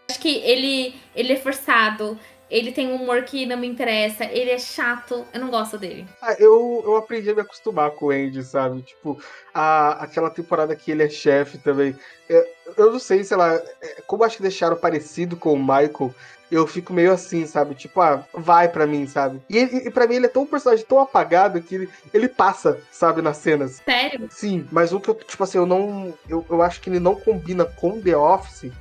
Acho 0.09 0.19
que 0.19 0.37
ele, 0.37 0.95
ele 1.15 1.33
é 1.33 1.35
forçado. 1.35 2.19
Ele 2.49 2.71
tem 2.71 2.87
um 2.87 2.95
humor 2.95 3.23
que 3.23 3.45
não 3.45 3.57
me 3.57 3.67
interessa, 3.67 4.25
ele 4.25 4.49
é 4.49 4.57
chato, 4.57 5.25
eu 5.33 5.39
não 5.39 5.49
gosto 5.49 5.77
dele. 5.77 6.07
Ah, 6.21 6.33
eu, 6.39 6.81
eu 6.83 6.95
aprendi 6.97 7.29
a 7.29 7.35
me 7.35 7.41
acostumar 7.41 7.91
com 7.91 8.07
o 8.07 8.11
Andy, 8.11 8.43
sabe? 8.43 8.81
Tipo, 8.81 9.21
a, 9.53 10.03
aquela 10.03 10.29
temporada 10.29 10.75
que 10.75 10.91
ele 10.91 11.03
é 11.03 11.09
chefe 11.09 11.59
também. 11.59 11.95
Eu, 12.27 12.45
eu 12.77 12.91
não 12.91 12.99
sei, 12.99 13.23
sei 13.23 13.37
lá, 13.37 13.53
é, 13.81 14.01
como 14.07 14.23
acho 14.23 14.37
que 14.37 14.41
deixaram 14.41 14.75
parecido 14.75 15.37
com 15.37 15.53
o 15.53 15.59
Michael, 15.59 16.13
eu 16.51 16.65
fico 16.65 16.91
meio 16.91 17.11
assim, 17.11 17.45
sabe? 17.45 17.75
Tipo, 17.75 18.01
ah, 18.01 18.25
vai 18.33 18.67
pra 18.67 18.87
mim, 18.87 19.05
sabe? 19.05 19.39
E, 19.47 19.57
ele, 19.57 19.87
e 19.87 19.91
pra 19.91 20.07
mim 20.07 20.15
ele 20.15 20.25
é 20.25 20.29
tão 20.29 20.43
um 20.43 20.47
personagem 20.47 20.85
tão 20.85 20.99
apagado 20.99 21.61
que 21.61 21.75
ele, 21.75 21.89
ele 22.11 22.27
passa, 22.27 22.79
sabe, 22.91 23.21
nas 23.21 23.37
cenas. 23.37 23.81
Sério? 23.85 24.27
Sim, 24.31 24.67
mas 24.71 24.91
o 24.91 24.99
que 24.99 25.09
eu, 25.09 25.15
tipo 25.15 25.43
assim, 25.43 25.59
eu 25.59 25.65
não. 25.65 26.13
Eu, 26.27 26.43
eu 26.49 26.61
acho 26.61 26.81
que 26.81 26.89
ele 26.89 26.99
não 26.99 27.15
combina 27.15 27.65
com 27.65 28.01
The 28.01 28.17
Office 28.17 28.71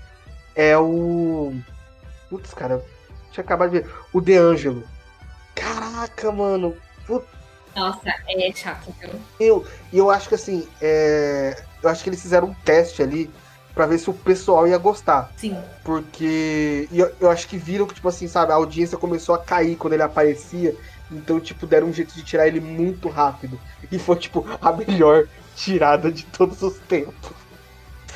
é 0.54 0.76
o. 0.76 1.54
Putz, 2.30 2.52
cara, 2.52 2.82
tinha 3.30 3.44
acabado 3.44 3.70
de 3.70 3.80
ver. 3.80 3.90
O 4.12 4.20
De 4.20 4.36
Angelo. 4.36 4.84
Caraca, 5.54 6.30
mano. 6.32 6.74
Put... 7.06 7.24
Nossa, 7.74 8.14
é 8.28 8.52
chato, 8.52 8.94
viu? 9.00 9.10
Eu, 9.38 9.66
e 9.92 9.98
eu 9.98 10.10
acho 10.10 10.28
que 10.28 10.34
assim, 10.34 10.66
é... 10.80 11.62
eu 11.82 11.88
acho 11.88 12.02
que 12.02 12.10
eles 12.10 12.20
fizeram 12.20 12.48
um 12.48 12.54
teste 12.54 13.02
ali 13.02 13.30
para 13.74 13.86
ver 13.86 13.98
se 13.98 14.10
o 14.10 14.14
pessoal 14.14 14.66
ia 14.66 14.76
gostar. 14.76 15.30
Sim. 15.36 15.56
Porque 15.84 16.88
eu, 16.92 17.14
eu 17.20 17.30
acho 17.30 17.46
que 17.46 17.56
viram 17.56 17.86
que, 17.86 17.94
tipo 17.94 18.08
assim, 18.08 18.26
sabe, 18.26 18.50
a 18.50 18.56
audiência 18.56 18.98
começou 18.98 19.36
a 19.36 19.38
cair 19.38 19.76
quando 19.76 19.92
ele 19.92 20.02
aparecia. 20.02 20.74
Então, 21.10 21.38
tipo, 21.38 21.64
deram 21.66 21.86
um 21.86 21.92
jeito 21.92 22.12
de 22.12 22.24
tirar 22.24 22.48
ele 22.48 22.60
muito 22.60 23.08
rápido. 23.08 23.58
E 23.90 23.98
foi, 23.98 24.16
tipo, 24.16 24.44
a 24.60 24.72
melhor 24.72 25.28
tirada 25.54 26.10
de 26.10 26.24
todos 26.26 26.60
os 26.60 26.76
tempos. 26.80 27.30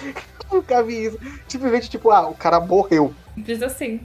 Nunca 0.51 0.83
vi 0.83 1.07
isso. 1.07 1.19
Simplesmente, 1.47 1.89
tipo, 1.89 2.11
ah, 2.11 2.29
o 2.29 2.35
cara 2.35 2.59
morreu. 2.59 3.15
Simples 3.35 3.63
assim. 3.63 4.01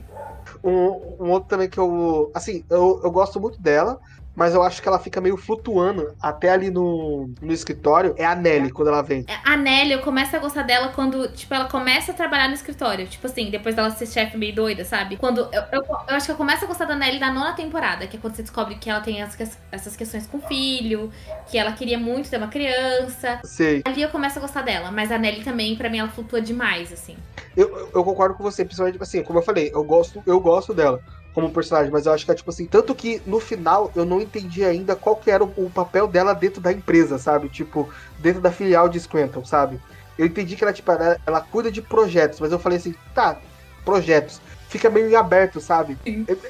Um, 0.62 1.26
um 1.26 1.30
outro 1.30 1.48
também 1.48 1.68
que 1.68 1.78
eu. 1.78 2.30
Assim, 2.34 2.64
eu, 2.70 3.00
eu 3.04 3.10
gosto 3.10 3.40
muito 3.40 3.60
dela, 3.60 3.98
mas 4.38 4.54
eu 4.54 4.62
acho 4.62 4.80
que 4.80 4.86
ela 4.86 5.00
fica 5.00 5.20
meio 5.20 5.36
flutuando 5.36 6.14
até 6.22 6.50
ali 6.50 6.70
no, 6.70 7.28
no 7.42 7.52
escritório. 7.52 8.14
É 8.16 8.24
a 8.24 8.36
Nelly 8.36 8.70
quando 8.70 8.86
ela 8.86 9.02
vem. 9.02 9.24
É, 9.26 9.36
a 9.44 9.56
Nelly, 9.56 9.94
eu 9.94 9.98
começo 9.98 10.36
a 10.36 10.38
gostar 10.38 10.62
dela 10.62 10.92
quando, 10.94 11.26
tipo, 11.32 11.52
ela 11.52 11.64
começa 11.64 12.12
a 12.12 12.14
trabalhar 12.14 12.46
no 12.46 12.54
escritório. 12.54 13.04
Tipo 13.08 13.26
assim, 13.26 13.50
depois 13.50 13.74
dela 13.74 13.90
ser 13.90 14.06
chefe 14.06 14.36
meio 14.36 14.54
doida, 14.54 14.84
sabe? 14.84 15.16
Quando. 15.16 15.40
Eu, 15.52 15.62
eu, 15.72 15.82
eu, 15.82 16.14
acho 16.14 16.26
que 16.26 16.30
eu 16.30 16.36
começo 16.36 16.64
a 16.64 16.68
gostar 16.68 16.84
da 16.84 16.94
Nelly 16.94 17.18
na 17.18 17.32
nona 17.32 17.52
temporada, 17.52 18.06
que 18.06 18.16
é 18.16 18.20
quando 18.20 18.36
você 18.36 18.42
descobre 18.42 18.76
que 18.76 18.88
ela 18.88 19.00
tem 19.00 19.20
as, 19.20 19.36
essas 19.72 19.96
questões 19.96 20.24
com 20.24 20.38
o 20.38 20.42
filho, 20.42 21.10
que 21.50 21.58
ela 21.58 21.72
queria 21.72 21.98
muito 21.98 22.30
ter 22.30 22.36
uma 22.36 22.46
criança. 22.46 23.40
Sei. 23.42 23.82
Ali 23.84 24.02
eu 24.02 24.08
começo 24.08 24.38
a 24.38 24.40
gostar 24.40 24.62
dela, 24.62 24.92
mas 24.92 25.10
a 25.10 25.18
Nelly 25.18 25.42
também, 25.42 25.74
para 25.74 25.90
mim, 25.90 25.98
ela 25.98 26.10
flutua 26.10 26.40
demais, 26.40 26.92
assim. 26.92 27.16
Eu, 27.56 27.90
eu 27.92 28.04
concordo 28.04 28.36
com 28.36 28.44
você, 28.44 28.64
principalmente, 28.64 29.02
assim, 29.02 29.24
como 29.24 29.40
eu 29.40 29.42
falei, 29.42 29.72
eu 29.74 29.82
gosto, 29.82 30.22
eu 30.24 30.38
gosto 30.38 30.72
dela 30.72 31.02
como 31.38 31.52
personagem, 31.52 31.92
mas 31.92 32.04
eu 32.04 32.12
acho 32.12 32.24
que 32.24 32.32
é 32.32 32.34
tipo 32.34 32.50
assim, 32.50 32.66
tanto 32.66 32.92
que 32.96 33.22
no 33.24 33.38
final 33.38 33.92
eu 33.94 34.04
não 34.04 34.20
entendi 34.20 34.64
ainda 34.64 34.96
qual 34.96 35.14
que 35.14 35.30
era 35.30 35.44
o, 35.44 35.52
o 35.56 35.70
papel 35.70 36.08
dela 36.08 36.34
dentro 36.34 36.60
da 36.60 36.72
empresa, 36.72 37.16
sabe? 37.16 37.48
Tipo, 37.48 37.88
dentro 38.18 38.40
da 38.40 38.50
filial 38.50 38.88
de 38.88 38.98
Squanton, 38.98 39.44
sabe? 39.44 39.80
Eu 40.18 40.26
entendi 40.26 40.56
que 40.56 40.64
ela, 40.64 40.72
tipo, 40.72 40.90
ela, 40.90 41.16
ela 41.24 41.40
cuida 41.40 41.70
de 41.70 41.80
projetos, 41.80 42.40
mas 42.40 42.50
eu 42.50 42.58
falei 42.58 42.78
assim, 42.78 42.92
tá, 43.14 43.38
projetos 43.84 44.40
fica 44.68 44.90
meio 44.90 45.08
em 45.08 45.14
aberto, 45.14 45.60
sabe? 45.60 45.96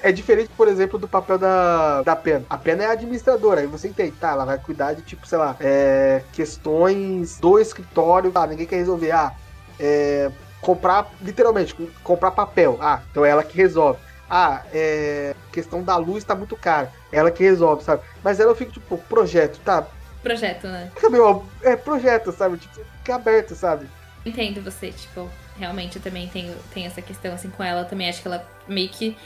É, 0.02 0.08
é, 0.08 0.12
diferente, 0.12 0.50
por 0.56 0.66
exemplo, 0.66 0.98
do 0.98 1.06
papel 1.06 1.36
da, 1.36 2.02
da 2.02 2.16
Pena. 2.16 2.46
A 2.48 2.56
Pena 2.56 2.84
é 2.84 2.86
a 2.86 2.92
administradora, 2.92 3.60
aí 3.60 3.66
você 3.66 3.88
entende, 3.88 4.12
tá? 4.12 4.30
Ela 4.30 4.46
vai 4.46 4.58
cuidar 4.58 4.94
de, 4.94 5.02
tipo, 5.02 5.26
sei 5.28 5.36
lá, 5.36 5.54
é, 5.60 6.22
questões 6.32 7.38
do 7.38 7.58
escritório, 7.58 8.32
ah, 8.34 8.46
ninguém 8.46 8.66
quer 8.66 8.76
resolver, 8.76 9.10
ah, 9.10 9.32
é, 9.78 10.32
comprar, 10.62 11.10
literalmente, 11.20 11.76
comprar 12.02 12.30
papel, 12.30 12.78
ah, 12.80 13.02
então 13.10 13.22
é 13.22 13.28
ela 13.28 13.44
que 13.44 13.54
resolve 13.54 14.07
ah, 14.30 14.62
é, 14.72 15.34
questão 15.52 15.82
da 15.82 15.96
luz 15.96 16.24
tá 16.24 16.34
muito 16.34 16.56
cara. 16.56 16.92
Ela 17.10 17.30
que 17.30 17.42
resolve, 17.42 17.82
sabe? 17.82 18.02
Mas 18.22 18.38
ela 18.38 18.54
fica, 18.54 18.72
tipo, 18.72 18.98
projeto, 18.98 19.58
tá? 19.64 19.86
Projeto, 20.22 20.66
né? 20.66 20.90
Meio, 21.10 21.44
é 21.62 21.76
projeto, 21.76 22.32
sabe? 22.32 22.58
Tipo, 22.58 22.84
fica 22.98 23.14
aberto, 23.14 23.54
sabe? 23.54 23.88
Entendo 24.26 24.60
você, 24.60 24.90
tipo, 24.90 25.30
realmente 25.56 25.96
eu 25.96 26.02
também 26.02 26.28
tenho, 26.28 26.54
tenho 26.74 26.86
essa 26.86 27.00
questão 27.00 27.32
assim 27.32 27.50
com 27.50 27.64
ela. 27.64 27.82
Eu 27.82 27.88
também 27.88 28.08
acho 28.08 28.20
que 28.20 28.28
ela 28.28 28.46
meio 28.66 28.88
que. 28.88 29.16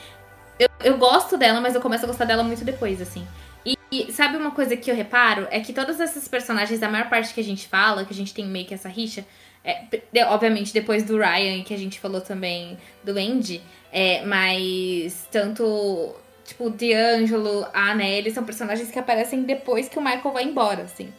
Eu, 0.58 0.68
eu 0.84 0.98
gosto 0.98 1.36
dela, 1.36 1.60
mas 1.60 1.74
eu 1.74 1.80
começo 1.80 2.04
a 2.04 2.08
gostar 2.08 2.24
dela 2.24 2.44
muito 2.44 2.64
depois, 2.64 3.00
assim. 3.00 3.26
E, 3.64 3.76
e, 3.90 4.12
sabe 4.12 4.36
uma 4.36 4.50
coisa 4.50 4.76
que 4.76 4.90
eu 4.90 4.94
reparo? 4.94 5.48
É 5.50 5.60
que 5.60 5.72
todos 5.72 5.98
esses 5.98 6.28
personagens, 6.28 6.82
a 6.82 6.88
maior 6.88 7.08
parte 7.08 7.34
que 7.34 7.40
a 7.40 7.44
gente 7.44 7.66
fala, 7.66 8.04
que 8.04 8.12
a 8.12 8.16
gente 8.16 8.34
tem 8.34 8.46
meio 8.46 8.66
que 8.66 8.74
essa 8.74 8.88
rixa, 8.88 9.24
é, 9.64 9.86
obviamente 10.26 10.72
depois 10.72 11.04
do 11.04 11.16
Ryan, 11.16 11.62
que 11.62 11.72
a 11.72 11.78
gente 11.78 12.00
falou 12.00 12.20
também 12.20 12.76
do 13.04 13.12
Andy, 13.12 13.62
é, 13.92 14.24
mas 14.24 15.28
tanto, 15.30 16.14
tipo, 16.44 16.64
o 16.64 16.70
D'Angelo, 16.70 17.66
a 17.74 17.94
Nelly 17.94 18.30
são 18.30 18.42
personagens 18.42 18.90
que 18.90 18.98
aparecem 18.98 19.42
depois 19.42 19.88
que 19.88 19.98
o 19.98 20.02
Michael 20.02 20.32
vai 20.32 20.44
embora, 20.44 20.84
assim. 20.84 21.12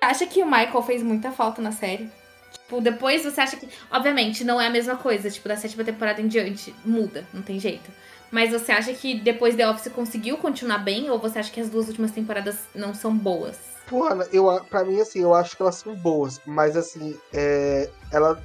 Acha 0.00 0.26
que 0.26 0.42
o 0.42 0.46
Michael 0.46 0.82
fez 0.82 1.02
muita 1.02 1.30
falta 1.30 1.60
na 1.60 1.70
série? 1.70 2.10
Tipo, 2.50 2.80
depois 2.80 3.22
você 3.22 3.40
acha 3.40 3.56
que. 3.56 3.68
Obviamente, 3.90 4.42
não 4.42 4.58
é 4.58 4.66
a 4.66 4.70
mesma 4.70 4.96
coisa, 4.96 5.30
tipo, 5.30 5.46
da 5.48 5.56
sétima 5.56 5.84
temporada 5.84 6.20
em 6.20 6.26
diante. 6.26 6.74
Muda, 6.84 7.26
não 7.32 7.42
tem 7.42 7.60
jeito. 7.60 7.90
Mas 8.30 8.50
você 8.50 8.72
acha 8.72 8.94
que 8.94 9.20
depois 9.20 9.54
The 9.54 9.68
Office 9.68 9.92
conseguiu 9.92 10.38
continuar 10.38 10.78
bem? 10.78 11.10
Ou 11.10 11.18
você 11.18 11.38
acha 11.38 11.52
que 11.52 11.60
as 11.60 11.68
duas 11.68 11.88
últimas 11.88 12.10
temporadas 12.10 12.60
não 12.74 12.94
são 12.94 13.14
boas? 13.14 13.58
Porra, 13.86 14.26
eu, 14.32 14.46
pra 14.70 14.84
mim, 14.84 14.98
assim, 14.98 15.20
eu 15.20 15.34
acho 15.34 15.54
que 15.54 15.62
elas 15.62 15.74
são 15.74 15.94
boas. 15.94 16.40
Mas, 16.46 16.74
assim, 16.74 17.16
é, 17.32 17.90
ela, 18.10 18.42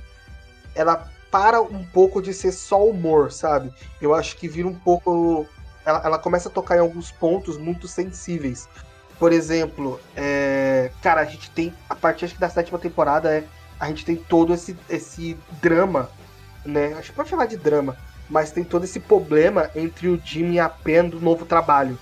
ela 0.76 1.10
para 1.32 1.62
um 1.62 1.84
pouco 1.84 2.22
de 2.22 2.34
ser 2.34 2.52
só 2.52 2.86
humor, 2.86 3.32
sabe? 3.32 3.72
Eu 4.02 4.14
acho 4.14 4.38
que 4.38 4.48
vira 4.48 4.68
um 4.68 4.74
pouco. 4.74 5.46
Ela, 5.86 6.02
ela 6.04 6.20
começa 6.20 6.50
a 6.50 6.52
tocar 6.52 6.78
em 6.78 6.82
alguns 6.82 7.12
pontos 7.12 7.58
muito 7.58 7.88
sensíveis. 7.88 8.68
Por 9.20 9.32
exemplo, 9.32 10.00
é... 10.16 10.92
cara, 11.02 11.22
a 11.22 11.26
gente 11.26 11.50
tem. 11.52 11.74
A 11.90 11.96
partir 11.96 12.26
acho 12.26 12.36
que 12.36 12.40
da 12.40 12.50
sétima 12.50 12.78
temporada, 12.78 13.34
é, 13.34 13.44
a 13.80 13.88
gente 13.88 14.06
tem 14.06 14.16
todo 14.16 14.54
esse, 14.54 14.78
esse 14.90 15.38
drama, 15.62 16.10
né? 16.66 16.94
Acho 16.94 17.10
que 17.10 17.16
pode 17.16 17.30
chamar 17.30 17.48
de 17.48 17.58
drama, 17.58 17.98
mas 18.30 18.52
tem 18.52 18.64
todo 18.64 18.84
esse 18.84 19.00
problema 19.00 19.70
entre 19.76 20.08
o 20.08 20.22
Jimmy 20.24 20.56
e 20.56 20.60
a 20.60 20.70
Pen 20.70 21.10
do 21.10 21.20
novo 21.20 21.46
trabalho, 21.46 21.98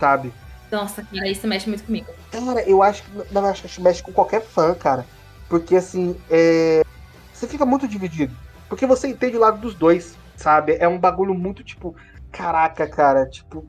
sabe? 0.00 0.32
Nossa, 0.70 1.02
cara, 1.02 1.28
isso 1.28 1.46
mexe 1.46 1.68
muito 1.68 1.84
comigo. 1.84 2.08
Cara, 2.30 2.62
eu 2.68 2.82
acho 2.82 3.04
que. 3.04 3.32
Não, 3.32 3.44
acho 3.44 3.68
que 3.68 3.80
mexe 3.80 4.02
com 4.02 4.12
qualquer 4.12 4.42
fã, 4.42 4.74
cara. 4.74 5.06
Porque 5.48 5.76
assim, 5.76 6.16
é... 6.28 6.82
você 7.32 7.46
fica 7.46 7.64
muito 7.64 7.86
dividido. 7.86 8.34
Porque 8.68 8.86
você 8.86 9.08
entende 9.08 9.36
o 9.36 9.40
lado 9.40 9.60
dos 9.60 9.74
dois, 9.74 10.16
sabe? 10.36 10.76
É 10.78 10.88
um 10.88 10.98
bagulho 10.98 11.34
muito 11.34 11.62
tipo, 11.62 11.94
caraca, 12.30 12.86
cara, 12.86 13.26
tipo, 13.26 13.66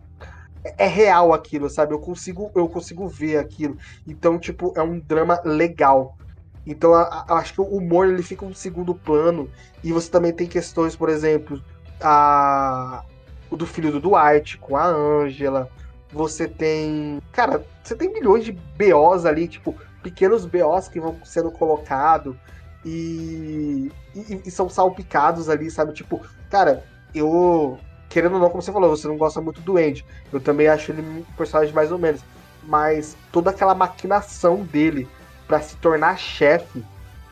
é, 0.63 0.85
é 0.85 0.87
real 0.87 1.33
aquilo, 1.33 1.69
sabe? 1.69 1.93
Eu 1.93 1.99
consigo, 1.99 2.51
eu 2.55 2.67
consigo 2.67 3.07
ver 3.07 3.37
aquilo. 3.37 3.77
Então, 4.07 4.39
tipo, 4.39 4.73
é 4.75 4.81
um 4.81 4.99
drama 4.99 5.41
legal. 5.43 6.17
Então, 6.65 6.93
acho 6.93 7.53
que 7.53 7.61
o 7.61 7.65
humor 7.65 8.07
ele 8.07 8.21
fica 8.21 8.45
um 8.45 8.53
segundo 8.53 8.93
plano. 8.93 9.49
E 9.83 9.93
você 9.93 10.09
também 10.09 10.33
tem 10.33 10.47
questões, 10.47 10.95
por 10.95 11.09
exemplo, 11.09 11.61
a 12.01 13.03
do 13.49 13.65
filho 13.65 13.91
do 13.91 14.01
Dwight 14.01 14.57
com 14.57 14.75
a 14.75 14.85
Angela. 14.85 15.69
Você 16.11 16.47
tem, 16.47 17.21
cara, 17.31 17.65
você 17.83 17.95
tem 17.95 18.11
milhões 18.11 18.43
de 18.43 18.51
BOs 18.51 19.25
ali, 19.25 19.47
tipo, 19.47 19.75
pequenos 20.03 20.45
BOs 20.45 20.87
que 20.87 20.99
vão 20.99 21.17
sendo 21.23 21.51
colocados 21.51 22.35
e, 22.85 23.66
e, 24.15 24.41
e, 24.45 24.51
são 24.51 24.69
salpicados 24.69 25.49
ali, 25.49 25.69
sabe? 25.69 25.93
Tipo, 25.93 26.21
cara, 26.49 26.83
eu. 27.13 27.79
Querendo 28.09 28.35
ou 28.35 28.39
não, 28.39 28.49
como 28.49 28.61
você 28.61 28.71
falou, 28.71 28.89
você 28.89 29.07
não 29.07 29.17
gosta 29.17 29.41
muito 29.41 29.61
do 29.61 29.77
Andy. 29.77 30.05
Eu 30.31 30.39
também 30.39 30.67
acho 30.67 30.91
ele 30.91 31.01
um 31.01 31.23
personagem 31.35 31.73
mais 31.73 31.91
ou 31.91 31.99
menos. 31.99 32.21
Mas 32.63 33.17
toda 33.31 33.49
aquela 33.49 33.75
maquinação 33.75 34.63
dele 34.63 35.07
para 35.47 35.61
se 35.61 35.75
tornar 35.77 36.17
chefe, 36.17 36.83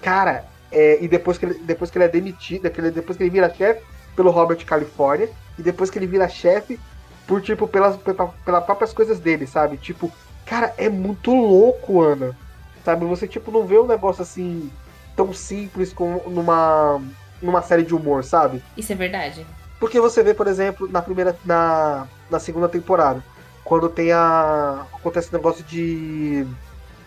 cara, 0.01 0.45
é, 0.71 1.01
e 1.01 1.07
depois 1.07 1.37
que, 1.37 1.45
ele, 1.45 1.53
depois 1.59 1.89
que 1.89 1.97
ele 1.97 2.05
é 2.05 2.09
demitido, 2.09 2.69
depois 2.91 3.17
que 3.17 3.23
ele 3.23 3.29
vira 3.29 3.53
chefe 3.53 3.81
pelo 4.15 4.31
Robert 4.31 4.63
California, 4.65 5.29
e 5.57 5.61
depois 5.61 5.89
que 5.89 5.97
ele 5.97 6.07
vira 6.07 6.27
chefe 6.27 6.79
por, 7.25 7.41
tipo, 7.41 7.67
pelas, 7.67 7.95
pelas, 7.97 8.29
pelas 8.43 8.63
próprias 8.65 8.93
coisas 8.93 9.19
dele, 9.19 9.47
sabe? 9.47 9.77
Tipo, 9.77 10.11
cara, 10.45 10.73
é 10.77 10.89
muito 10.89 11.33
louco, 11.33 12.01
Ana. 12.01 12.35
Sabe? 12.83 13.05
Você, 13.05 13.27
tipo, 13.27 13.51
não 13.51 13.65
vê 13.65 13.79
um 13.79 13.87
negócio 13.87 14.21
assim 14.21 14.69
tão 15.15 15.34
simples 15.34 15.93
como 15.93 16.30
numa, 16.30 17.01
numa 17.41 17.62
série 17.62 17.84
de 17.84 17.95
humor, 17.95 18.23
sabe? 18.23 18.62
Isso 18.75 18.91
é 18.91 18.95
verdade. 18.95 19.45
Porque 19.80 19.99
você 19.99 20.23
vê, 20.23 20.34
por 20.34 20.47
exemplo, 20.47 20.88
na 20.89 21.01
primeira. 21.01 21.38
na, 21.45 22.08
na 22.30 22.39
segunda 22.39 22.67
temporada, 22.67 23.23
quando 23.63 23.89
tem 23.89 24.12
a. 24.12 24.86
acontece 24.93 25.30
o 25.30 25.34
negócio 25.34 25.63
de. 25.63 26.45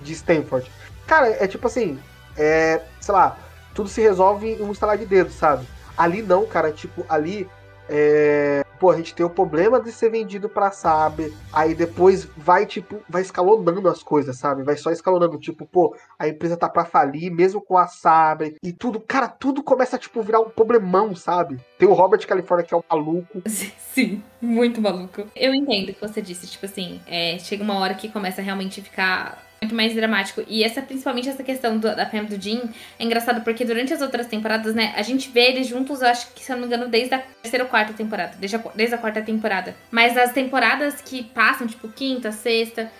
de 0.00 0.12
Stanford. 0.12 0.70
Cara, 1.06 1.28
é 1.28 1.46
tipo 1.46 1.66
assim. 1.66 1.98
É. 2.36 2.82
sei 3.00 3.14
lá, 3.14 3.36
tudo 3.74 3.88
se 3.88 4.00
resolve 4.00 4.52
em 4.54 4.62
um 4.62 4.72
estalar 4.72 4.98
de 4.98 5.06
dedos, 5.06 5.34
sabe? 5.34 5.66
Ali 5.96 6.22
não, 6.22 6.46
cara, 6.46 6.70
tipo, 6.70 7.04
ali 7.08 7.48
É, 7.88 8.64
pô, 8.78 8.90
a 8.90 8.96
gente 8.96 9.14
tem 9.14 9.24
o 9.24 9.30
problema 9.30 9.80
de 9.80 9.90
ser 9.90 10.10
vendido 10.10 10.48
pra 10.48 10.70
Sabe, 10.70 11.34
aí 11.52 11.74
depois 11.74 12.24
vai, 12.36 12.66
tipo, 12.66 13.00
vai 13.08 13.22
escalonando 13.22 13.88
as 13.88 14.02
coisas, 14.02 14.36
sabe? 14.36 14.62
Vai 14.62 14.76
só 14.76 14.90
escalonando, 14.90 15.38
tipo, 15.38 15.66
pô, 15.66 15.96
a 16.18 16.28
empresa 16.28 16.56
tá 16.56 16.68
pra 16.68 16.84
falir, 16.84 17.30
mesmo 17.30 17.60
com 17.60 17.76
a 17.76 17.86
Sabre, 17.86 18.56
e 18.62 18.72
tudo, 18.72 19.00
cara, 19.00 19.28
tudo 19.28 19.62
começa 19.62 19.96
a, 19.96 19.98
tipo, 19.98 20.22
virar 20.22 20.40
um 20.40 20.50
problemão, 20.50 21.14
sabe? 21.16 21.58
Tem 21.78 21.88
o 21.88 21.94
Robert 21.94 22.24
California 22.26 22.64
que 22.64 22.74
é 22.74 22.76
um 22.76 22.82
maluco. 22.88 23.42
Sim, 23.48 24.22
muito 24.40 24.80
maluco. 24.80 25.24
Eu 25.34 25.54
entendo 25.54 25.88
o 25.88 25.94
que 25.94 26.00
você 26.00 26.22
disse, 26.22 26.46
tipo 26.46 26.66
assim, 26.66 27.00
é, 27.06 27.38
chega 27.38 27.62
uma 27.62 27.78
hora 27.78 27.94
que 27.94 28.08
começa 28.08 28.40
a 28.40 28.44
realmente 28.44 28.80
ficar 28.80 29.47
muito 29.60 29.74
mais 29.74 29.94
dramático. 29.94 30.42
E 30.46 30.62
essa, 30.62 30.80
principalmente 30.80 31.28
essa 31.28 31.42
questão 31.42 31.78
do, 31.78 31.94
da 31.94 32.06
Pam 32.06 32.24
do 32.24 32.40
Jim, 32.40 32.62
é 32.98 33.04
engraçado 33.04 33.42
porque 33.42 33.64
durante 33.64 33.92
as 33.92 34.00
outras 34.00 34.26
temporadas, 34.26 34.74
né, 34.74 34.92
a 34.96 35.02
gente 35.02 35.30
vê 35.30 35.48
eles 35.48 35.66
juntos, 35.66 36.00
eu 36.00 36.08
acho 36.08 36.32
que, 36.32 36.42
se 36.42 36.50
eu 36.52 36.56
não 36.56 36.62
me 36.62 36.66
engano, 36.66 36.88
desde 36.88 37.14
a 37.14 37.18
terceira 37.18 37.64
ou 37.64 37.70
quarta 37.70 37.92
temporada. 37.92 38.36
Desde 38.38 38.56
a, 38.56 38.62
desde 38.74 38.94
a 38.94 38.98
quarta 38.98 39.20
temporada. 39.20 39.76
Mas 39.90 40.16
as 40.16 40.32
temporadas 40.32 41.00
que 41.00 41.22
passam, 41.22 41.66
tipo, 41.66 41.88
quinta, 41.88 42.32
sexta. 42.32 42.90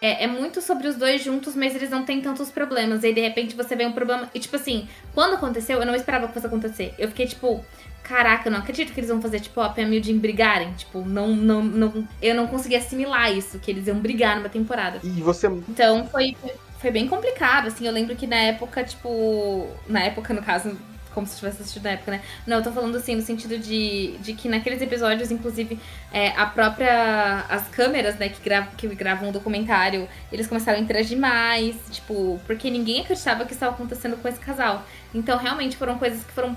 É, 0.00 0.24
é, 0.24 0.26
muito 0.26 0.62
sobre 0.62 0.88
os 0.88 0.96
dois 0.96 1.22
juntos, 1.22 1.54
mas 1.54 1.74
eles 1.74 1.90
não 1.90 2.04
têm 2.04 2.20
tantos 2.20 2.50
problemas. 2.50 3.02
E 3.02 3.08
aí, 3.08 3.14
de 3.14 3.20
repente, 3.20 3.54
você 3.54 3.76
vê 3.76 3.84
um 3.84 3.92
problema. 3.92 4.30
E, 4.34 4.40
tipo 4.40 4.56
assim, 4.56 4.88
quando 5.12 5.34
aconteceu, 5.34 5.78
eu 5.78 5.86
não 5.86 5.94
esperava 5.94 6.26
que 6.26 6.32
fosse 6.32 6.46
acontecer. 6.46 6.94
Eu 6.98 7.08
fiquei, 7.08 7.26
tipo, 7.26 7.62
caraca, 8.04 8.48
eu 8.48 8.52
não 8.52 8.60
acredito 8.60 8.92
que 8.92 9.00
eles 9.00 9.10
vão 9.10 9.20
fazer, 9.20 9.40
tipo, 9.40 9.60
a 9.60 9.68
Pam 9.70 9.88
e 9.88 9.98
o 9.98 10.04
Jim 10.04 10.18
brigarem. 10.18 10.72
Tipo, 10.74 11.00
não, 11.00 11.28
não, 11.34 11.62
não. 11.64 12.08
Eu 12.22 12.34
não 12.34 12.46
consegui 12.46 12.76
assimilar 12.76 13.32
isso, 13.32 13.58
que 13.58 13.70
eles 13.70 13.86
iam 13.86 13.98
brigar 13.98 14.36
numa 14.36 14.50
temporada. 14.50 15.00
E 15.02 15.22
você. 15.22 15.48
Então 15.68 16.06
foi, 16.06 16.36
foi 16.78 16.90
bem 16.90 17.08
complicado, 17.08 17.68
assim. 17.68 17.86
Eu 17.86 17.92
lembro 17.92 18.14
que 18.14 18.26
na 18.26 18.36
época, 18.36 18.84
tipo. 18.84 19.68
Na 19.88 20.02
época, 20.02 20.34
no 20.34 20.42
caso, 20.42 20.76
como 21.14 21.26
se 21.26 21.36
tivesse 21.36 21.62
assistido 21.62 21.84
na 21.84 21.92
época, 21.92 22.10
né? 22.10 22.20
Não, 22.46 22.58
eu 22.58 22.62
tô 22.62 22.70
falando 22.72 22.96
assim, 22.96 23.14
no 23.14 23.22
sentido 23.22 23.56
de, 23.58 24.18
de 24.18 24.34
que 24.34 24.48
naqueles 24.48 24.82
episódios, 24.82 25.30
inclusive, 25.30 25.78
é, 26.12 26.28
a 26.36 26.44
própria. 26.44 27.46
As 27.48 27.66
câmeras, 27.68 28.16
né, 28.18 28.28
que, 28.28 28.42
gra 28.42 28.68
que 28.76 28.86
gravam 28.88 29.30
o 29.30 29.32
documentário, 29.32 30.06
eles 30.30 30.46
começaram 30.46 30.78
a 30.78 30.82
interagir 30.82 31.18
mais, 31.18 31.74
tipo, 31.90 32.38
porque 32.46 32.68
ninguém 32.68 33.00
acreditava 33.00 33.46
que 33.46 33.54
estava 33.54 33.72
acontecendo 33.72 34.16
com 34.18 34.28
esse 34.28 34.38
casal. 34.38 34.84
Então, 35.14 35.38
realmente, 35.38 35.76
foram 35.76 35.96
coisas 35.96 36.22
que 36.22 36.32
foram 36.32 36.54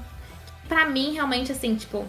para 0.68 0.88
mim, 0.88 1.14
realmente, 1.14 1.52
assim, 1.52 1.76
tipo. 1.76 2.06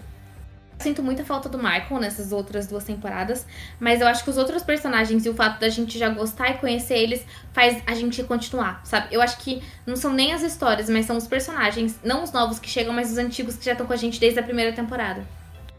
Sinto 0.81 1.03
muita 1.03 1.25
falta 1.25 1.49
do 1.49 1.59
Michael 1.59 1.99
nessas 1.99 2.31
outras 2.31 2.68
duas 2.68 2.85
temporadas, 2.85 3.44
mas 3.81 4.01
eu 4.01 4.07
acho 4.07 4.23
que 4.23 4.31
os 4.31 4.38
outros 4.38 4.62
personagens 4.62 5.27
e 5.27 5.29
o 5.29 5.35
fato 5.35 5.59
da 5.59 5.68
gente 5.68 5.99
já 5.99 6.09
gostar 6.09 6.51
e 6.51 6.59
conhecer 6.59 6.94
eles 6.97 7.27
faz 7.53 7.83
a 7.85 7.94
gente 7.94 8.23
continuar, 8.23 8.81
sabe? 8.85 9.09
Eu 9.11 9.21
acho 9.21 9.38
que 9.38 9.61
não 9.85 9.97
são 9.97 10.12
nem 10.12 10.33
as 10.33 10.42
histórias, 10.42 10.88
mas 10.88 11.05
são 11.05 11.16
os 11.16 11.27
personagens, 11.27 11.99
não 12.05 12.23
os 12.23 12.31
novos 12.31 12.61
que 12.61 12.71
chegam, 12.71 12.92
mas 12.92 13.11
os 13.11 13.18
antigos 13.18 13.57
que 13.57 13.64
já 13.64 13.73
estão 13.73 13.88
com 13.88 13.92
a 13.92 13.97
gente 13.97 14.21
desde 14.21 14.38
a 14.38 14.42
primeira 14.44 14.73
temporada. 14.73 15.27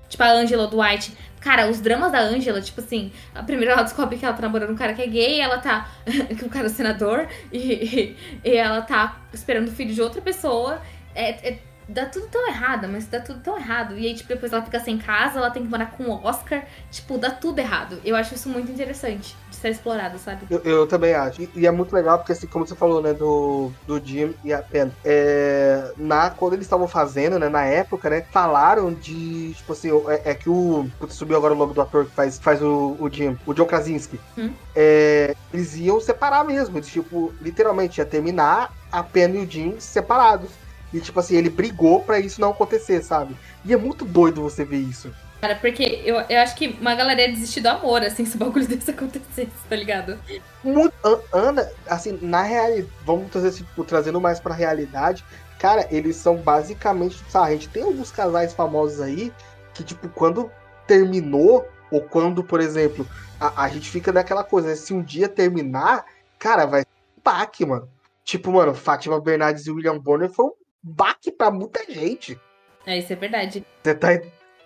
Tipo 0.09 0.23
a 0.23 0.31
Angela 0.31 0.69
White. 0.73 1.15
Cara, 1.39 1.69
os 1.69 1.79
dramas 1.79 2.11
da 2.11 2.19
Angela, 2.19 2.59
tipo 2.59 2.81
assim, 2.81 3.11
a 3.33 3.41
primeira 3.41 3.71
ela 3.71 3.83
descobre 3.83 4.17
que 4.17 4.25
ela 4.25 4.33
tá 4.33 4.41
namorando 4.41 4.71
um 4.71 4.75
cara 4.75 4.93
que 4.93 5.01
é 5.01 5.07
gay, 5.07 5.39
ela 5.39 5.59
tá. 5.59 5.89
que 6.37 6.43
o 6.43 6.49
cara 6.49 6.65
é 6.65 6.69
senador, 6.69 7.27
e, 7.53 8.17
e, 8.43 8.55
ela 8.55 8.81
tá 8.81 9.21
esperando 9.31 9.69
o 9.69 9.71
filho 9.71 9.93
de 9.93 10.01
outra 10.01 10.21
pessoa. 10.21 10.81
É, 11.15 11.49
é, 11.49 11.59
dá 11.89 12.05
tudo 12.05 12.27
tão 12.27 12.47
errado, 12.47 12.87
mas 12.87 13.07
dá 13.07 13.19
tudo 13.19 13.39
tão 13.39 13.57
errado. 13.57 13.97
E 13.97 14.05
aí, 14.05 14.13
tipo, 14.13 14.29
depois 14.29 14.53
ela 14.53 14.61
fica 14.61 14.79
sem 14.79 14.97
casa, 14.97 15.39
ela 15.39 15.49
tem 15.49 15.63
que 15.63 15.69
morar 15.69 15.87
com 15.87 16.03
o 16.03 16.23
Oscar. 16.23 16.63
Tipo, 16.91 17.17
dá 17.17 17.31
tudo 17.31 17.59
errado. 17.59 17.99
Eu 18.05 18.15
acho 18.15 18.35
isso 18.35 18.47
muito 18.47 18.71
interessante 18.71 19.35
de 19.49 19.55
ser 19.55 19.69
explorado, 19.69 20.17
sabe? 20.19 20.45
Eu, 20.49 20.59
eu 20.59 20.87
também 20.87 21.13
acho. 21.13 21.41
E, 21.41 21.49
e, 21.55 21.67
é 21.67 21.71
muito 21.71 21.93
legal 21.93 22.19
porque, 22.19 22.31
assim, 22.31 22.47
como 22.47 22.65
você 22.65 22.75
falou, 22.75 23.01
né, 23.01 23.13
do, 23.13 23.71
do 23.87 23.99
Jim 23.99 24.33
e 24.43 24.53
a 24.53 24.61
Pen, 24.61 24.91
é, 25.03 25.91
na, 25.97 26.29
quando 26.29 26.53
eles 26.53 26.65
estavam 26.65 26.87
fazendo, 26.87 27.39
né, 27.39 27.49
na 27.49 27.65
época, 27.65 28.09
né, 28.09 28.23
falaram 28.31 28.93
de, 28.93 29.53
tipo 29.55 29.73
assim, 29.73 29.89
é, 30.07 30.31
é 30.31 30.35
que 30.35 30.49
o. 30.49 30.87
Subiu 31.09 31.37
agora 31.37 31.53
o 31.53 31.57
nome 31.57 31.73
do 31.73 31.81
ator 31.81 32.05
que 32.05 32.11
faz, 32.11 32.37
faz 32.37 32.61
o, 32.61 32.95
o 32.99 33.09
Jim, 33.11 33.37
o 33.45 33.53
John 33.53 33.65
Krasinski. 33.65 34.19
Hum? 34.37 34.51
É, 34.75 35.35
eles 35.51 35.75
iam 35.75 35.99
separar 35.99 36.43
mesmo. 36.45 36.77
Eles, 36.77 36.87
tipo, 36.87 37.33
literalmente 37.41 37.99
ia 37.99 38.05
terminar 38.05 38.71
a 38.91 39.03
Pen 39.03 39.35
e 39.35 39.37
o 39.39 39.49
Jim 39.49 39.75
separados. 39.79 40.51
E, 40.93 40.99
tipo 40.99 41.19
assim, 41.19 41.35
ele 41.35 41.49
brigou 41.49 42.01
para 42.01 42.19
isso 42.19 42.41
não 42.41 42.51
acontecer, 42.51 43.03
sabe? 43.03 43.35
E 43.63 43.73
é 43.73 43.77
muito 43.77 44.05
doido 44.05 44.41
você 44.41 44.65
ver 44.65 44.77
isso. 44.77 45.11
Cara, 45.39 45.55
porque 45.55 46.01
eu, 46.03 46.17
eu 46.29 46.39
acho 46.41 46.55
que 46.55 46.77
uma 46.81 46.93
galera 46.95 47.21
ia 47.21 47.31
desistir 47.31 47.61
do 47.61 47.69
amor, 47.69 48.03
assim, 48.03 48.25
se 48.25 48.35
o 48.35 48.39
bagulho 48.39 48.67
desse 48.67 48.91
acontecesse, 48.91 49.51
tá 49.69 49.75
ligado? 49.75 50.19
Muito, 50.63 50.93
Ana, 51.31 51.69
assim, 51.87 52.19
na 52.21 52.41
realidade, 52.41 52.89
vamos 53.05 53.31
trazer, 53.31 53.53
tipo, 53.53 53.83
trazendo 53.85 54.19
mais 54.19 54.39
pra 54.39 54.53
realidade, 54.53 55.23
cara, 55.57 55.87
eles 55.91 56.17
são 56.17 56.35
basicamente, 56.35 57.23
sabe, 57.29 57.47
a 57.47 57.51
gente 57.51 57.69
tem 57.69 57.83
alguns 57.83 58.11
casais 58.11 58.53
famosos 58.53 58.99
aí 58.99 59.31
que, 59.73 59.83
tipo, 59.83 60.09
quando 60.09 60.51
terminou, 60.85 61.65
ou 61.89 62.01
quando, 62.01 62.43
por 62.43 62.59
exemplo, 62.59 63.07
a, 63.39 63.63
a 63.63 63.69
gente 63.69 63.89
fica 63.89 64.11
naquela 64.11 64.43
coisa, 64.43 64.75
se 64.75 64.93
um 64.93 65.01
dia 65.01 65.29
terminar, 65.29 66.05
cara, 66.37 66.65
vai 66.65 66.81
ser 66.81 66.87
um 67.17 67.21
baque, 67.23 67.65
mano. 67.65 67.87
Tipo, 68.25 68.51
mano, 68.51 68.75
Fátima 68.75 69.19
Bernardes 69.19 69.65
e 69.65 69.71
William 69.71 69.97
Bonner 69.97 70.29
foi 70.29 70.45
um 70.45 70.51
baque 70.81 71.31
pra 71.31 71.51
muita 71.51 71.83
gente. 71.91 72.39
É, 72.85 72.97
isso 72.97 73.11
é 73.13 73.15
verdade. 73.15 73.65
Você 73.83 73.95
tá. 73.95 74.09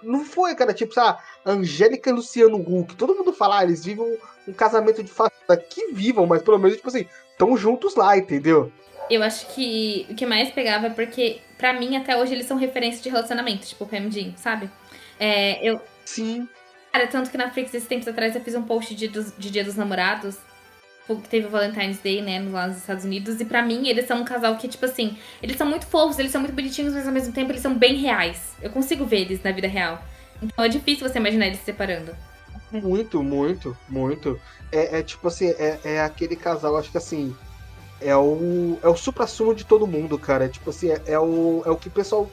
Não 0.02 0.26
foi, 0.26 0.54
cara, 0.56 0.74
tipo, 0.74 0.94
sabe, 0.94 1.20
Angélica 1.46 2.10
e 2.10 2.14
Luciano 2.14 2.58
Huck. 2.58 2.96
Todo 2.96 3.16
mundo 3.16 3.32
fala, 3.32 3.60
ah, 3.60 3.64
eles 3.64 3.86
vivem 3.86 4.04
um, 4.04 4.18
um 4.50 4.54
casamento 4.54 5.02
de 5.02 5.10
fato. 5.10 5.34
Que 5.70 5.94
vivam, 5.94 6.26
mas 6.26 6.42
pelo 6.42 6.60
menos, 6.60 6.76
tipo 6.76 6.90
assim, 6.90 7.06
estão 7.32 7.56
juntos 7.56 7.96
lá, 7.96 8.18
entendeu? 8.18 8.72
Eu 9.10 9.22
acho 9.24 9.48
que 9.54 10.06
o 10.10 10.16
que 10.16 10.26
mais 10.26 10.52
pegava 10.52 10.88
é 10.88 10.90
porque, 10.90 11.42
pra 11.58 11.74
mim, 11.74 11.96
até 11.96 12.18
hoje, 12.18 12.34
eles 12.34 12.46
são 12.46 12.58
referência 12.58 13.02
de 13.02 13.10
relacionamento, 13.10 13.66
tipo 13.66 13.84
o 13.84 13.88
Pam 13.88 14.10
Jean, 14.10 14.36
sabe? 14.36 14.70
É, 15.20 15.66
eu... 15.66 15.80
Sim. 16.06 16.48
Cara, 16.92 17.08
tanto 17.08 17.30
que 17.30 17.38
na 17.38 17.50
Flix, 17.50 17.74
esses 17.74 17.88
tempos 17.88 18.08
atrás, 18.08 18.36
eu 18.36 18.42
fiz 18.42 18.56
um 18.56 18.64
post 18.64 18.94
de, 18.96 19.08
de 19.08 19.50
Dia 19.50 19.64
dos 19.64 19.76
Namorados 19.76 20.38
que 21.08 21.30
teve 21.30 21.48
o 21.48 21.50
Valentine's 21.50 22.00
Day, 22.00 22.22
né, 22.22 22.46
lá 22.50 22.68
nos 22.68 22.78
Estados 22.78 23.04
Unidos. 23.04 23.40
E 23.40 23.46
para 23.46 23.62
mim, 23.62 23.88
eles 23.88 24.08
são 24.08 24.22
um 24.22 24.26
casal 24.26 24.56
que, 24.58 24.68
tipo 24.68 24.86
assim, 24.86 25.18
eles 25.42 25.58
são 25.58 25.68
muito 25.68 25.86
fofos, 25.86 26.18
eles 26.18 26.32
são 26.32 26.42
muito 26.42 26.54
bonitinhos, 26.54 26.94
mas 26.94 27.06
ao 27.06 27.14
mesmo 27.14 27.34
tempo 27.34 27.52
eles 27.52 27.62
são 27.62 27.78
bem 27.78 27.96
reais. 27.98 28.54
Eu 28.62 28.70
consigo 28.70 29.06
ver 29.06 29.22
eles 29.22 29.44
na 29.44 29.52
vida 29.52 29.68
real. 29.68 30.02
Então 30.42 30.64
é 30.64 30.70
difícil 30.70 31.08
você 31.08 31.20
imaginar 31.20 31.48
eles 31.48 31.60
se 31.60 31.66
separando. 31.66 32.16
Muito, 32.72 33.22
muito, 33.22 33.78
muito. 33.88 34.40
É, 34.72 35.00
é 35.00 35.04
tipo 35.04 35.28
assim, 35.28 35.50
é, 35.50 35.80
é, 35.84 36.02
aquele 36.02 36.36
casal, 36.36 36.78
acho 36.78 36.92
que 36.92 36.98
assim. 36.98 37.36
É 38.02 38.16
o, 38.16 38.78
é 38.84 38.88
o 38.88 38.98
supra-sumo 38.98 39.56
de 39.56 39.64
todo 39.64 39.88
mundo, 39.88 40.18
cara. 40.18 40.50
Tipo 40.50 40.72
assim, 40.72 40.90
é, 40.90 41.02
é, 41.06 41.20
o, 41.20 41.64
é 41.66 41.70
o 41.70 41.78
que 41.78 41.88
o 41.88 41.92
pessoal 41.92 42.30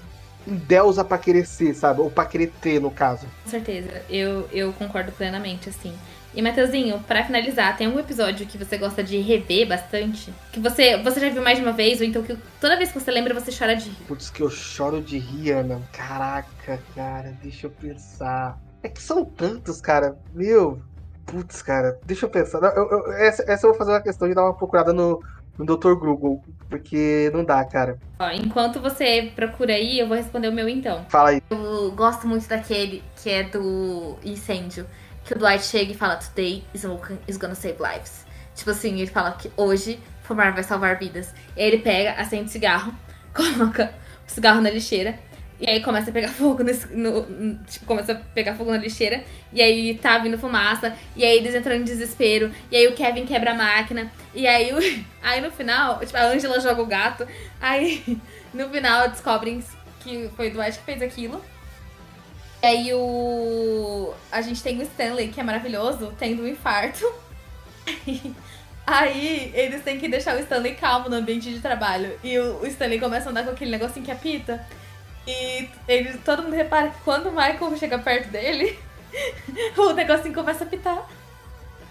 endeusa 0.46 1.04
pra 1.04 1.18
querer 1.18 1.46
ser, 1.46 1.74
sabe? 1.74 2.00
Ou 2.00 2.10
pra 2.10 2.24
querer 2.24 2.52
ter, 2.60 2.80
no 2.80 2.90
caso. 2.90 3.26
Com 3.44 3.50
certeza. 3.50 4.02
Eu, 4.08 4.48
eu 4.52 4.72
concordo 4.72 5.12
plenamente, 5.12 5.68
assim. 5.68 5.94
E 6.32 6.40
Matheusinho, 6.40 7.00
para 7.00 7.24
finalizar, 7.24 7.76
tem 7.76 7.88
algum 7.88 7.98
episódio 7.98 8.46
que 8.46 8.56
você 8.56 8.78
gosta 8.78 9.02
de 9.02 9.18
rever 9.18 9.66
bastante? 9.66 10.32
Que 10.52 10.60
você, 10.60 10.96
você 11.02 11.18
já 11.18 11.28
viu 11.28 11.42
mais 11.42 11.58
de 11.58 11.64
uma 11.64 11.72
vez, 11.72 12.00
ou 12.00 12.06
então 12.06 12.22
que 12.22 12.36
toda 12.60 12.76
vez 12.76 12.92
que 12.92 13.00
você 13.00 13.10
lembra 13.10 13.34
você 13.34 13.50
chora 13.50 13.74
de 13.74 13.88
rir? 13.88 14.04
Putz, 14.06 14.30
que 14.30 14.40
eu 14.40 14.48
choro 14.48 15.00
de 15.00 15.18
rir, 15.18 15.50
Ana. 15.50 15.80
Caraca, 15.92 16.80
cara, 16.94 17.36
deixa 17.42 17.66
eu 17.66 17.70
pensar. 17.70 18.60
É 18.82 18.88
que 18.88 19.02
são 19.02 19.24
tantos, 19.24 19.80
cara. 19.80 20.16
Meu, 20.32 20.80
putz, 21.26 21.62
cara, 21.62 21.98
deixa 22.06 22.26
eu 22.26 22.30
pensar. 22.30 22.58
Eu, 22.76 22.88
eu, 22.88 23.12
essa, 23.14 23.42
essa 23.50 23.66
eu 23.66 23.70
vou 23.70 23.78
fazer 23.78 23.90
uma 23.90 24.00
questão 24.00 24.28
de 24.28 24.34
dar 24.34 24.44
uma 24.44 24.54
procurada 24.54 24.92
no, 24.92 25.20
no 25.58 25.64
Dr. 25.64 25.94
Google, 25.94 26.44
porque 26.68 27.28
não 27.34 27.44
dá, 27.44 27.64
cara. 27.64 27.98
Ó, 28.20 28.30
enquanto 28.30 28.80
você 28.80 29.32
procura 29.34 29.74
aí, 29.74 29.98
eu 29.98 30.06
vou 30.06 30.16
responder 30.16 30.48
o 30.48 30.52
meu 30.52 30.68
então. 30.68 31.04
Fala 31.08 31.30
aí. 31.30 31.42
Eu 31.50 31.90
gosto 31.90 32.28
muito 32.28 32.48
daquele 32.48 33.02
que 33.16 33.28
é 33.28 33.42
do 33.42 34.16
incêndio 34.24 34.86
que 35.30 35.34
o 35.34 35.38
Dwight 35.38 35.64
chega 35.64 35.92
e 35.92 35.94
fala: 35.94 36.16
Today 36.16 36.64
smoking 36.74 37.18
is 37.28 37.36
gonna 37.36 37.54
save 37.54 37.78
lives. 37.80 38.26
Tipo 38.54 38.70
assim, 38.70 38.98
ele 38.98 39.06
fala 39.06 39.32
que 39.32 39.50
hoje 39.56 40.00
fumar 40.24 40.52
vai 40.52 40.64
salvar 40.64 40.98
vidas. 40.98 41.32
E 41.56 41.62
aí 41.62 41.68
ele 41.68 41.78
pega, 41.78 42.12
acende 42.20 42.46
o 42.46 42.48
cigarro, 42.48 42.92
coloca 43.32 43.94
o 44.26 44.30
cigarro 44.30 44.60
na 44.60 44.70
lixeira. 44.70 45.18
E 45.60 45.68
aí 45.68 45.82
começa 45.82 46.10
a 46.10 46.12
pegar 46.12 46.28
fogo 46.28 46.64
no, 46.64 46.72
no, 47.22 47.64
Tipo, 47.64 47.84
começa 47.84 48.12
a 48.12 48.14
pegar 48.14 48.54
fogo 48.54 48.72
na 48.72 48.78
lixeira. 48.78 49.22
E 49.52 49.62
aí 49.62 49.94
tá 49.98 50.18
vindo 50.18 50.36
fumaça. 50.36 50.96
E 51.14 51.22
aí 51.22 51.36
eles 51.36 51.54
entram 51.54 51.76
em 51.76 51.84
desespero. 51.84 52.50
E 52.70 52.76
aí 52.76 52.88
o 52.88 52.94
Kevin 52.94 53.26
quebra 53.26 53.52
a 53.52 53.54
máquina. 53.54 54.10
E 54.34 54.48
aí, 54.48 54.72
o, 54.72 54.78
aí 55.22 55.40
no 55.40 55.50
final, 55.50 56.00
tipo, 56.00 56.16
a 56.16 56.24
Angela 56.24 56.58
joga 56.58 56.82
o 56.82 56.86
gato. 56.86 57.26
Aí 57.60 58.18
no 58.52 58.68
final 58.70 59.08
descobrem 59.10 59.62
que 60.00 60.28
foi 60.34 60.48
o 60.48 60.52
Dwight 60.54 60.78
que 60.78 60.84
fez 60.84 61.02
aquilo. 61.02 61.40
E 62.62 62.66
aí 62.66 62.94
o. 62.94 64.12
A 64.30 64.42
gente 64.42 64.62
tem 64.62 64.78
o 64.78 64.82
Stanley, 64.82 65.28
que 65.28 65.40
é 65.40 65.42
maravilhoso, 65.42 66.12
tendo 66.18 66.42
um 66.42 66.48
infarto. 66.48 67.10
Aí 68.86 69.52
eles 69.54 69.84
têm 69.84 70.00
que 70.00 70.08
deixar 70.08 70.36
o 70.36 70.40
Stanley 70.40 70.74
calmo 70.74 71.08
no 71.08 71.16
ambiente 71.16 71.52
de 71.52 71.60
trabalho. 71.60 72.18
E 72.24 72.36
o 72.38 72.66
Stanley 72.66 72.98
começa 72.98 73.28
a 73.28 73.30
andar 73.30 73.44
com 73.44 73.50
aquele 73.50 73.70
negocinho 73.70 74.04
que 74.04 74.10
apita. 74.10 74.66
E 75.26 75.68
ele, 75.86 76.18
todo 76.18 76.42
mundo 76.42 76.54
repara 76.54 76.88
que 76.88 77.00
quando 77.04 77.28
o 77.28 77.30
Michael 77.30 77.76
chega 77.76 77.98
perto 77.98 78.28
dele, 78.30 78.76
o 79.78 79.92
negocinho 79.92 80.34
começa 80.34 80.64
a 80.64 80.66
apitar. 80.66 81.08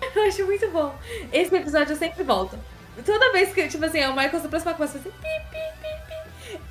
Eu 0.16 0.24
acho 0.24 0.46
muito 0.46 0.70
bom. 0.72 0.94
Esse 1.32 1.56
episódio 1.56 1.94
eu 1.94 1.98
sempre 1.98 2.24
volto. 2.24 2.58
Toda 3.06 3.32
vez 3.32 3.54
que, 3.54 3.68
tipo 3.68 3.84
assim, 3.86 4.04
o 4.06 4.16
Michael 4.16 4.40
se 4.40 4.46
aproxima, 4.46 4.74
começa 4.74 4.98
a 4.98 5.02
fazer 5.02 5.12
pi, 5.12 5.18
pi, 5.20 5.28
pi, 5.52 5.60
pi. 5.62 5.69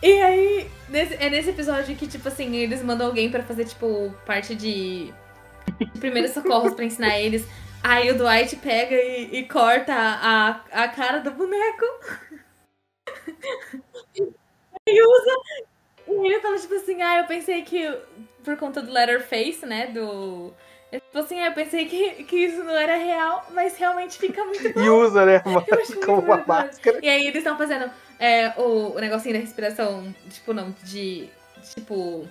E 0.02 0.20
aí 0.20 0.70
Nesse, 0.88 1.14
é 1.14 1.28
nesse 1.28 1.50
episódio 1.50 1.94
que, 1.94 2.06
tipo 2.06 2.26
assim, 2.28 2.56
eles 2.56 2.82
mandam 2.82 3.06
alguém 3.06 3.30
pra 3.30 3.42
fazer, 3.42 3.66
tipo, 3.66 4.14
parte 4.24 4.54
de 4.54 5.12
primeiros 6.00 6.30
socorros 6.30 6.72
pra 6.72 6.84
ensinar 6.84 7.18
eles. 7.18 7.46
Aí 7.82 8.11
o 8.11 8.16
Dwight 8.16 8.56
pega 8.56 8.94
e, 8.94 9.38
e 9.38 9.44
corta 9.44 9.92
a, 9.94 10.61
a 10.72 10.88
cara 10.88 11.18
do 11.18 11.30
boneco. 11.30 11.84
e 14.87 15.02
usa. 15.02 15.37
E 16.08 16.26
ele 16.26 16.40
fala, 16.40 16.58
tipo 16.58 16.74
assim, 16.74 17.02
ah, 17.02 17.18
eu 17.18 17.24
pensei 17.26 17.62
que 17.62 17.94
por 18.42 18.56
conta 18.56 18.80
do 18.80 18.90
Letterface, 18.90 19.66
né? 19.66 19.88
Do. 19.88 20.54
Tipo 20.90 21.18
assim, 21.18 21.38
eu 21.38 21.52
pensei 21.52 21.84
que, 21.84 22.24
que 22.24 22.37
isso 22.37 22.64
não 22.64 22.74
era 22.74 22.96
real, 22.96 23.46
mas 23.50 23.76
realmente 23.76 24.18
fica 24.18 24.42
muito 24.42 24.72
bom. 24.72 24.80
E 24.80 24.88
usa, 24.88 25.26
né? 25.26 25.42
Uma, 25.44 25.62
como 26.06 26.22
uma 26.22 26.42
máscara. 26.46 26.98
E 27.02 27.08
aí 27.11 27.26
eles 27.26 27.37
estão 27.37 27.58
fazendo 27.58 27.90
é, 28.18 28.52
o, 28.57 28.96
o 28.96 28.98
negocinho 28.98 29.35
da 29.35 29.40
respiração, 29.40 30.14
tipo, 30.31 30.52
não, 30.52 30.74
de. 30.83 31.28
Tipo. 31.74 32.26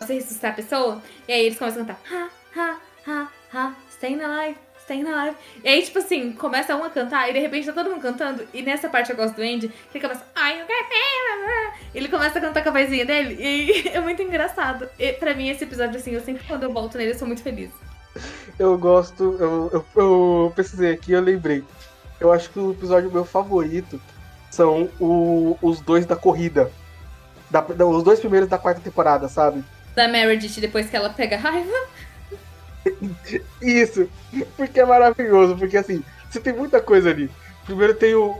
Você 0.00 0.14
ressuscitar 0.14 0.52
a 0.52 0.54
pessoa. 0.54 1.02
E 1.26 1.32
aí 1.32 1.46
eles 1.46 1.58
começam 1.58 1.82
a 1.82 1.86
cantar. 1.86 2.00
Ha, 2.12 2.28
ha, 2.56 2.80
ha, 3.06 3.28
ha, 3.52 3.74
staying 3.90 4.20
alive, 4.20 4.58
staying 4.82 5.06
alive. 5.06 5.36
E 5.62 5.68
aí, 5.68 5.82
tipo 5.82 5.98
assim, 5.98 6.32
começa 6.32 6.76
um 6.76 6.84
a 6.84 6.90
cantar 6.90 7.28
e 7.30 7.32
de 7.32 7.38
repente 7.38 7.66
tá 7.66 7.72
todo 7.72 7.90
mundo 7.90 8.02
cantando. 8.02 8.46
E 8.52 8.62
nessa 8.62 8.88
parte 8.88 9.10
eu 9.10 9.16
gosto 9.16 9.36
do 9.36 9.42
Andy, 9.42 9.68
que 9.68 9.98
ele 9.98 10.06
começa. 10.06 10.24
Ai, 10.34 10.60
eu. 10.60 10.66
Ele 11.94 12.08
começa 12.08 12.38
a 12.38 12.40
cantar 12.40 12.62
com 12.62 12.70
a 12.70 12.72
vozinha 12.72 13.04
dele. 13.04 13.36
E 13.38 13.88
é 13.94 14.00
muito 14.00 14.20
engraçado. 14.20 14.88
E 14.98 15.12
pra 15.12 15.34
mim, 15.34 15.48
esse 15.48 15.64
episódio, 15.64 15.98
assim, 15.98 16.12
eu 16.12 16.20
sempre 16.20 16.44
quando 16.46 16.64
eu 16.64 16.72
volto 16.72 16.98
nele, 16.98 17.12
eu 17.12 17.18
sou 17.18 17.26
muito 17.26 17.42
feliz. 17.42 17.70
Eu 18.58 18.76
gosto. 18.76 19.36
Eu, 19.40 19.70
eu, 19.72 19.84
eu 19.96 20.52
pesquisei 20.54 20.92
aqui 20.92 21.12
eu 21.12 21.20
lembrei. 21.20 21.64
Eu 22.20 22.32
acho 22.32 22.50
que 22.50 22.58
o 22.58 22.72
episódio 22.72 23.10
meu 23.10 23.24
favorito 23.24 24.00
são 24.54 24.90
o- 25.00 25.58
os 25.62 25.80
dois 25.80 26.06
da 26.06 26.16
corrida. 26.16 26.70
Da- 27.50 27.60
da- 27.60 27.86
os 27.86 28.02
dois 28.02 28.20
primeiros 28.20 28.48
da 28.48 28.58
quarta 28.58 28.80
temporada, 28.80 29.28
sabe? 29.28 29.64
Da 29.94 30.08
Meredith, 30.08 30.60
depois 30.60 30.88
que 30.90 30.96
ela 30.96 31.10
pega 31.10 31.36
raiva. 31.36 31.72
Isso, 33.60 34.08
porque 34.56 34.80
é 34.80 34.84
maravilhoso, 34.84 35.56
porque 35.56 35.76
assim, 35.76 36.02
você 36.30 36.40
tem 36.40 36.52
muita 36.52 36.80
coisa 36.80 37.10
ali. 37.10 37.30
Primeiro 37.64 37.94
tem 37.94 38.14
o, 38.14 38.32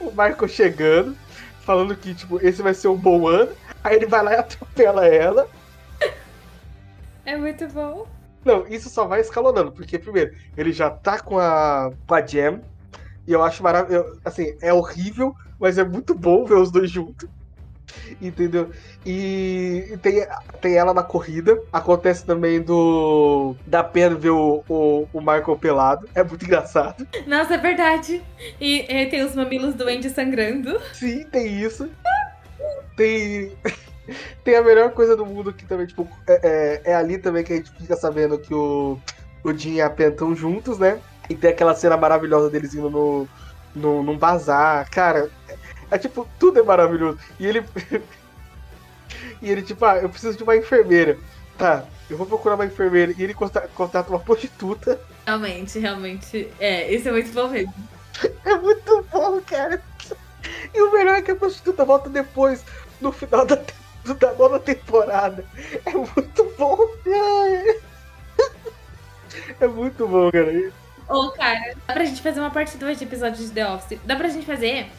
o 0.00 0.10
Michael 0.10 0.48
chegando, 0.48 1.16
falando 1.60 1.96
que, 1.96 2.14
tipo, 2.14 2.38
esse 2.44 2.62
vai 2.62 2.74
ser 2.74 2.88
um 2.88 2.96
bom 2.96 3.26
ano. 3.28 3.52
Aí 3.84 3.96
ele 3.96 4.06
vai 4.06 4.22
lá 4.22 4.32
e 4.32 4.36
atropela 4.36 5.06
ela. 5.06 5.48
É 7.24 7.36
muito 7.36 7.66
bom. 7.68 8.06
Não, 8.44 8.66
isso 8.66 8.88
só 8.90 9.06
vai 9.06 9.20
escalonando, 9.20 9.70
porque 9.70 9.98
primeiro, 9.98 10.34
ele 10.56 10.72
já 10.72 10.90
tá 10.90 11.20
com 11.20 11.38
a, 11.38 11.92
com 12.06 12.14
a 12.14 12.26
Jam, 12.26 12.60
e 13.26 13.32
eu 13.32 13.42
acho 13.42 13.62
maravilhoso. 13.62 14.18
Assim, 14.24 14.54
é 14.60 14.72
horrível, 14.72 15.34
mas 15.58 15.78
é 15.78 15.84
muito 15.84 16.14
bom 16.14 16.44
ver 16.44 16.54
os 16.54 16.70
dois 16.70 16.90
juntos. 16.90 17.28
Entendeu? 18.20 18.70
E, 19.04 19.98
tem, 20.00 20.26
tem 20.60 20.76
ela 20.76 20.94
na 20.94 21.02
corrida. 21.02 21.60
Acontece 21.72 22.24
também 22.24 22.60
do. 22.60 23.54
Da 23.66 23.82
pena 23.84 24.14
ver 24.14 24.30
o, 24.30 24.62
o, 24.68 25.08
o 25.12 25.20
Michael 25.20 25.58
pelado. 25.58 26.08
É 26.14 26.22
muito 26.22 26.44
engraçado. 26.44 27.06
Nossa, 27.26 27.54
é 27.54 27.58
verdade. 27.58 28.22
E, 28.60 28.80
e 28.80 29.06
tem 29.06 29.22
os 29.24 29.34
mamilos 29.34 29.74
do 29.74 29.88
Andy 29.88 30.08
sangrando. 30.10 30.80
Sim, 30.94 31.24
tem 31.24 31.60
isso. 31.60 31.88
Tem. 32.96 33.52
Tem 34.42 34.56
a 34.56 34.62
melhor 34.62 34.90
coisa 34.90 35.16
do 35.16 35.24
mundo 35.24 35.52
que 35.52 35.64
também, 35.64 35.86
tipo, 35.86 36.08
é, 36.26 36.80
é- 36.84 36.90
é 36.90 36.94
ali 36.94 37.18
também 37.18 37.44
que 37.44 37.52
a 37.52 37.56
gente 37.56 37.70
fica 37.70 37.94
sabendo 37.96 38.36
que 38.36 38.52
o, 38.52 38.98
o 39.44 39.52
Jim 39.56 39.74
e 39.74 39.80
a 39.80 39.88
Pen 39.88 40.08
estão 40.08 40.34
juntos, 40.34 40.76
né? 40.76 40.98
E 41.32 41.34
tem 41.34 41.50
aquela 41.50 41.74
cena 41.74 41.96
maravilhosa 41.96 42.50
deles 42.50 42.74
indo 42.74 42.90
no, 42.90 43.28
no, 43.74 44.02
num 44.02 44.18
bazar. 44.18 44.88
Cara, 44.90 45.30
é, 45.48 45.56
é 45.92 45.98
tipo, 45.98 46.28
tudo 46.38 46.60
é 46.60 46.62
maravilhoso. 46.62 47.18
E 47.40 47.46
ele. 47.46 47.64
e 49.40 49.50
ele, 49.50 49.62
tipo, 49.62 49.82
ah, 49.86 49.96
eu 49.96 50.10
preciso 50.10 50.36
de 50.36 50.44
uma 50.44 50.54
enfermeira. 50.54 51.18
Tá, 51.56 51.86
eu 52.10 52.18
vou 52.18 52.26
procurar 52.26 52.56
uma 52.56 52.66
enfermeira. 52.66 53.14
E 53.16 53.22
ele 53.22 53.32
contrata 53.32 54.10
uma 54.10 54.20
prostituta. 54.20 55.00
Realmente, 55.26 55.78
realmente. 55.78 56.52
É, 56.60 56.92
isso 56.92 57.08
é 57.08 57.12
muito 57.12 57.32
bom 57.32 57.48
mesmo. 57.48 57.72
É 58.44 58.54
muito 58.56 59.06
bom, 59.10 59.40
cara. 59.40 59.82
E 60.74 60.82
o 60.82 60.92
melhor 60.92 61.16
é 61.16 61.22
que 61.22 61.30
a 61.30 61.36
prostituta 61.36 61.82
volta 61.82 62.10
depois, 62.10 62.62
no 63.00 63.10
final 63.10 63.46
da, 63.46 63.56
da 63.56 64.34
nova 64.34 64.60
temporada. 64.60 65.46
É 65.86 65.92
muito 65.92 66.54
bom. 66.58 66.78
Ai. 67.06 67.80
É 69.58 69.66
muito 69.66 70.06
bom, 70.06 70.30
cara. 70.30 70.72
Ô, 71.08 71.30
cara, 71.30 71.74
dá 71.86 71.94
pra 71.94 72.04
gente 72.04 72.22
fazer 72.22 72.40
uma 72.40 72.50
parte 72.50 72.76
2 72.76 72.98
de 72.98 73.04
episódios 73.04 73.48
de 73.48 73.50
The 73.50 73.68
Office. 73.68 73.98
Dá 74.04 74.16
pra 74.16 74.28
gente 74.28 74.46
fazer. 74.46 74.90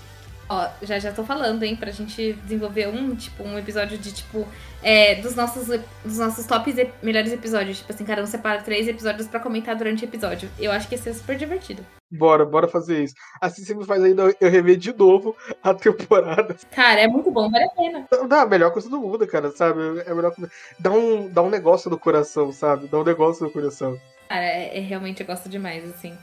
Ó, 0.50 0.68
já 0.82 1.00
já 1.00 1.12
tô 1.12 1.24
falando, 1.24 1.64
hein? 1.64 1.76
Pra 1.76 1.92
gente 1.92 2.34
desenvolver 2.34 2.88
um, 2.88 3.16
tipo, 3.16 3.44
um 3.44 3.58
episódio 3.58 3.98
de, 3.98 4.12
tipo, 4.12 4.48
é, 4.82 5.16
dos 5.16 5.36
nossos, 5.36 5.68
dos 6.04 6.18
nossos 6.18 6.46
tops 6.46 6.78
e 6.78 6.90
melhores 7.02 7.32
episódios. 7.32 7.80
Tipo 7.80 7.94
assim, 7.94 8.06
cada 8.06 8.22
um 8.22 8.26
separa 8.26 8.62
três 8.62 8.88
episódios 8.88 9.28
pra 9.28 9.40
comentar 9.40 9.76
durante 9.76 10.04
o 10.04 10.08
episódio. 10.08 10.50
Eu 10.60 10.72
acho 10.72 10.88
que 10.88 10.96
ia 10.96 11.02
ser 11.02 11.14
super 11.14 11.38
divertido. 11.38 11.84
Bora, 12.12 12.46
bora 12.46 12.68
fazer 12.68 13.04
isso. 13.04 13.16
Assim 13.42 13.64
você 13.64 13.74
me 13.74 13.86
faz 13.86 14.04
ainda 14.04 14.36
eu 14.40 14.50
rever 14.50 14.78
de 14.78 14.94
novo 14.94 15.36
a 15.64 15.74
temporada. 15.74 16.56
Cara, 16.72 17.02
é 17.02 17.08
muito 17.08 17.32
bom, 17.32 17.50
vale 17.50 17.66
a 17.66 17.70
pena. 17.70 18.08
Dá 18.28 18.42
a 18.42 18.46
melhor 18.46 18.72
coisa 18.72 18.90
do 18.90 19.00
mundo, 19.00 19.26
cara, 19.26 19.50
sabe? 19.52 19.80
É 20.06 20.14
melhor 20.14 20.36
coisa. 20.36 20.52
Dá 20.78 20.92
um, 20.92 21.30
dá 21.30 21.42
um 21.42 21.50
negócio 21.50 21.90
no 21.90 21.98
coração, 21.98 22.52
sabe? 22.52 22.88
Dá 22.88 23.00
um 23.00 23.04
negócio 23.04 23.44
no 23.44 23.52
coração. 23.52 24.00
Cara, 24.34 24.46
é, 24.46 24.80
é 24.80 24.82
realmente 24.82 25.22
eu 25.22 25.28
gosto 25.28 25.48
demais, 25.48 25.88
assim. 25.88 26.18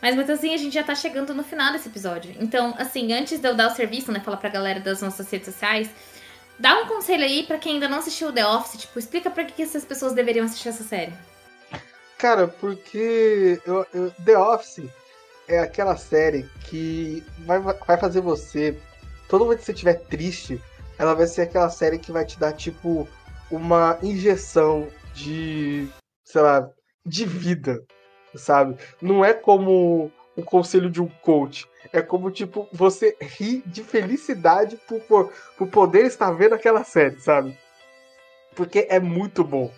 Mas, 0.00 0.16
Matheusinho, 0.16 0.52
a 0.54 0.56
gente 0.56 0.74
já 0.74 0.82
tá 0.82 0.96
chegando 0.96 1.32
no 1.32 1.44
final 1.44 1.70
desse 1.72 1.88
episódio. 1.88 2.34
Então, 2.40 2.74
assim, 2.76 3.12
antes 3.12 3.38
de 3.38 3.48
eu 3.48 3.54
dar 3.54 3.70
o 3.70 3.76
serviço, 3.76 4.10
né, 4.10 4.18
falar 4.18 4.38
pra 4.38 4.48
galera 4.48 4.80
das 4.80 5.00
nossas 5.00 5.30
redes 5.30 5.46
sociais, 5.54 5.88
dá 6.58 6.76
um 6.82 6.88
conselho 6.88 7.22
aí 7.22 7.44
pra 7.44 7.58
quem 7.58 7.74
ainda 7.74 7.88
não 7.88 7.98
assistiu 7.98 8.32
The 8.32 8.44
Office, 8.44 8.80
tipo, 8.80 8.98
explica 8.98 9.30
pra 9.30 9.44
que 9.44 9.52
que 9.52 9.62
essas 9.62 9.84
pessoas 9.84 10.12
deveriam 10.12 10.44
assistir 10.44 10.70
essa 10.70 10.82
série. 10.82 11.12
Cara, 12.18 12.48
porque 12.48 13.60
eu- 13.64 13.86
eu- 13.94 14.10
The 14.24 14.36
Office 14.36 14.90
é 15.46 15.60
aquela 15.60 15.96
série 15.96 16.50
que 16.68 17.22
vai, 17.46 17.60
vai 17.60 17.96
fazer 17.96 18.22
você. 18.22 18.76
Todo 19.28 19.44
momento 19.44 19.60
que 19.60 19.66
você 19.66 19.72
estiver 19.72 20.00
triste, 20.00 20.60
ela 20.98 21.14
vai 21.14 21.28
ser 21.28 21.42
aquela 21.42 21.70
série 21.70 22.00
que 22.00 22.10
vai 22.10 22.24
te 22.24 22.36
dar, 22.40 22.54
tipo, 22.54 23.08
uma 23.52 23.98
injeção 24.02 24.88
de. 25.14 25.86
sei 26.24 26.40
lá, 26.40 26.68
de 27.04 27.24
vida, 27.24 27.82
sabe? 28.34 28.76
Não 29.00 29.24
é 29.24 29.32
como 29.34 30.10
o 30.36 30.42
conselho 30.42 30.90
de 30.90 31.00
um 31.00 31.08
coach. 31.08 31.68
É 31.92 32.00
como, 32.00 32.30
tipo, 32.30 32.68
você 32.72 33.16
ri 33.20 33.62
de 33.66 33.82
felicidade 33.82 34.76
por, 34.88 35.00
por, 35.02 35.32
por 35.58 35.68
poder 35.68 36.06
estar 36.06 36.30
vendo 36.30 36.54
aquela 36.54 36.84
série, 36.84 37.20
sabe? 37.20 37.56
Porque 38.54 38.86
é 38.88 38.98
muito 39.00 39.44
bom 39.44 39.70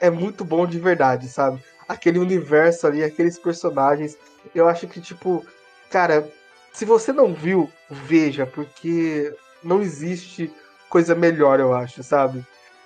é 0.00 0.10
muito 0.10 0.44
bom 0.44 0.66
de 0.66 0.78
verdade, 0.78 1.28
sabe? 1.28 1.62
Aquele 1.88 2.18
universo 2.18 2.86
ali, 2.86 3.02
aqueles 3.02 3.38
personagens. 3.38 4.16
Eu 4.54 4.68
acho 4.68 4.86
que, 4.88 5.00
tipo, 5.00 5.44
cara, 5.90 6.28
se 6.72 6.84
você 6.84 7.12
não 7.12 7.32
viu, 7.32 7.70
veja, 7.90 8.46
porque 8.46 9.34
não 9.62 9.80
existe 9.80 10.52
coisa 10.88 11.14
melhor, 11.14 11.60
eu 11.60 11.72
acho, 11.72 12.02
sabe? 12.02 12.44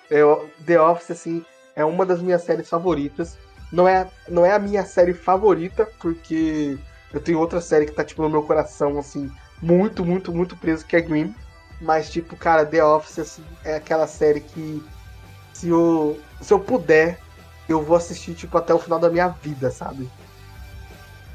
Eu, 0.09 0.49
The 0.65 0.79
Office, 0.79 1.11
assim, 1.11 1.45
é 1.75 1.83
uma 1.83 2.05
das 2.05 2.21
minhas 2.21 2.43
séries 2.43 2.69
favoritas. 2.69 3.37
Não 3.71 3.87
é, 3.87 4.07
não 4.27 4.45
é 4.45 4.53
a 4.53 4.59
minha 4.59 4.85
série 4.85 5.13
favorita, 5.13 5.85
porque 5.99 6.77
eu 7.13 7.19
tenho 7.19 7.39
outra 7.39 7.61
série 7.61 7.85
que 7.85 7.91
tá, 7.91 8.03
tipo, 8.03 8.21
no 8.21 8.29
meu 8.29 8.43
coração, 8.43 8.97
assim, 8.97 9.31
muito, 9.61 10.05
muito, 10.05 10.33
muito 10.33 10.55
preso, 10.55 10.85
que 10.85 10.95
é 10.95 11.01
Grimm. 11.01 11.33
Mas, 11.81 12.09
tipo, 12.09 12.35
cara, 12.35 12.65
The 12.65 12.83
Office, 12.83 13.19
assim, 13.19 13.43
é 13.63 13.75
aquela 13.75 14.07
série 14.07 14.39
que 14.39 14.83
se 15.53 15.69
eu, 15.69 16.19
se 16.41 16.53
eu 16.53 16.59
puder, 16.59 17.19
eu 17.67 17.81
vou 17.81 17.97
assistir, 17.97 18.33
tipo, 18.33 18.57
até 18.57 18.73
o 18.73 18.79
final 18.79 18.99
da 18.99 19.09
minha 19.09 19.27
vida, 19.27 19.69
sabe? 19.69 20.09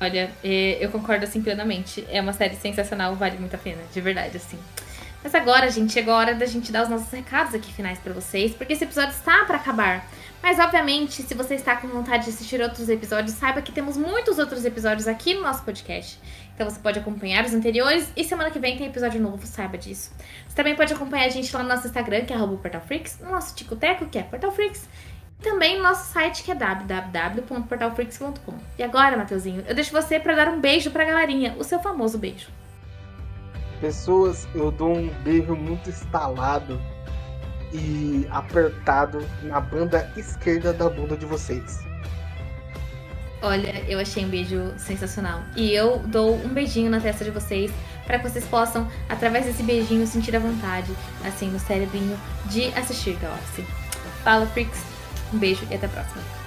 Olha, 0.00 0.30
é, 0.42 0.78
eu 0.80 0.90
concordo, 0.90 1.24
assim, 1.24 1.42
plenamente. 1.42 2.06
É 2.10 2.20
uma 2.20 2.32
série 2.32 2.56
sensacional, 2.56 3.14
vale 3.14 3.38
muito 3.38 3.54
a 3.54 3.58
pena, 3.58 3.80
de 3.92 4.00
verdade, 4.00 4.36
assim. 4.36 4.58
Mas 5.22 5.34
agora, 5.34 5.70
gente, 5.70 5.92
chegou 5.92 6.12
a 6.12 6.16
hora 6.16 6.34
da 6.34 6.46
gente 6.46 6.72
dar 6.72 6.82
os 6.82 6.88
nossos 6.88 7.10
recados 7.10 7.54
aqui 7.54 7.72
finais 7.72 7.98
pra 7.98 8.12
vocês, 8.12 8.52
porque 8.52 8.72
esse 8.72 8.82
episódio 8.82 9.14
está 9.14 9.44
pra 9.44 9.56
acabar. 9.56 10.04
Mas, 10.42 10.58
obviamente, 10.58 11.22
se 11.22 11.34
você 11.34 11.54
está 11.54 11.76
com 11.76 11.86
vontade 11.86 12.24
de 12.24 12.30
assistir 12.30 12.60
outros 12.60 12.88
episódios, 12.88 13.36
saiba 13.36 13.62
que 13.62 13.70
temos 13.70 13.96
muitos 13.96 14.40
outros 14.40 14.64
episódios 14.64 15.06
aqui 15.06 15.34
no 15.34 15.42
nosso 15.42 15.62
podcast. 15.62 16.18
Então 16.54 16.68
você 16.68 16.80
pode 16.80 16.98
acompanhar 16.98 17.44
os 17.44 17.54
anteriores 17.54 18.12
e 18.16 18.24
semana 18.24 18.50
que 18.50 18.58
vem 18.58 18.76
tem 18.76 18.88
episódio 18.88 19.20
novo, 19.20 19.46
saiba 19.46 19.78
disso. 19.78 20.10
Você 20.46 20.56
também 20.56 20.74
pode 20.74 20.92
acompanhar 20.92 21.26
a 21.26 21.28
gente 21.28 21.54
lá 21.54 21.62
no 21.62 21.68
nosso 21.68 21.86
Instagram, 21.86 22.24
que 22.24 22.32
é 22.32 22.36
portalfreaks, 22.36 23.20
no 23.20 23.30
nosso 23.30 23.54
Ticoteco, 23.54 24.06
que 24.06 24.18
é 24.18 24.24
portalfreaks, 24.24 24.88
e 25.38 25.42
também 25.42 25.76
no 25.76 25.84
nosso 25.84 26.12
site, 26.12 26.42
que 26.42 26.50
é 26.50 26.54
www.portalfreaks.com. 26.54 28.54
E 28.78 28.82
agora, 28.82 29.16
Mateuzinho, 29.16 29.64
eu 29.66 29.74
deixo 29.74 29.92
você 29.92 30.20
pra 30.20 30.34
dar 30.34 30.48
um 30.48 30.60
beijo 30.60 30.90
pra 30.90 31.04
galerinha, 31.04 31.54
o 31.58 31.64
seu 31.64 31.80
famoso 31.80 32.18
beijo. 32.18 32.48
Pessoas, 33.80 34.46
eu 34.54 34.70
dou 34.70 34.94
um 34.96 35.08
beijo 35.24 35.56
muito 35.56 35.88
estalado 35.88 36.78
e 37.72 38.26
apertado 38.30 39.26
na 39.42 39.60
banda 39.60 40.10
esquerda 40.16 40.72
da 40.72 40.88
bunda 40.88 41.16
de 41.16 41.26
vocês. 41.26 41.80
Olha, 43.40 43.84
eu 43.88 43.98
achei 43.98 44.24
um 44.24 44.28
beijo 44.28 44.72
sensacional. 44.76 45.42
E 45.56 45.72
eu 45.72 45.98
dou 46.06 46.36
um 46.36 46.48
beijinho 46.48 46.90
na 46.90 47.00
testa 47.00 47.24
de 47.24 47.30
vocês 47.30 47.72
para 48.06 48.18
que 48.18 48.28
vocês 48.28 48.44
possam, 48.44 48.88
através 49.08 49.46
desse 49.46 49.62
beijinho, 49.62 50.06
sentir 50.06 50.34
a 50.36 50.38
vontade, 50.38 50.92
assim, 51.24 51.48
no 51.50 51.58
cérebrinho, 51.58 52.18
de 52.46 52.66
assistir 52.74 53.16
Office. 53.16 53.66
Fala, 54.22 54.46
Freaks. 54.46 54.80
Um 55.32 55.38
beijo 55.38 55.66
e 55.70 55.74
até 55.74 55.86
a 55.86 55.88
próxima. 55.88 56.41